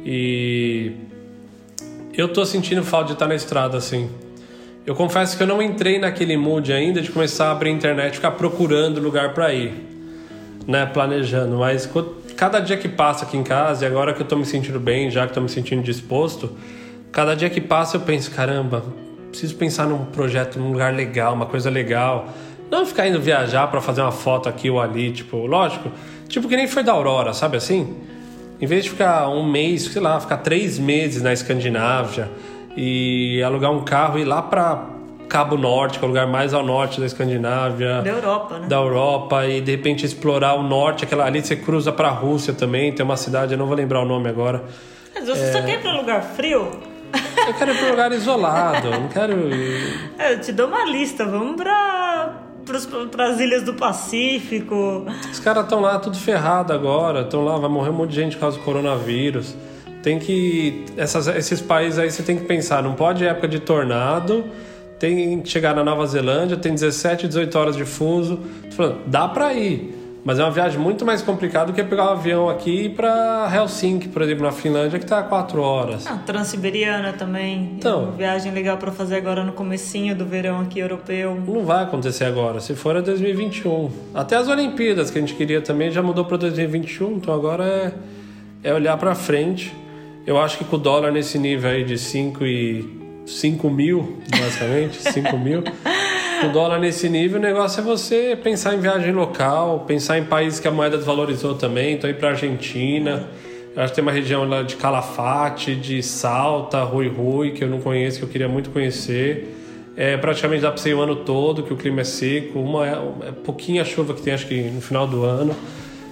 E 0.06 0.92
eu 2.18 2.28
tô 2.28 2.46
sentindo 2.46 2.84
falta 2.84 3.08
de 3.08 3.14
estar 3.14 3.28
na 3.28 3.36
estrada 3.36 3.78
assim. 3.78 4.10
Eu 4.86 4.96
confesso 4.96 5.38
que 5.38 5.44
eu 5.44 5.48
não 5.48 5.62
entrei 5.62 6.00
naquele 6.00 6.36
mood 6.36 6.74
ainda 6.74 7.02
de 7.02 7.12
começar 7.12 7.48
a 7.48 7.52
abrir 7.52 7.70
internet, 7.70 8.16
ficar 8.16 8.32
procurando 8.32 9.00
lugar 9.00 9.34
para 9.34 9.54
ir 9.54 9.92
né, 10.68 10.86
planejando, 10.86 11.58
mas 11.58 11.86
cada 12.42 12.60
dia 12.60 12.76
que 12.76 12.90
passa 12.90 13.24
aqui 13.24 13.38
em 13.38 13.44
casa, 13.44 13.86
e 13.86 13.88
agora 13.88 14.16
que 14.16 14.22
eu 14.24 14.26
tô 14.26 14.36
me 14.36 14.46
sentindo 14.46 14.80
bem, 14.80 15.12
já 15.12 15.28
que 15.28 15.34
tô 15.34 15.40
me 15.42 15.48
sentindo 15.48 15.84
disposto, 15.84 16.58
cada 17.12 17.36
dia 17.36 17.52
que 17.52 17.62
passa 17.62 17.98
eu 17.98 18.02
penso, 18.02 18.32
caramba, 18.32 18.84
preciso 19.30 19.56
pensar 19.58 19.86
num 19.86 20.06
projeto, 20.06 20.58
num 20.58 20.72
lugar 20.72 20.92
legal, 20.92 21.36
uma 21.36 21.46
coisa 21.46 21.70
legal. 21.70 22.30
Não 22.72 22.84
ficar 22.84 23.08
indo 23.08 23.22
viajar 23.22 23.68
para 23.68 23.80
fazer 23.80 24.02
uma 24.02 24.12
foto 24.12 24.50
aqui 24.50 24.72
ou 24.72 24.82
ali, 24.82 25.12
tipo, 25.12 25.38
lógico, 25.46 25.92
tipo 26.28 26.50
que 26.50 26.56
nem 26.56 26.66
foi 26.66 26.82
da 26.82 26.94
Aurora, 26.94 27.32
sabe 27.32 27.58
assim? 27.58 27.96
Em 28.60 28.66
vez 28.66 28.86
de 28.86 28.90
ficar 28.90 29.30
um 29.30 29.46
mês, 29.46 29.84
sei 29.84 30.02
lá, 30.02 30.20
ficar 30.20 30.38
três 30.38 30.80
meses 30.80 31.22
na 31.22 31.32
Escandinávia 31.32 32.28
e 32.76 33.40
alugar 33.44 33.72
um 33.72 33.84
carro 33.84 34.18
e 34.18 34.24
ir 34.24 34.26
lá 34.26 34.42
para 34.42 34.90
Cabo 35.32 35.56
Norte, 35.56 35.98
que 35.98 36.04
é 36.04 36.06
o 36.06 36.10
lugar 36.10 36.28
mais 36.28 36.54
ao 36.54 36.62
norte 36.62 37.00
da 37.00 37.06
Escandinávia. 37.06 38.02
Da 38.02 38.10
Europa, 38.10 38.60
né? 38.60 38.68
Da 38.68 38.76
Europa, 38.76 39.48
e 39.48 39.62
de 39.62 39.72
repente 39.72 40.06
explorar 40.06 40.56
o 40.56 40.62
norte, 40.62 41.06
aquela 41.06 41.26
ali 41.26 41.42
você 41.42 41.56
cruza 41.56 41.90
para 41.90 42.10
a 42.10 42.12
Rússia 42.12 42.54
também, 42.54 42.92
tem 42.92 43.06
uma 43.06 43.16
cidade, 43.16 43.54
eu 43.54 43.58
não 43.58 43.66
vou 43.66 43.76
lembrar 43.76 44.02
o 44.02 44.06
nome 44.06 44.28
agora. 44.28 44.66
Mas 45.16 45.26
você 45.26 45.44
é... 45.44 45.52
só 45.54 45.62
quer 45.62 45.76
ir 45.76 45.82
para 45.82 45.94
lugar 45.94 46.22
frio? 46.22 46.70
Eu 47.48 47.54
quero 47.54 47.72
ir 47.72 47.78
para 47.78 47.90
lugar 47.90 48.12
isolado, 48.12 48.92
não 48.92 49.08
quero 49.08 49.54
ir. 49.54 50.12
É, 50.20 50.34
eu 50.34 50.42
te 50.42 50.52
dou 50.52 50.68
uma 50.68 50.84
lista, 50.84 51.26
vamos 51.26 51.56
para 51.56 52.42
para 53.10 53.28
as 53.28 53.40
ilhas 53.40 53.64
do 53.64 53.74
Pacífico. 53.74 55.06
Os 55.32 55.40
caras 55.40 55.64
estão 55.64 55.80
lá 55.80 55.98
tudo 55.98 56.18
ferrado 56.18 56.72
agora, 56.74 57.22
estão 57.22 57.44
lá, 57.44 57.58
vai 57.58 57.70
morrer 57.70 57.90
um 57.90 57.94
monte 57.94 58.10
de 58.10 58.16
gente 58.16 58.36
por 58.36 58.42
causa 58.42 58.58
do 58.58 58.64
coronavírus. 58.64 59.56
Tem 60.04 60.20
que. 60.20 60.86
Essas, 60.96 61.28
esses 61.28 61.62
países 61.62 61.98
aí 61.98 62.12
você 62.12 62.22
tem 62.22 62.38
que 62.38 62.46
pensar, 62.46 62.84
não 62.84 62.94
pode 62.94 63.26
época 63.26 63.48
de 63.48 63.60
tornado 63.60 64.46
tem 65.02 65.42
que 65.42 65.50
chegar 65.50 65.76
na 65.76 65.84
Nova 65.84 66.06
Zelândia, 66.06 66.56
tem 66.56 66.76
17, 66.76 67.28
18 67.28 67.58
horas 67.58 67.76
de 67.76 67.86
fuso. 67.86 68.38
Tô 68.70 68.76
falando, 68.76 68.98
dá 69.08 69.28
para 69.28 69.52
ir, 69.52 70.22
mas 70.24 70.38
é 70.38 70.44
uma 70.44 70.52
viagem 70.52 70.80
muito 70.80 71.04
mais 71.04 71.24
complicada 71.24 71.72
do 71.72 71.74
que 71.74 71.84
pegar 71.84 72.06
um 72.06 72.10
avião 72.10 72.48
aqui 72.48 72.88
para 72.88 73.52
Helsinki, 73.52 74.10
por 74.10 74.22
exemplo, 74.22 74.44
na 74.44 74.52
Finlândia, 74.52 75.00
que 75.00 75.06
tá 75.08 75.24
4 75.24 75.60
horas. 75.60 76.06
Ah, 76.06 76.20
Transiberiana 76.24 77.14
também. 77.14 77.78
Então, 77.80 78.00
é 78.00 78.04
uma 78.04 78.12
viagem 78.12 78.52
legal 78.52 78.78
para 78.78 78.92
fazer 78.92 79.16
agora 79.16 79.44
no 79.44 79.54
comecinho 79.54 80.16
do 80.16 80.24
verão 80.24 80.62
aqui 80.62 80.78
europeu. 80.78 81.36
Não 81.48 81.66
vai 81.66 81.84
acontecer 81.84 82.26
agora, 82.26 82.60
se 82.60 82.76
for 82.76 82.96
é 82.96 83.02
2021. 83.02 83.90
Até 84.14 84.36
as 84.36 84.48
Olimpíadas 84.48 85.10
que 85.10 85.18
a 85.18 85.22
gente 85.22 85.34
queria 85.34 85.62
também 85.62 85.90
já 85.90 86.04
mudou 86.04 86.26
para 86.26 86.38
2021, 86.38 87.14
então 87.14 87.34
agora 87.34 87.66
é, 88.64 88.70
é 88.70 88.72
olhar 88.72 88.96
para 88.98 89.16
frente. 89.16 89.74
Eu 90.28 90.40
acho 90.40 90.60
que 90.60 90.64
com 90.64 90.76
o 90.76 90.80
dólar 90.80 91.12
nesse 91.12 91.40
nível 91.40 91.72
aí 91.72 91.84
de 91.84 91.98
5 91.98 92.46
e 92.46 93.01
5 93.32 93.70
mil, 93.70 94.18
basicamente, 94.30 94.98
5 95.02 95.38
mil. 95.38 95.64
O 96.46 96.50
dólar 96.50 96.80
nesse 96.80 97.08
nível, 97.08 97.40
o 97.40 97.42
negócio 97.42 97.82
é 97.82 97.84
você 97.84 98.38
pensar 98.42 98.74
em 98.74 98.80
viagem 98.80 99.12
local, 99.12 99.86
pensar 99.88 100.18
em 100.18 100.26
países 100.26 100.60
que 100.60 100.68
a 100.68 100.72
moeda 100.72 100.98
desvalorizou 100.98 101.56
também. 101.56 101.94
Então, 101.94 102.10
ir 102.10 102.16
para 102.16 102.30
Argentina. 102.30 103.28
Acho 103.76 103.90
que 103.90 103.96
tem 103.96 104.02
uma 104.02 104.12
região 104.12 104.44
lá 104.44 104.64
de 104.64 104.76
Calafate, 104.76 105.76
de 105.76 106.02
Salta, 106.04 106.84
Rui 106.84 107.08
Rui, 107.08 107.52
que 107.52 107.64
eu 107.64 107.70
não 107.70 107.80
conheço, 107.80 108.20
que 108.20 108.26
eu 108.26 108.30
queria 108.30 108.50
muito 108.50 108.70
conhecer. 108.70 109.56
É, 109.96 110.18
praticamente 110.18 110.62
dá 110.62 110.72
para 110.72 110.82
ser 110.82 110.94
o 110.94 111.02
ano 111.02 111.18
todo, 111.18 111.64
que 111.64 111.74
o 111.74 111.78
clima 111.78 112.02
é 112.02 112.04
seco. 112.04 112.60
Uma 112.60 112.88
é, 112.88 112.92
é 113.28 113.32
pouquinha 113.32 113.86
chuva 113.86 114.14
que 114.14 114.22
tem, 114.22 114.34
acho 114.34 114.48
que 114.48 114.62
no 114.62 114.82
final 114.82 115.06
do 115.08 115.24
ano. 115.24 115.56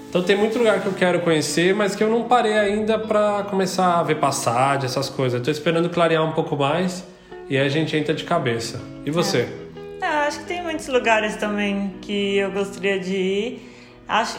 Então 0.09 0.23
tem 0.23 0.35
muito 0.35 0.57
lugar 0.57 0.81
que 0.81 0.87
eu 0.87 0.93
quero 0.93 1.21
conhecer, 1.21 1.73
mas 1.73 1.95
que 1.95 2.03
eu 2.03 2.09
não 2.09 2.23
parei 2.23 2.57
ainda 2.57 2.97
para 2.97 3.43
começar 3.43 3.99
a 3.99 4.03
ver 4.03 4.15
passagem, 4.15 4.85
essas 4.85 5.07
coisas. 5.07 5.39
Estou 5.39 5.51
esperando 5.51 5.89
clarear 5.89 6.23
um 6.25 6.31
pouco 6.31 6.57
mais 6.57 7.03
e 7.47 7.55
aí 7.55 7.65
a 7.65 7.69
gente 7.69 7.95
entra 7.95 8.13
de 8.13 8.23
cabeça. 8.23 8.81
E 9.05 9.11
você? 9.11 9.47
É. 9.65 9.69
É, 10.01 10.07
acho 10.07 10.39
que 10.39 10.45
tem 10.45 10.63
muitos 10.63 10.87
lugares 10.87 11.35
também 11.35 11.93
que 12.01 12.37
eu 12.37 12.51
gostaria 12.51 12.99
de 12.99 13.15
ir. 13.15 13.71
Acho, 14.07 14.37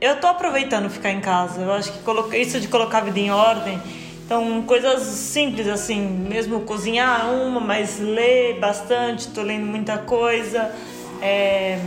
eu 0.00 0.16
tô 0.16 0.26
aproveitando 0.26 0.88
ficar 0.88 1.10
em 1.10 1.20
casa. 1.20 1.60
Eu 1.60 1.72
acho 1.72 1.92
que 1.92 2.36
isso 2.38 2.58
de 2.58 2.66
colocar 2.66 2.98
a 2.98 3.00
vida 3.02 3.20
em 3.20 3.30
ordem. 3.30 3.80
Então, 4.24 4.62
coisas 4.62 5.02
simples 5.02 5.68
assim, 5.68 6.00
mesmo 6.00 6.60
cozinhar 6.60 7.30
uma, 7.30 7.60
mas 7.60 8.00
ler 8.00 8.58
bastante, 8.58 9.28
tô 9.28 9.42
lendo 9.42 9.66
muita 9.66 9.98
coisa. 9.98 10.74
É, 11.20 11.78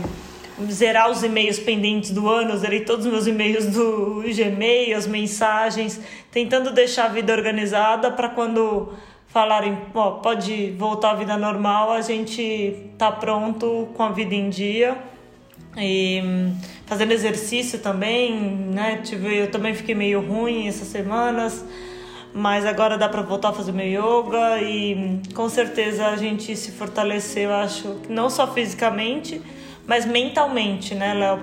zerar 0.70 1.10
os 1.10 1.22
e-mails 1.22 1.58
pendentes 1.58 2.10
do 2.10 2.28
ano, 2.28 2.56
zerei 2.56 2.80
todos 2.80 3.04
os 3.04 3.12
meus 3.12 3.26
e-mails 3.26 3.66
do 3.66 4.22
Gmail, 4.22 4.96
as 4.96 5.06
mensagens, 5.06 6.00
tentando 6.30 6.72
deixar 6.72 7.04
a 7.04 7.08
vida 7.08 7.32
organizada 7.32 8.10
para 8.10 8.28
quando 8.30 8.92
falarem, 9.28 9.76
ó, 9.94 10.12
pode 10.12 10.70
voltar 10.78 11.10
à 11.10 11.14
vida 11.14 11.36
normal, 11.36 11.92
a 11.92 12.00
gente 12.00 12.90
tá 12.96 13.12
pronto 13.12 13.88
com 13.94 14.02
a 14.02 14.10
vida 14.10 14.34
em 14.34 14.48
dia. 14.48 14.96
E 15.76 16.22
fazendo 16.86 17.12
exercício 17.12 17.78
também, 17.78 18.34
né? 18.40 19.00
Tive, 19.04 19.36
eu 19.36 19.50
também 19.50 19.74
fiquei 19.74 19.94
meio 19.94 20.20
ruim 20.22 20.68
essas 20.68 20.88
semanas, 20.88 21.62
mas 22.32 22.64
agora 22.64 22.96
dá 22.96 23.10
para 23.10 23.20
voltar 23.20 23.50
a 23.50 23.52
fazer 23.52 23.72
meu 23.72 23.86
yoga 23.86 24.62
e 24.62 25.20
com 25.34 25.50
certeza 25.50 26.06
a 26.06 26.16
gente 26.16 26.56
se 26.56 26.72
fortalecer, 26.72 27.44
eu 27.44 27.52
acho, 27.52 28.00
não 28.08 28.30
só 28.30 28.54
fisicamente, 28.54 29.42
mas 29.86 30.04
mentalmente, 30.04 30.94
né, 30.94 31.14
Léo, 31.14 31.38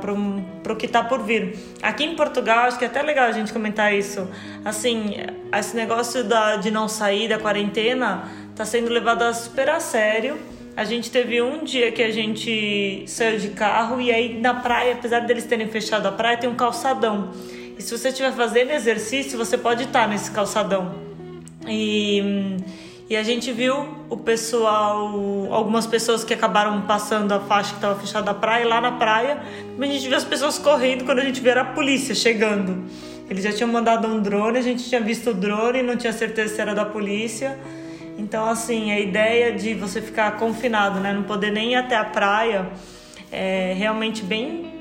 para 0.62 0.74
o 0.74 0.76
que 0.76 0.86
está 0.86 1.04
por 1.04 1.24
vir. 1.24 1.58
Aqui 1.82 2.04
em 2.04 2.16
Portugal, 2.16 2.66
acho 2.66 2.78
que 2.78 2.84
é 2.84 2.88
até 2.88 3.02
legal 3.02 3.26
a 3.26 3.32
gente 3.32 3.54
comentar 3.54 3.94
isso. 3.94 4.28
Assim, 4.66 5.16
esse 5.58 5.76
negócio 5.76 6.24
da, 6.24 6.58
de 6.58 6.70
não 6.70 6.88
sair 6.88 7.30
da 7.30 7.40
quarentena 7.40 8.30
está 8.52 8.66
sendo 8.66 8.90
levado 8.90 9.34
super 9.34 9.70
a 9.70 9.80
sério. 9.80 10.38
A 10.76 10.84
gente 10.84 11.10
teve 11.10 11.42
um 11.42 11.64
dia 11.64 11.92
que 11.92 12.02
a 12.02 12.12
gente 12.12 13.06
saiu 13.08 13.40
de 13.40 13.50
carro 13.50 14.02
e 14.02 14.12
aí 14.12 14.40
na 14.40 14.56
praia, 14.56 14.94
apesar 14.94 15.22
deles 15.22 15.46
terem 15.46 15.70
fechado 15.70 16.08
a 16.08 16.12
praia, 16.12 16.36
tem 16.36 16.50
um 16.50 16.56
calçadão. 16.56 17.32
E 17.78 17.82
se 17.82 17.98
você 17.98 18.10
estiver 18.10 18.34
fazendo 18.34 18.72
exercício, 18.72 19.38
você 19.38 19.58
pode 19.58 19.84
estar 19.84 20.08
nesse 20.08 20.32
calçadão. 20.32 20.96
E 21.68 22.58
e 23.10 23.18
a 23.18 23.24
gente 23.24 23.52
viu 23.52 23.86
o 24.10 24.16
pessoal, 24.16 25.12
algumas 25.52 25.86
pessoas 25.86 26.24
que 26.24 26.34
acabaram 26.34 26.82
passando 26.84 27.34
a 27.34 27.40
faixa 27.40 27.72
que 27.72 27.76
estava 27.76 28.00
fechada 28.00 28.32
a 28.32 28.34
praia, 28.34 28.68
lá 28.68 28.80
na 28.80 28.94
praia, 28.94 29.44
a 29.78 29.86
gente 29.86 30.08
viu 30.08 30.16
as 30.16 30.24
pessoas 30.24 30.58
correndo 30.58 31.04
quando 31.04 31.20
a 31.20 31.26
gente 31.26 31.42
viu 31.42 31.60
a 31.60 31.66
polícia 31.66 32.16
chegando. 32.16 32.86
Eles 33.30 33.44
já 33.44 33.52
tinham 33.52 33.70
mandado 33.70 34.08
um 34.08 34.22
drone, 34.22 34.58
a 34.58 34.62
gente 34.62 34.88
tinha 34.88 35.02
visto 35.02 35.32
o 35.32 35.34
drone, 35.34 35.82
não 35.82 35.98
tinha 35.98 36.14
certeza 36.14 36.56
se 36.56 36.62
era 36.62 36.74
da 36.74 36.86
polícia. 36.86 37.60
Então, 38.18 38.48
assim, 38.50 38.92
a 38.92 39.00
ideia 39.00 39.52
de 39.52 39.74
você 39.74 40.02
ficar 40.02 40.38
confinado, 40.38 41.00
né, 41.00 41.12
não 41.12 41.24
poder 41.24 41.52
nem 41.52 41.74
ir 41.74 41.76
até 41.76 41.98
a 41.98 42.06
praia, 42.06 42.70
é 43.32 43.74
realmente 43.78 44.24
bem 44.24 44.72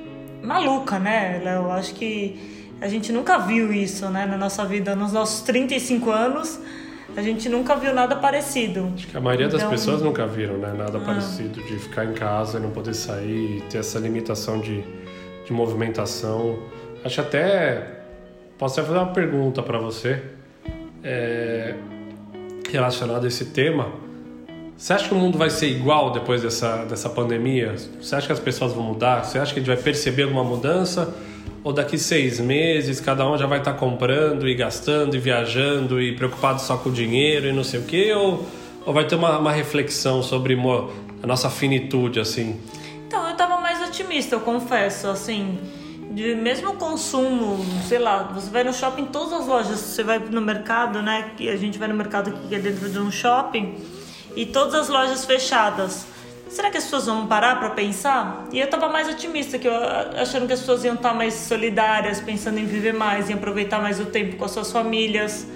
maluca, 0.42 0.98
né, 0.98 1.40
Eu 1.44 1.72
acho 1.72 1.94
que 1.94 2.38
a 2.80 2.88
gente 2.88 3.12
nunca 3.12 3.38
viu 3.38 3.72
isso, 3.72 4.08
né, 4.10 4.26
na 4.26 4.36
nossa 4.36 4.64
vida, 4.64 4.94
nos 4.94 5.12
nossos 5.12 5.40
35 5.42 6.10
anos 6.10 6.60
a 7.16 7.22
gente 7.22 7.48
nunca 7.48 7.76
viu 7.76 7.94
nada 7.94 8.16
parecido. 8.16 8.90
Acho 8.94 9.06
que 9.06 9.16
a 9.16 9.20
maioria 9.20 9.46
então... 9.46 9.58
das 9.58 9.68
pessoas 9.68 10.02
nunca 10.02 10.26
viram, 10.26 10.56
né? 10.58 10.74
Nada 10.76 10.98
ah. 10.98 11.00
parecido 11.00 11.62
de 11.62 11.78
ficar 11.78 12.04
em 12.04 12.12
casa 12.12 12.58
e 12.58 12.62
não 12.62 12.70
poder 12.70 12.94
sair, 12.94 13.62
ter 13.70 13.78
essa 13.78 13.98
limitação 13.98 14.60
de, 14.60 14.82
de 15.44 15.52
movimentação. 15.52 16.58
Acho 17.04 17.20
até 17.20 18.00
posso 18.58 18.78
até 18.78 18.88
fazer 18.88 18.98
uma 19.00 19.12
pergunta 19.12 19.62
para 19.62 19.78
você. 19.78 20.22
É... 21.04 21.74
relacionado 22.70 23.24
a 23.24 23.28
esse 23.28 23.46
tema. 23.46 23.92
Você 24.76 24.92
acha 24.92 25.08
que 25.08 25.14
o 25.14 25.18
mundo 25.18 25.36
vai 25.36 25.50
ser 25.50 25.66
igual 25.66 26.10
depois 26.10 26.42
dessa, 26.42 26.84
dessa 26.84 27.08
pandemia? 27.08 27.74
Você 28.00 28.16
acha 28.16 28.26
que 28.26 28.32
as 28.32 28.40
pessoas 28.40 28.72
vão 28.72 28.82
mudar? 28.82 29.24
Você 29.24 29.38
acha 29.38 29.52
que 29.52 29.60
a 29.60 29.62
gente 29.62 29.72
vai 29.72 29.82
perceber 29.82 30.24
alguma 30.24 30.42
mudança? 30.42 31.14
Ou 31.64 31.72
daqui 31.72 31.96
seis 31.96 32.40
meses 32.40 33.00
cada 33.00 33.28
um 33.28 33.38
já 33.38 33.46
vai 33.46 33.58
estar 33.58 33.74
comprando 33.74 34.48
e 34.48 34.54
gastando 34.54 35.14
e 35.14 35.18
viajando 35.18 36.00
e 36.00 36.14
preocupado 36.16 36.60
só 36.60 36.76
com 36.76 36.88
o 36.88 36.92
dinheiro 36.92 37.46
e 37.46 37.52
não 37.52 37.62
sei 37.62 37.80
o 37.80 37.84
quê? 37.84 38.12
Ou, 38.14 38.46
ou 38.84 38.92
vai 38.92 39.06
ter 39.06 39.14
uma, 39.14 39.38
uma 39.38 39.52
reflexão 39.52 40.22
sobre 40.22 40.54
a 40.54 41.26
nossa 41.26 41.48
finitude, 41.48 42.18
assim? 42.18 42.60
Então, 43.06 43.24
eu 43.26 43.32
estava 43.32 43.60
mais 43.60 43.80
otimista, 43.86 44.34
eu 44.34 44.40
confesso, 44.40 45.06
assim 45.06 45.58
de 46.12 46.34
mesmo 46.34 46.74
consumo, 46.74 47.64
sei 47.88 47.98
lá, 47.98 48.24
você 48.24 48.50
vai 48.50 48.62
no 48.62 48.72
shopping, 48.72 49.06
todas 49.06 49.32
as 49.32 49.46
lojas, 49.46 49.78
você 49.78 50.02
vai 50.02 50.18
no 50.18 50.42
mercado, 50.42 51.00
né? 51.00 51.32
Que 51.36 51.48
a 51.48 51.56
gente 51.56 51.78
vai 51.78 51.88
no 51.88 51.94
mercado 51.94 52.32
que 52.32 52.54
é 52.54 52.58
dentro 52.58 52.88
de 52.88 52.98
um 52.98 53.10
shopping 53.10 53.76
e 54.36 54.44
todas 54.44 54.74
as 54.74 54.88
lojas 54.88 55.24
fechadas. 55.24 56.06
Será 56.52 56.70
que 56.70 56.76
as 56.76 56.84
pessoas 56.84 57.06
vão 57.06 57.26
parar 57.26 57.58
para 57.58 57.70
pensar? 57.70 58.44
E 58.52 58.60
eu 58.60 58.68
tava 58.68 58.86
mais 58.86 59.08
otimista, 59.08 59.58
que 59.58 59.66
eu 59.66 59.72
achando 60.20 60.46
que 60.46 60.52
as 60.52 60.60
pessoas 60.60 60.84
iam 60.84 60.96
estar 60.96 61.14
mais 61.14 61.32
solidárias, 61.32 62.20
pensando 62.20 62.58
em 62.58 62.66
viver 62.66 62.92
mais, 62.92 63.30
em 63.30 63.32
aproveitar 63.32 63.80
mais 63.80 63.98
o 63.98 64.04
tempo 64.04 64.36
com 64.36 64.44
as 64.44 64.50
suas 64.50 64.70
famílias. 64.70 65.46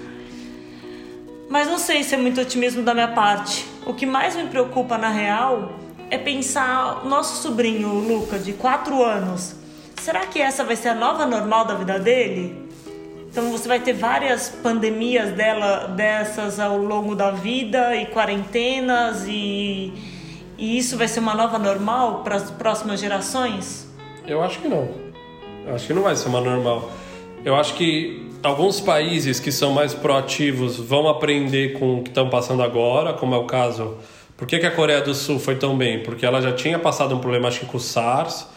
Mas 1.47 1.67
não 1.67 1.77
sei 1.77 2.03
se 2.03 2.15
é 2.15 2.17
muito 2.17 2.41
otimismo 2.41 2.81
da 2.81 2.95
minha 2.95 3.09
parte. 3.09 3.63
O 3.85 3.93
que 3.93 4.07
mais 4.07 4.35
me 4.35 4.47
preocupa 4.47 4.97
na 4.97 5.09
real 5.09 5.73
é 6.09 6.17
pensar 6.17 7.05
nosso 7.05 7.43
sobrinho, 7.43 7.89
o 7.89 7.99
Luca, 7.99 8.39
de 8.39 8.53
4 8.53 9.03
anos. 9.03 9.53
Será 10.01 10.25
que 10.25 10.41
essa 10.41 10.63
vai 10.63 10.75
ser 10.75 10.89
a 10.89 10.95
nova 10.95 11.27
normal 11.27 11.65
da 11.65 11.75
vida 11.75 11.99
dele? 11.99 12.67
Então 13.29 13.51
você 13.51 13.67
vai 13.67 13.79
ter 13.79 13.93
várias 13.93 14.49
pandemias 14.49 15.31
dela 15.33 15.89
dessas 15.89 16.59
ao 16.59 16.75
longo 16.75 17.13
da 17.13 17.29
vida 17.29 17.95
e 17.95 18.07
quarentenas 18.07 19.27
e, 19.27 19.93
e 20.57 20.77
isso 20.77 20.97
vai 20.97 21.07
ser 21.07 21.19
uma 21.19 21.35
nova 21.35 21.59
normal 21.59 22.23
para 22.23 22.35
as 22.35 22.49
próximas 22.49 22.99
gerações? 22.99 23.87
Eu 24.27 24.41
acho 24.41 24.59
que 24.59 24.67
não. 24.67 24.89
Eu 25.65 25.75
acho 25.75 25.87
que 25.87 25.93
não 25.93 26.01
vai 26.01 26.15
ser 26.15 26.29
uma 26.29 26.41
normal. 26.41 26.91
Eu 27.45 27.55
acho 27.55 27.75
que 27.75 28.29
alguns 28.41 28.79
países 28.79 29.39
que 29.39 29.51
são 29.51 29.71
mais 29.71 29.93
proativos 29.93 30.77
vão 30.77 31.07
aprender 31.07 31.79
com 31.79 31.99
o 31.99 32.03
que 32.03 32.09
estão 32.09 32.29
passando 32.29 32.63
agora, 32.63 33.13
como 33.13 33.35
é 33.35 33.37
o 33.37 33.45
caso. 33.45 33.97
Por 34.35 34.47
que, 34.47 34.59
que 34.59 34.65
a 34.65 34.71
Coreia 34.71 35.01
do 35.01 35.13
Sul 35.13 35.39
foi 35.39 35.55
tão 35.55 35.77
bem? 35.77 36.03
Porque 36.03 36.25
ela 36.25 36.41
já 36.41 36.51
tinha 36.51 36.77
passado 36.77 37.15
um 37.15 37.19
problema, 37.19 37.47
acho 37.47 37.61
que 37.61 37.65
com 37.65 37.77
o 37.77 37.79
SARS 37.79 38.47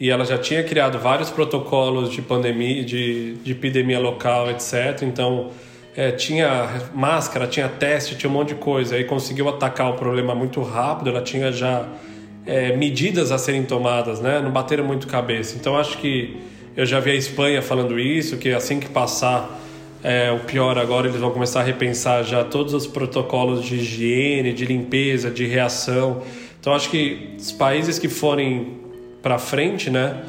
e 0.00 0.10
ela 0.10 0.24
já 0.24 0.38
tinha 0.38 0.62
criado 0.62 0.98
vários 0.98 1.30
protocolos 1.30 2.10
de 2.10 2.22
pandemia, 2.22 2.84
de, 2.84 3.34
de 3.36 3.52
epidemia 3.52 3.98
local, 3.98 4.50
etc. 4.50 5.02
Então 5.02 5.50
é, 5.98 6.12
tinha 6.12 6.80
máscara, 6.94 7.48
tinha 7.48 7.68
teste, 7.68 8.14
tinha 8.14 8.30
um 8.30 8.32
monte 8.32 8.50
de 8.50 8.54
coisa. 8.54 8.94
Aí 8.94 9.02
conseguiu 9.02 9.48
atacar 9.48 9.90
o 9.90 9.94
problema 9.94 10.32
muito 10.32 10.62
rápido. 10.62 11.10
Ela 11.10 11.22
tinha 11.22 11.50
já 11.50 11.88
é, 12.46 12.76
medidas 12.76 13.32
a 13.32 13.36
serem 13.36 13.64
tomadas, 13.64 14.20
né? 14.20 14.40
Não 14.40 14.52
bateram 14.52 14.84
muito 14.84 15.08
cabeça. 15.08 15.56
Então 15.58 15.76
acho 15.76 15.98
que 15.98 16.36
eu 16.76 16.86
já 16.86 17.00
vi 17.00 17.10
a 17.10 17.14
Espanha 17.16 17.60
falando 17.60 17.98
isso, 17.98 18.36
que 18.36 18.50
assim 18.50 18.78
que 18.78 18.88
passar 18.88 19.60
é, 20.04 20.30
o 20.30 20.38
pior 20.38 20.78
agora 20.78 21.08
eles 21.08 21.18
vão 21.20 21.32
começar 21.32 21.62
a 21.62 21.64
repensar 21.64 22.22
já 22.22 22.44
todos 22.44 22.74
os 22.74 22.86
protocolos 22.86 23.64
de 23.64 23.74
higiene, 23.74 24.52
de 24.52 24.64
limpeza, 24.64 25.32
de 25.32 25.46
reação. 25.46 26.22
Então 26.60 26.74
acho 26.74 26.90
que 26.90 27.34
os 27.36 27.50
países 27.50 27.98
que 27.98 28.08
forem 28.08 28.78
para 29.20 29.36
frente, 29.36 29.90
né? 29.90 30.22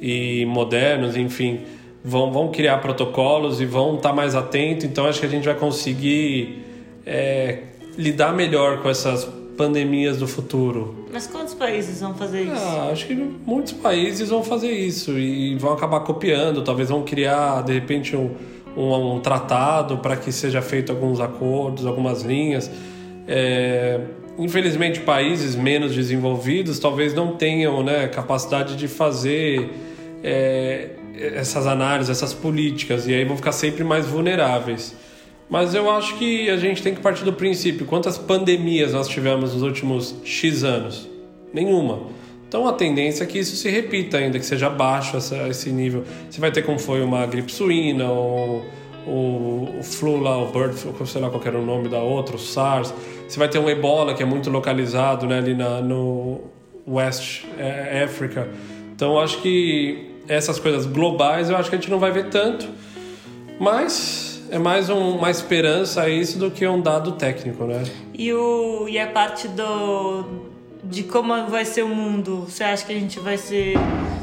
E 0.00 0.46
modernos, 0.46 1.14
enfim, 1.14 1.60
vão, 2.04 2.32
vão 2.32 2.48
criar 2.48 2.78
protocolos 2.78 3.60
e 3.60 3.66
vão 3.66 3.96
estar 3.96 4.10
tá 4.10 4.14
mais 4.14 4.34
atentos. 4.34 4.84
Então 4.84 5.06
acho 5.06 5.20
que 5.20 5.26
a 5.26 5.28
gente 5.28 5.44
vai 5.44 5.54
conseguir 5.54 6.64
é, 7.06 7.58
lidar 7.96 8.34
melhor 8.34 8.82
com 8.82 8.88
essas 8.88 9.24
pandemias 9.56 10.16
do 10.16 10.26
futuro. 10.26 11.06
Mas 11.12 11.26
quantos 11.26 11.52
países 11.52 12.00
vão 12.00 12.14
fazer 12.14 12.42
isso? 12.42 12.54
Ah, 12.54 12.88
acho 12.90 13.06
que 13.06 13.14
muitos 13.14 13.72
países 13.72 14.30
vão 14.30 14.42
fazer 14.42 14.70
isso 14.70 15.18
e 15.18 15.54
vão 15.56 15.72
acabar 15.72 16.00
copiando. 16.00 16.62
Talvez 16.62 16.88
vão 16.88 17.02
criar, 17.02 17.62
de 17.62 17.74
repente, 17.74 18.16
um, 18.16 18.30
um, 18.74 19.16
um 19.16 19.20
tratado 19.20 19.98
para 19.98 20.16
que 20.16 20.32
seja 20.32 20.62
feito 20.62 20.90
alguns 20.90 21.20
acordos, 21.20 21.84
algumas 21.84 22.22
linhas. 22.22 22.70
É, 23.28 24.00
infelizmente, 24.38 25.00
países 25.00 25.54
menos 25.54 25.94
desenvolvidos 25.94 26.78
talvez 26.78 27.12
não 27.12 27.36
tenham 27.36 27.82
né, 27.82 28.08
capacidade 28.08 28.76
de 28.76 28.88
fazer 28.88 29.70
é, 30.24 30.88
essas 31.16 31.66
análises, 31.66 32.10
essas 32.10 32.32
políticas, 32.32 33.06
e 33.06 33.14
aí 33.14 33.24
vão 33.24 33.36
ficar 33.36 33.52
sempre 33.52 33.84
mais 33.84 34.06
vulneráveis. 34.06 34.94
Mas 35.48 35.74
eu 35.74 35.90
acho 35.90 36.16
que 36.16 36.48
a 36.48 36.56
gente 36.56 36.82
tem 36.82 36.94
que 36.94 37.00
partir 37.00 37.24
do 37.24 37.32
princípio: 37.32 37.84
quantas 37.84 38.16
pandemias 38.16 38.92
nós 38.92 39.08
tivemos 39.08 39.52
nos 39.52 39.62
últimos 39.62 40.14
X 40.24 40.62
anos? 40.62 41.08
Nenhuma. 41.52 42.02
Então 42.48 42.66
a 42.66 42.72
tendência 42.72 43.24
é 43.24 43.26
que 43.26 43.38
isso 43.38 43.56
se 43.56 43.68
repita 43.68 44.18
ainda, 44.18 44.38
que 44.38 44.44
seja 44.44 44.68
baixo 44.68 45.16
essa, 45.16 45.48
esse 45.48 45.70
nível. 45.70 46.04
Você 46.28 46.40
vai 46.40 46.50
ter 46.50 46.62
como 46.62 46.78
foi 46.78 47.02
uma 47.02 47.26
gripe 47.26 47.50
suína, 47.50 48.10
ou 48.10 48.64
o, 49.06 49.78
o 49.78 49.82
flu 49.82 50.20
lá, 50.20 50.36
o 50.38 50.50
bird 50.50 50.74
sei 51.06 51.20
lá 51.20 51.30
qual 51.30 51.42
era 51.44 51.58
o 51.58 51.64
nome 51.64 51.88
da 51.88 52.00
outra, 52.00 52.36
o 52.36 52.38
SARS. 52.38 52.92
Você 53.28 53.38
vai 53.38 53.48
ter 53.48 53.58
um 53.58 53.68
ebola 53.68 54.14
que 54.14 54.22
é 54.22 54.26
muito 54.26 54.50
localizado 54.50 55.26
né, 55.26 55.38
ali 55.38 55.54
na, 55.54 55.80
no 55.80 56.40
West 56.86 57.44
é, 57.58 58.02
Africa. 58.04 58.48
Então 58.94 59.18
acho 59.18 59.40
que 59.42 60.09
essas 60.30 60.58
coisas 60.58 60.86
globais 60.86 61.50
eu 61.50 61.56
acho 61.56 61.68
que 61.68 61.76
a 61.76 61.78
gente 61.78 61.90
não 61.90 61.98
vai 61.98 62.12
ver 62.12 62.28
tanto, 62.30 62.68
mas 63.58 64.42
é 64.50 64.58
mais 64.58 64.88
um, 64.88 65.16
uma 65.16 65.30
esperança 65.30 66.08
isso 66.08 66.38
do 66.38 66.50
que 66.50 66.66
um 66.66 66.80
dado 66.80 67.12
técnico, 67.12 67.64
né? 67.64 67.82
E, 68.14 68.32
o, 68.32 68.88
e 68.88 68.98
a 68.98 69.06
parte 69.06 69.48
do, 69.48 70.24
de 70.84 71.02
como 71.02 71.46
vai 71.46 71.64
ser 71.64 71.82
o 71.82 71.88
mundo, 71.88 72.46
você 72.48 72.64
acha 72.64 72.84
que 72.84 72.92
a 72.92 72.98
gente 72.98 73.18
vai 73.18 73.36
ser. 73.36 73.74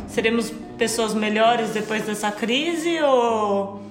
Seremos 0.08 0.52
pessoas 0.78 1.14
melhores 1.14 1.72
depois 1.72 2.04
dessa 2.04 2.32
crise 2.32 3.00
ou 3.02 3.82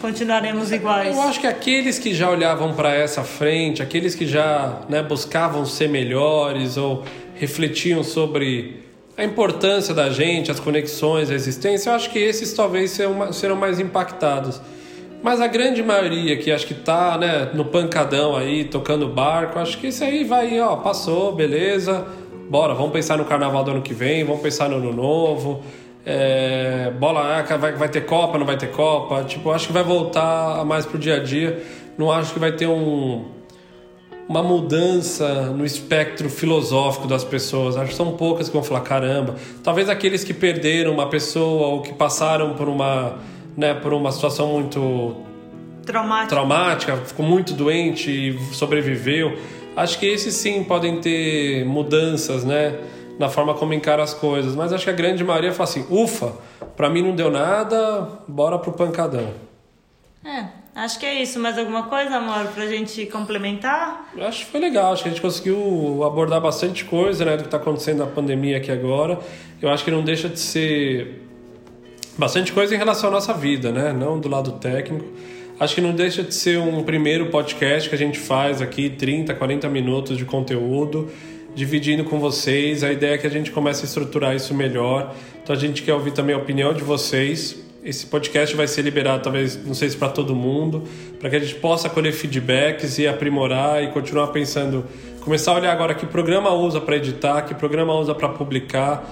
Continuaremos 0.00 0.70
iguais. 0.70 1.16
Eu 1.16 1.22
acho 1.22 1.40
que 1.40 1.46
aqueles 1.46 1.98
que 1.98 2.14
já 2.14 2.30
olhavam 2.30 2.72
para 2.72 2.94
essa 2.94 3.24
frente, 3.24 3.82
aqueles 3.82 4.14
que 4.14 4.26
já 4.26 4.82
né, 4.88 5.02
buscavam 5.02 5.64
ser 5.66 5.88
melhores 5.88 6.76
ou 6.76 7.02
refletiam 7.34 8.04
sobre 8.04 8.87
a 9.18 9.24
importância 9.24 9.92
da 9.92 10.10
gente, 10.10 10.48
as 10.48 10.60
conexões, 10.60 11.28
a 11.28 11.34
existência, 11.34 11.90
eu 11.90 11.94
acho 11.94 12.08
que 12.10 12.20
esses 12.20 12.52
talvez 12.52 12.92
serão, 12.92 13.32
serão 13.32 13.56
mais 13.56 13.80
impactados. 13.80 14.60
Mas 15.20 15.40
a 15.40 15.48
grande 15.48 15.82
maioria 15.82 16.36
que 16.36 16.52
acho 16.52 16.64
que 16.64 16.74
tá 16.74 17.18
né, 17.18 17.50
no 17.52 17.64
pancadão 17.64 18.36
aí, 18.36 18.62
tocando 18.62 19.08
barco, 19.08 19.58
acho 19.58 19.76
que 19.78 19.88
isso 19.88 20.04
aí 20.04 20.22
vai, 20.22 20.60
ó, 20.60 20.76
passou, 20.76 21.32
beleza, 21.32 22.06
bora, 22.48 22.74
vamos 22.74 22.92
pensar 22.92 23.18
no 23.18 23.24
carnaval 23.24 23.64
do 23.64 23.72
ano 23.72 23.82
que 23.82 23.92
vem, 23.92 24.22
vamos 24.22 24.40
pensar 24.40 24.68
no 24.68 24.76
ano 24.76 24.92
novo. 24.92 25.64
É, 26.06 26.92
bola, 27.00 27.44
ah, 27.44 27.56
vai, 27.56 27.72
vai 27.72 27.88
ter 27.88 28.06
Copa, 28.06 28.38
não 28.38 28.46
vai 28.46 28.56
ter 28.56 28.70
Copa. 28.70 29.24
Tipo, 29.24 29.50
acho 29.50 29.66
que 29.66 29.72
vai 29.72 29.82
voltar 29.82 30.64
mais 30.64 30.86
pro 30.86 30.96
dia 30.96 31.16
a 31.16 31.18
dia. 31.18 31.60
Não 31.98 32.10
acho 32.12 32.32
que 32.32 32.38
vai 32.38 32.52
ter 32.52 32.68
um, 32.68 33.24
uma 34.28 34.42
mudança 34.42 35.46
no 35.46 35.64
espectro 35.64 36.28
filosófico 36.28 37.08
das 37.08 37.24
pessoas. 37.24 37.76
Acho 37.76 37.90
que 37.90 37.96
são 37.96 38.12
poucas 38.12 38.48
que 38.48 38.52
vão 38.52 38.62
falar, 38.62 38.82
caramba. 38.82 39.36
Talvez 39.62 39.88
aqueles 39.88 40.22
que 40.22 40.34
perderam 40.34 40.92
uma 40.92 41.08
pessoa 41.08 41.68
ou 41.68 41.82
que 41.82 41.94
passaram 41.94 42.54
por 42.54 42.68
uma, 42.68 43.16
né, 43.56 43.72
por 43.72 43.92
uma 43.92 44.12
situação 44.12 44.52
muito 44.52 45.16
traumática, 45.84 46.28
traumática 46.28 46.96
ficou 46.98 47.24
muito 47.24 47.54
doente 47.54 48.10
e 48.10 48.54
sobreviveu. 48.54 49.38
Acho 49.74 49.98
que 49.98 50.06
esses 50.06 50.34
sim 50.34 50.62
podem 50.64 51.00
ter 51.00 51.64
mudanças, 51.64 52.44
né? 52.44 52.78
na 53.18 53.28
forma 53.28 53.52
como 53.54 53.74
encara 53.74 54.02
as 54.02 54.14
coisas. 54.14 54.54
Mas 54.54 54.72
acho 54.72 54.84
que 54.84 54.90
a 54.90 54.94
grande 54.94 55.24
maioria 55.24 55.52
fala 55.52 55.68
assim: 55.68 55.84
ufa, 55.90 56.32
pra 56.76 56.88
mim 56.88 57.02
não 57.02 57.14
deu 57.14 57.30
nada, 57.30 58.08
bora 58.26 58.58
pro 58.58 58.72
pancadão. 58.72 59.47
É, 60.28 60.44
acho 60.74 60.98
que 60.98 61.06
é 61.06 61.22
isso. 61.22 61.40
Mais 61.40 61.56
alguma 61.56 61.84
coisa, 61.84 62.16
amor, 62.16 62.52
pra 62.52 62.66
gente 62.66 63.06
complementar? 63.06 64.10
Acho 64.20 64.44
que 64.44 64.52
foi 64.52 64.60
legal, 64.60 64.92
acho 64.92 65.02
que 65.02 65.08
a 65.08 65.12
gente 65.12 65.22
conseguiu 65.22 66.04
abordar 66.04 66.38
bastante 66.38 66.84
coisa 66.84 67.24
né, 67.24 67.38
do 67.38 67.44
que 67.44 67.48
tá 67.48 67.56
acontecendo 67.56 68.00
na 68.00 68.06
pandemia 68.06 68.58
aqui 68.58 68.70
agora. 68.70 69.18
Eu 69.60 69.70
acho 69.70 69.82
que 69.82 69.90
não 69.90 70.02
deixa 70.02 70.28
de 70.28 70.38
ser 70.38 71.22
bastante 72.18 72.52
coisa 72.52 72.74
em 72.74 72.78
relação 72.78 73.08
à 73.08 73.12
nossa 73.12 73.32
vida, 73.32 73.72
né? 73.72 73.90
Não 73.90 74.20
do 74.20 74.28
lado 74.28 74.52
técnico. 74.52 75.06
Acho 75.58 75.76
que 75.76 75.80
não 75.80 75.92
deixa 75.92 76.22
de 76.22 76.34
ser 76.34 76.58
um 76.58 76.82
primeiro 76.82 77.30
podcast 77.30 77.88
que 77.88 77.94
a 77.94 77.98
gente 77.98 78.18
faz 78.18 78.60
aqui, 78.60 78.90
30, 78.90 79.34
40 79.34 79.68
minutos 79.70 80.18
de 80.18 80.26
conteúdo 80.26 81.10
dividindo 81.54 82.04
com 82.04 82.20
vocês. 82.20 82.84
A 82.84 82.92
ideia 82.92 83.14
é 83.14 83.18
que 83.18 83.26
a 83.26 83.30
gente 83.30 83.50
comece 83.50 83.82
a 83.82 83.86
estruturar 83.86 84.36
isso 84.36 84.52
melhor. 84.54 85.14
Então 85.42 85.56
a 85.56 85.58
gente 85.58 85.82
quer 85.82 85.94
ouvir 85.94 86.12
também 86.12 86.36
a 86.36 86.38
opinião 86.38 86.74
de 86.74 86.84
vocês. 86.84 87.67
Esse 87.82 88.06
podcast 88.06 88.56
vai 88.56 88.66
ser 88.66 88.82
liberado, 88.82 89.22
talvez, 89.22 89.56
não 89.64 89.72
sei 89.72 89.88
se 89.88 89.96
para 89.96 90.08
todo 90.08 90.34
mundo, 90.34 90.82
para 91.20 91.30
que 91.30 91.36
a 91.36 91.38
gente 91.38 91.54
possa 91.54 91.88
colher 91.88 92.12
feedbacks 92.12 92.98
e 92.98 93.06
aprimorar 93.06 93.82
e 93.82 93.88
continuar 93.88 94.28
pensando. 94.28 94.84
Começar 95.20 95.52
a 95.52 95.54
olhar 95.54 95.72
agora 95.72 95.94
que 95.94 96.04
programa 96.04 96.52
usa 96.52 96.80
para 96.80 96.96
editar, 96.96 97.42
que 97.42 97.54
programa 97.54 97.94
usa 97.94 98.14
para 98.14 98.28
publicar, 98.30 99.08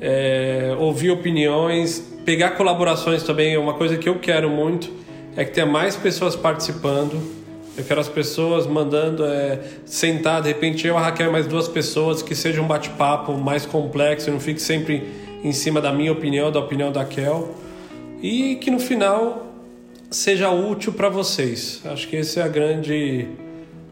é, 0.00 0.76
ouvir 0.78 1.10
opiniões, 1.10 1.98
pegar 2.24 2.50
colaborações 2.50 3.22
também. 3.22 3.56
Uma 3.56 3.74
coisa 3.74 3.96
que 3.96 4.08
eu 4.08 4.18
quero 4.18 4.50
muito 4.50 4.90
é 5.34 5.44
que 5.44 5.52
tenha 5.52 5.66
mais 5.66 5.96
pessoas 5.96 6.36
participando 6.36 7.40
Eu 7.78 7.84
quero 7.84 8.00
as 8.00 8.08
pessoas 8.08 8.66
mandando 8.66 9.24
é, 9.24 9.60
sentar, 9.86 10.42
de 10.42 10.48
repente 10.48 10.86
eu, 10.86 10.98
a 10.98 11.00
Raquel 11.00 11.32
mais 11.32 11.46
duas 11.46 11.68
pessoas, 11.68 12.20
que 12.20 12.34
seja 12.34 12.60
um 12.60 12.66
bate-papo 12.66 13.32
mais 13.32 13.64
complexo, 13.64 14.30
não 14.30 14.40
fique 14.40 14.60
sempre 14.60 15.08
em 15.42 15.52
cima 15.52 15.80
da 15.80 15.90
minha 15.90 16.12
opinião, 16.12 16.50
da 16.52 16.60
opinião 16.60 16.92
da 16.92 17.04
Kel. 17.04 17.54
E 18.22 18.56
que 18.56 18.70
no 18.70 18.78
final 18.78 19.54
seja 20.10 20.50
útil 20.50 20.92
para 20.92 21.08
vocês. 21.08 21.80
Acho 21.84 22.08
que 22.08 22.16
esse 22.16 22.38
é 22.38 22.42
a 22.42 22.48
grande. 22.48 23.28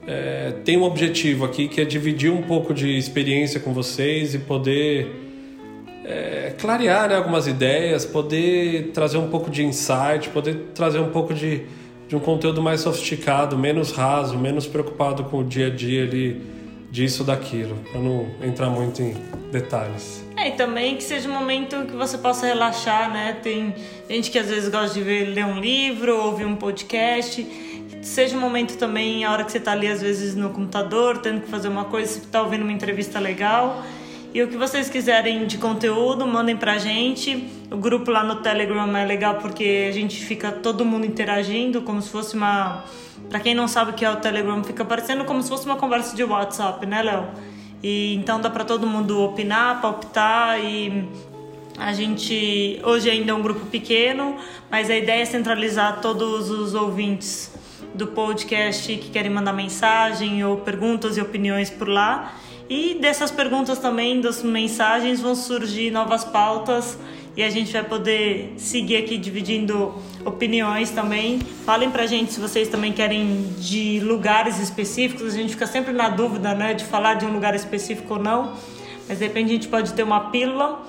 É, 0.06 0.54
tem 0.64 0.76
um 0.76 0.82
objetivo 0.82 1.44
aqui 1.44 1.68
que 1.68 1.80
é 1.80 1.84
dividir 1.84 2.32
um 2.32 2.42
pouco 2.42 2.72
de 2.72 2.96
experiência 2.96 3.60
com 3.60 3.72
vocês 3.72 4.34
e 4.34 4.38
poder 4.38 5.06
é, 6.04 6.54
clarear 6.58 7.08
né, 7.10 7.16
algumas 7.16 7.46
ideias, 7.46 8.04
poder 8.06 8.90
trazer 8.92 9.18
um 9.18 9.28
pouco 9.28 9.50
de 9.50 9.64
insight, 9.64 10.30
poder 10.32 10.70
trazer 10.74 10.98
um 10.98 11.10
pouco 11.10 11.34
de, 11.34 11.62
de 12.08 12.16
um 12.16 12.20
conteúdo 12.20 12.62
mais 12.62 12.80
sofisticado, 12.80 13.58
menos 13.58 13.92
raso, 13.92 14.38
menos 14.38 14.66
preocupado 14.66 15.24
com 15.24 15.40
o 15.40 15.44
dia 15.44 15.66
a 15.66 15.70
dia 15.70 16.04
ali 16.04 16.57
disso 16.90 17.24
daquilo, 17.24 17.76
para 17.90 18.00
não 18.00 18.28
entrar 18.42 18.70
muito 18.70 19.02
em 19.02 19.14
detalhes. 19.50 20.24
É, 20.36 20.48
e 20.48 20.52
também 20.52 20.96
que 20.96 21.02
seja 21.02 21.28
um 21.28 21.32
momento 21.32 21.84
que 21.86 21.96
você 21.96 22.16
possa 22.16 22.46
relaxar, 22.46 23.12
né? 23.12 23.38
Tem 23.42 23.74
gente 24.08 24.30
que 24.30 24.38
às 24.38 24.48
vezes 24.48 24.68
gosta 24.68 24.94
de 24.94 25.02
ver, 25.02 25.26
ler 25.26 25.44
um 25.44 25.58
livro, 25.60 26.16
ouvir 26.16 26.44
um 26.44 26.56
podcast. 26.56 27.46
Seja 28.02 28.36
um 28.36 28.40
momento 28.40 28.76
também, 28.76 29.24
a 29.24 29.32
hora 29.32 29.44
que 29.44 29.50
você 29.50 29.58
está 29.58 29.72
ali, 29.72 29.88
às 29.88 30.00
vezes, 30.00 30.36
no 30.36 30.50
computador, 30.50 31.18
tendo 31.18 31.40
que 31.40 31.48
fazer 31.48 31.68
uma 31.68 31.84
coisa, 31.84 32.12
você 32.12 32.18
está 32.20 32.40
ouvindo 32.40 32.62
uma 32.62 32.72
entrevista 32.72 33.18
legal. 33.18 33.82
E 34.34 34.42
o 34.42 34.48
que 34.48 34.56
vocês 34.56 34.90
quiserem 34.90 35.46
de 35.46 35.56
conteúdo, 35.56 36.26
mandem 36.26 36.56
pra 36.56 36.76
gente. 36.76 37.48
O 37.70 37.76
grupo 37.76 38.10
lá 38.10 38.22
no 38.22 38.36
Telegram 38.36 38.94
é 38.96 39.04
legal 39.04 39.36
porque 39.36 39.86
a 39.88 39.92
gente 39.92 40.22
fica 40.22 40.52
todo 40.52 40.84
mundo 40.84 41.06
interagindo, 41.06 41.80
como 41.80 42.02
se 42.02 42.10
fosse 42.10 42.36
uma. 42.36 42.84
Pra 43.30 43.40
quem 43.40 43.54
não 43.54 43.66
sabe 43.66 43.92
o 43.92 43.94
que 43.94 44.04
é 44.04 44.10
o 44.10 44.16
Telegram, 44.16 44.62
fica 44.62 44.84
parecendo 44.84 45.24
como 45.24 45.42
se 45.42 45.48
fosse 45.48 45.64
uma 45.64 45.76
conversa 45.76 46.14
de 46.14 46.22
WhatsApp, 46.22 46.84
né, 46.86 47.02
Léo? 47.02 47.28
E 47.82 48.14
então 48.16 48.40
dá 48.40 48.50
para 48.50 48.64
todo 48.64 48.86
mundo 48.86 49.22
opinar, 49.22 49.80
palpitar 49.80 50.62
e 50.62 51.08
a 51.78 51.92
gente 51.92 52.80
hoje 52.84 53.08
ainda 53.08 53.30
é 53.30 53.34
um 53.34 53.42
grupo 53.42 53.66
pequeno, 53.66 54.36
mas 54.70 54.90
a 54.90 54.96
ideia 54.96 55.22
é 55.22 55.24
centralizar 55.24 56.00
todos 56.00 56.50
os 56.50 56.74
ouvintes 56.74 57.54
do 57.94 58.08
podcast 58.08 58.96
que 58.96 59.10
querem 59.10 59.30
mandar 59.30 59.52
mensagem 59.52 60.44
ou 60.44 60.58
perguntas 60.58 61.16
e 61.16 61.20
opiniões 61.20 61.70
por 61.70 61.88
lá. 61.88 62.34
E 62.68 62.98
dessas 63.00 63.30
perguntas 63.30 63.78
também, 63.78 64.20
das 64.20 64.42
mensagens, 64.42 65.20
vão 65.20 65.34
surgir 65.34 65.90
novas 65.90 66.22
pautas 66.22 66.98
e 67.34 67.42
a 67.42 67.48
gente 67.48 67.72
vai 67.72 67.82
poder 67.82 68.52
seguir 68.58 68.96
aqui 68.96 69.16
dividindo 69.16 69.94
opiniões 70.24 70.90
também. 70.90 71.38
Falem 71.64 71.90
pra 71.90 72.04
gente 72.04 72.32
se 72.32 72.40
vocês 72.40 72.68
também 72.68 72.92
querem 72.92 73.54
de 73.58 74.00
lugares 74.00 74.58
específicos. 74.58 75.34
A 75.34 75.36
gente 75.38 75.50
fica 75.50 75.66
sempre 75.66 75.92
na 75.92 76.10
dúvida, 76.10 76.54
né, 76.54 76.74
de 76.74 76.84
falar 76.84 77.14
de 77.14 77.24
um 77.24 77.32
lugar 77.32 77.54
específico 77.54 78.14
ou 78.14 78.20
não. 78.20 78.54
Mas 79.08 79.18
de 79.18 79.24
repente 79.24 79.46
a 79.46 79.52
gente 79.54 79.68
pode 79.68 79.94
ter 79.94 80.02
uma 80.02 80.28
pílula 80.30 80.84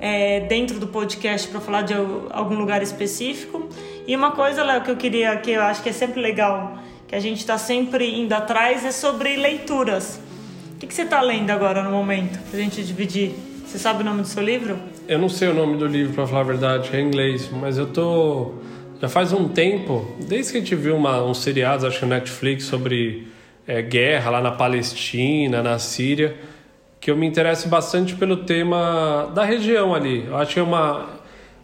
é, 0.00 0.40
dentro 0.40 0.78
do 0.78 0.86
podcast 0.86 1.48
para 1.48 1.60
falar 1.60 1.82
de 1.82 1.92
algum 2.30 2.54
lugar 2.54 2.82
específico. 2.82 3.68
E 4.06 4.16
uma 4.16 4.30
coisa, 4.30 4.62
Léo, 4.62 4.82
que 4.82 4.90
eu 4.90 4.96
queria, 4.96 5.36
que 5.36 5.50
eu 5.50 5.62
acho 5.62 5.82
que 5.82 5.90
é 5.90 5.92
sempre 5.92 6.22
legal, 6.22 6.78
que 7.06 7.14
a 7.14 7.20
gente 7.20 7.38
está 7.38 7.58
sempre 7.58 8.18
indo 8.18 8.32
atrás, 8.32 8.82
é 8.84 8.92
sobre 8.92 9.36
leituras. 9.36 10.20
O 10.78 10.80
que, 10.80 10.86
que 10.86 10.94
você 10.94 11.02
está 11.02 11.20
lendo 11.20 11.50
agora 11.50 11.82
no 11.82 11.90
momento, 11.90 12.38
pra 12.48 12.60
gente 12.60 12.84
dividir? 12.84 13.34
Você 13.66 13.80
sabe 13.80 14.02
o 14.02 14.04
nome 14.04 14.22
do 14.22 14.28
seu 14.28 14.40
livro? 14.40 14.78
Eu 15.08 15.18
não 15.18 15.28
sei 15.28 15.48
o 15.48 15.52
nome 15.52 15.76
do 15.76 15.84
livro, 15.84 16.14
para 16.14 16.24
falar 16.24 16.42
a 16.42 16.44
verdade, 16.44 16.90
é 16.92 17.00
em 17.00 17.08
inglês, 17.08 17.50
mas 17.50 17.76
eu 17.76 17.88
tô. 17.88 18.52
Já 19.02 19.08
faz 19.08 19.32
um 19.32 19.48
tempo, 19.48 20.06
desde 20.28 20.52
que 20.52 20.58
a 20.58 20.60
gente 20.60 20.76
viu 20.76 20.94
uma, 20.94 21.20
um 21.24 21.34
seriado, 21.34 21.84
acho 21.84 21.98
que 21.98 22.04
no 22.04 22.10
Netflix, 22.10 22.66
sobre 22.66 23.26
é, 23.66 23.82
guerra 23.82 24.30
lá 24.30 24.40
na 24.40 24.52
Palestina, 24.52 25.64
na 25.64 25.80
Síria, 25.80 26.36
que 27.00 27.10
eu 27.10 27.16
me 27.16 27.26
interesso 27.26 27.66
bastante 27.68 28.14
pelo 28.14 28.36
tema 28.44 29.32
da 29.34 29.42
região 29.42 29.92
ali. 29.92 30.26
Eu 30.28 30.36
acho 30.36 30.54
que 30.54 30.60
é 30.60 30.62
uma. 30.62 31.08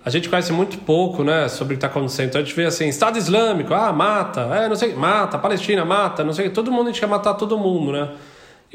A 0.04 0.10
gente 0.10 0.28
conhece 0.28 0.52
muito 0.52 0.78
pouco, 0.78 1.22
né, 1.22 1.46
sobre 1.46 1.74
o 1.74 1.78
que 1.78 1.86
está 1.86 1.86
acontecendo. 1.86 2.30
Então 2.30 2.40
a 2.40 2.44
gente 2.44 2.56
vê 2.56 2.64
assim, 2.64 2.88
Estado 2.88 3.16
Islâmico, 3.16 3.72
ah, 3.74 3.92
mata, 3.92 4.40
é, 4.56 4.68
não 4.68 4.74
sei, 4.74 4.92
mata, 4.92 5.38
Palestina, 5.38 5.84
mata, 5.84 6.24
não 6.24 6.32
sei, 6.32 6.50
todo 6.50 6.72
mundo 6.72 6.88
a 6.88 6.90
gente 6.90 6.98
quer 6.98 7.06
matar 7.06 7.34
todo 7.34 7.56
mundo, 7.56 7.92
né? 7.92 8.08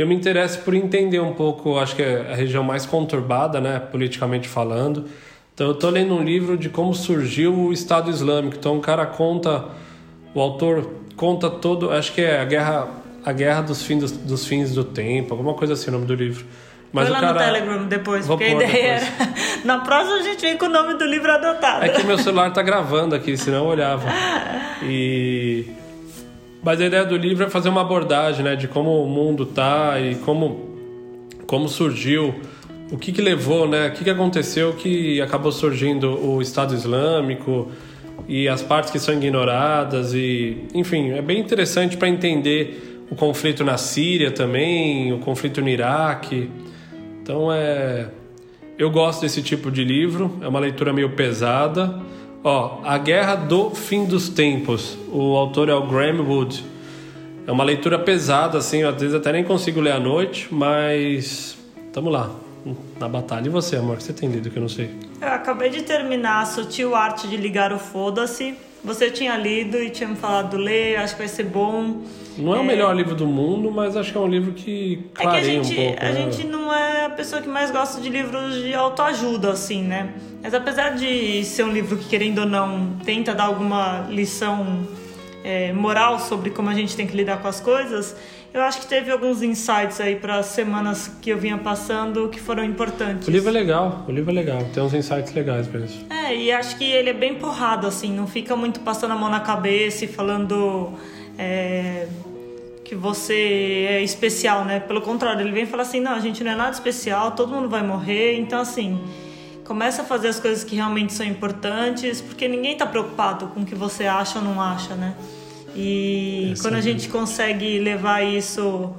Eu 0.01 0.07
me 0.07 0.15
interesso 0.15 0.59
por 0.59 0.73
entender 0.73 1.19
um 1.19 1.33
pouco, 1.33 1.77
acho 1.77 1.93
que 1.93 2.01
é 2.01 2.31
a 2.31 2.35
região 2.35 2.63
mais 2.63 2.85
conturbada, 2.85 3.59
né, 3.59 3.79
politicamente 3.79 4.47
falando. 4.47 5.05
Então 5.53 5.67
eu 5.67 5.73
estou 5.73 5.89
lendo 5.89 6.13
um 6.15 6.23
livro 6.23 6.57
de 6.57 6.69
como 6.69 6.93
surgiu 6.93 7.53
o 7.53 7.73
Estado 7.73 8.09
Islâmico. 8.09 8.55
Então 8.57 8.77
o 8.77 8.79
cara 8.79 9.05
conta, 9.05 9.65
o 10.33 10.39
autor 10.39 10.89
conta 11.17 11.49
todo, 11.49 11.91
acho 11.91 12.13
que 12.13 12.21
é 12.21 12.39
a 12.39 12.45
guerra, 12.45 12.87
a 13.25 13.33
guerra 13.33 13.61
dos 13.61 13.83
fins 13.83 13.99
dos, 13.99 14.11
dos 14.13 14.47
fins 14.47 14.73
do 14.73 14.85
tempo, 14.85 15.33
alguma 15.33 15.53
coisa 15.53 15.73
assim 15.73 15.89
o 15.89 15.93
nome 15.93 16.05
do 16.05 16.15
livro. 16.15 16.45
Mas 16.93 17.09
Foi 17.09 17.13
lá 17.13 17.19
cara... 17.19 17.33
no 17.33 17.39
Telegram 17.39 17.87
depois, 17.87 18.25
Vou 18.25 18.37
porque 18.37 18.51
a 18.51 18.55
ideia 18.55 18.99
depois. 18.99 19.19
era. 19.19 19.33
Na 19.65 19.79
próxima 19.79 20.15
a 20.15 20.21
gente 20.21 20.41
vem 20.41 20.57
com 20.57 20.67
o 20.67 20.69
nome 20.69 20.93
do 20.93 21.03
livro 21.03 21.29
adotado. 21.29 21.83
É 21.83 21.89
que 21.89 22.03
meu 22.03 22.17
celular 22.17 22.53
tá 22.53 22.61
gravando 22.61 23.13
aqui, 23.15 23.35
senão 23.35 23.65
eu 23.65 23.65
olhava. 23.65 24.07
E 24.81 25.65
mas 26.61 26.81
a 26.81 26.85
ideia 26.85 27.05
do 27.05 27.15
livro 27.15 27.45
é 27.45 27.49
fazer 27.49 27.69
uma 27.69 27.81
abordagem 27.81 28.43
né, 28.43 28.55
de 28.55 28.67
como 28.67 29.03
o 29.03 29.07
mundo 29.07 29.45
tá 29.45 29.99
e 29.99 30.15
como, 30.15 30.75
como 31.47 31.69
surgiu, 31.69 32.35
o 32.91 32.97
que, 32.97 33.11
que 33.11 33.21
levou, 33.21 33.67
né, 33.67 33.87
o 33.87 33.91
que, 33.91 34.03
que 34.03 34.09
aconteceu 34.09 34.73
que 34.73 35.21
acabou 35.21 35.51
surgindo 35.51 36.19
o 36.19 36.41
Estado 36.41 36.73
Islâmico 36.73 37.71
e 38.27 38.47
as 38.47 38.61
partes 38.61 38.91
que 38.91 38.99
são 38.99 39.13
ignoradas 39.13 40.13
e, 40.13 40.57
enfim, 40.73 41.11
é 41.11 41.21
bem 41.21 41.39
interessante 41.39 41.95
para 41.95 42.09
entender 42.09 43.05
o 43.09 43.15
conflito 43.15 43.63
na 43.63 43.77
Síria 43.77 44.31
também, 44.31 45.13
o 45.13 45.19
conflito 45.19 45.61
no 45.61 45.69
Iraque. 45.69 46.49
Então 47.21 47.51
é, 47.51 48.07
eu 48.77 48.91
gosto 48.91 49.21
desse 49.21 49.41
tipo 49.41 49.71
de 49.71 49.83
livro, 49.83 50.37
é 50.41 50.47
uma 50.47 50.59
leitura 50.59 50.91
meio 50.91 51.11
pesada 51.11 51.99
Ó, 52.43 52.79
A 52.83 52.97
Guerra 52.97 53.35
do 53.35 53.71
Fim 53.71 54.05
dos 54.05 54.29
Tempos. 54.29 54.97
O 55.11 55.35
autor 55.35 55.69
é 55.69 55.73
o 55.73 55.85
Graham 55.85 56.21
Wood. 56.23 56.63
É 57.45 57.51
uma 57.51 57.63
leitura 57.63 57.97
pesada, 57.99 58.57
assim, 58.57 58.83
às 58.83 58.95
vezes 58.95 59.15
até 59.15 59.31
nem 59.31 59.43
consigo 59.43 59.81
ler 59.81 59.91
à 59.91 59.99
noite, 59.99 60.47
mas 60.51 61.57
tamo 61.91 62.09
lá, 62.09 62.29
na 62.99 63.09
batalha. 63.09 63.47
E 63.47 63.49
você, 63.49 63.75
amor, 63.75 63.97
que 63.97 64.03
você 64.03 64.13
tem 64.13 64.29
lido 64.29 64.49
que 64.49 64.57
eu 64.57 64.61
não 64.61 64.69
sei? 64.69 64.89
Eu 65.19 65.29
acabei 65.29 65.69
de 65.69 65.81
terminar 65.81 66.41
a 66.41 66.45
Sutil 66.45 66.95
Arte 66.95 67.27
de 67.27 67.35
Ligar 67.35 67.73
o 67.73 67.79
Foda-se. 67.79 68.55
Você 68.83 69.11
tinha 69.11 69.35
lido 69.35 69.77
e 69.77 69.89
tinha 69.89 70.07
me 70.07 70.15
falado 70.15 70.55
ler, 70.55 70.97
acho 70.97 71.13
que 71.13 71.19
vai 71.19 71.27
ser 71.27 71.43
bom. 71.43 72.01
Não 72.37 72.53
é, 72.55 72.57
é, 72.57 72.61
o 72.61 72.63
melhor 72.63 72.95
livro 72.95 73.13
do 73.13 73.27
mundo, 73.27 73.69
mas 73.69 73.97
acho 73.97 74.11
que 74.11 74.17
é 74.17 74.21
um 74.21 74.27
livro 74.27 74.53
que 74.53 75.03
clareia 75.13 75.41
é 75.41 75.43
que 75.43 75.49
a 75.49 75.63
gente, 75.63 75.73
um 75.73 75.85
pouco. 75.85 75.99
A 75.99 76.05
né? 76.05 76.13
gente 76.13 76.47
não 76.47 76.73
é 76.73 77.05
a 77.05 77.09
pessoa 77.09 77.41
que 77.41 77.49
mais 77.49 77.71
gosta 77.71 77.99
de 77.99 78.09
livros 78.09 78.55
de 78.55 78.73
autoajuda, 78.73 79.51
assim, 79.51 79.83
né? 79.83 80.13
Mas 80.41 80.53
apesar 80.53 80.95
de 80.95 81.43
ser 81.43 81.63
um 81.63 81.71
livro 81.71 81.97
que, 81.97 82.07
querendo 82.07 82.39
ou 82.39 82.45
não, 82.45 82.95
tenta 83.03 83.35
dar 83.35 83.45
alguma 83.45 84.07
lição 84.09 84.87
é, 85.49 85.73
moral 85.73 86.19
sobre 86.19 86.51
como 86.51 86.69
a 86.69 86.73
gente 86.75 86.95
tem 86.95 87.07
que 87.07 87.17
lidar 87.17 87.41
com 87.41 87.47
as 87.47 87.59
coisas, 87.59 88.15
eu 88.53 88.61
acho 88.61 88.81
que 88.81 88.87
teve 88.87 89.11
alguns 89.11 89.41
insights 89.41 89.99
aí 89.99 90.15
para 90.15 90.37
as 90.37 90.47
semanas 90.47 91.11
que 91.21 91.31
eu 91.31 91.37
vinha 91.37 91.57
passando 91.57 92.29
que 92.29 92.39
foram 92.39 92.63
importantes. 92.63 93.27
O 93.27 93.31
livro 93.31 93.49
é 93.49 93.51
legal, 93.51 94.05
o 94.07 94.11
livro 94.11 94.29
é 94.29 94.33
legal, 94.33 94.63
tem 94.73 94.83
uns 94.83 94.93
insights 94.93 95.33
legais 95.33 95.67
mesmo. 95.67 96.05
É, 96.11 96.35
e 96.35 96.51
acho 96.51 96.77
que 96.77 96.83
ele 96.83 97.09
é 97.09 97.13
bem 97.13 97.35
porrado, 97.35 97.87
assim, 97.87 98.13
não 98.13 98.27
fica 98.27 98.55
muito 98.55 98.79
passando 98.81 99.11
a 99.11 99.15
mão 99.15 99.29
na 99.29 99.39
cabeça 99.39 100.05
e 100.05 100.07
falando. 100.07 100.93
É 101.37 102.07
que 102.83 102.95
você 102.95 103.85
é 103.87 104.01
especial, 104.01 104.65
né? 104.65 104.79
Pelo 104.79 104.99
contrário, 105.01 105.41
ele 105.41 105.51
vem 105.51 105.67
falar 105.67 105.83
assim: 105.83 105.99
não, 105.99 106.13
a 106.13 106.19
gente 106.19 106.43
não 106.43 106.51
é 106.51 106.55
nada 106.55 106.71
especial, 106.71 107.33
todo 107.33 107.53
mundo 107.53 107.69
vai 107.69 107.83
morrer. 107.83 108.39
Então, 108.39 108.59
assim, 108.59 108.99
começa 109.63 110.01
a 110.01 110.05
fazer 110.05 110.29
as 110.29 110.39
coisas 110.39 110.63
que 110.63 110.75
realmente 110.75 111.13
são 111.13 111.23
importantes, 111.23 112.19
porque 112.19 112.47
ninguém 112.47 112.73
está 112.73 112.87
preocupado 112.87 113.45
com 113.49 113.59
o 113.59 113.65
que 113.65 113.75
você 113.75 114.07
acha 114.07 114.39
ou 114.39 114.43
não 114.43 114.59
acha, 114.59 114.95
né? 114.95 115.13
E 115.79 116.53
é 116.57 116.61
quando 116.61 116.75
a 116.75 116.81
gente 116.81 117.07
consegue 117.07 117.79
levar 117.79 118.21
isso, 118.21 118.93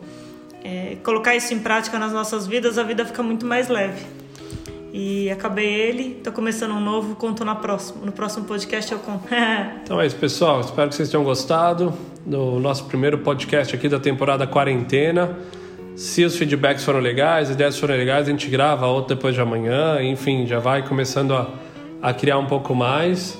é, 0.64 0.96
colocar 1.04 1.36
isso 1.36 1.52
em 1.52 1.58
prática 1.58 1.98
nas 1.98 2.12
nossas 2.12 2.46
vidas, 2.46 2.78
a 2.78 2.82
vida 2.82 3.04
fica 3.04 3.22
muito 3.22 3.44
mais 3.44 3.68
leve. 3.68 4.02
E 4.92 5.30
acabei 5.30 5.66
ele, 5.66 6.14
tô 6.24 6.32
começando 6.32 6.72
um 6.72 6.80
novo, 6.80 7.14
conto 7.14 7.44
na 7.44 7.54
próxima. 7.54 8.04
No 8.04 8.12
próximo 8.12 8.46
podcast 8.46 8.90
eu 8.90 8.98
conto. 8.98 9.24
então 9.84 10.00
é 10.00 10.06
isso, 10.06 10.16
pessoal. 10.16 10.60
Espero 10.60 10.88
que 10.88 10.94
vocês 10.94 11.10
tenham 11.10 11.22
gostado 11.22 11.92
do 12.24 12.58
nosso 12.58 12.86
primeiro 12.86 13.18
podcast 13.18 13.74
aqui 13.74 13.88
da 13.88 14.00
temporada 14.00 14.46
quarentena. 14.46 15.36
Se 15.94 16.24
os 16.24 16.34
feedbacks 16.34 16.82
foram 16.82 16.98
legais, 16.98 17.50
as 17.50 17.54
ideias 17.54 17.78
foram 17.78 17.94
legais, 17.94 18.26
a 18.26 18.30
gente 18.30 18.48
grava 18.48 18.86
outro 18.86 19.14
depois 19.14 19.34
de 19.34 19.40
amanhã. 19.40 20.02
Enfim, 20.02 20.46
já 20.46 20.58
vai 20.58 20.82
começando 20.82 21.34
a, 21.34 21.50
a 22.00 22.14
criar 22.14 22.38
um 22.38 22.46
pouco 22.46 22.74
mais. 22.74 23.38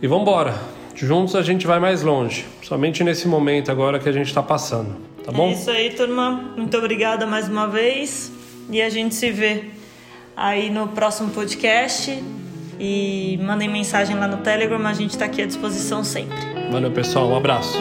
E 0.00 0.06
vamos 0.06 0.22
embora. 0.22 0.73
Juntos 0.94 1.34
a 1.34 1.42
gente 1.42 1.66
vai 1.66 1.80
mais 1.80 2.02
longe. 2.02 2.44
Somente 2.62 3.02
nesse 3.02 3.26
momento 3.26 3.70
agora 3.70 3.98
que 3.98 4.08
a 4.08 4.12
gente 4.12 4.28
está 4.28 4.42
passando. 4.42 4.94
Tá 5.24 5.32
bom? 5.32 5.48
É 5.48 5.52
isso 5.52 5.70
aí, 5.70 5.90
turma. 5.90 6.52
Muito 6.56 6.76
obrigada 6.76 7.26
mais 7.26 7.48
uma 7.48 7.66
vez. 7.66 8.32
E 8.70 8.80
a 8.80 8.88
gente 8.88 9.14
se 9.14 9.30
vê 9.30 9.64
aí 10.36 10.70
no 10.70 10.88
próximo 10.88 11.30
podcast. 11.30 12.22
E 12.78 13.38
mandem 13.42 13.68
mensagem 13.68 14.16
lá 14.16 14.26
no 14.26 14.38
Telegram, 14.38 14.84
a 14.86 14.92
gente 14.92 15.10
está 15.10 15.26
aqui 15.26 15.42
à 15.42 15.46
disposição 15.46 16.02
sempre. 16.02 16.36
Valeu, 16.70 16.90
pessoal. 16.90 17.28
Um 17.28 17.36
abraço. 17.36 17.78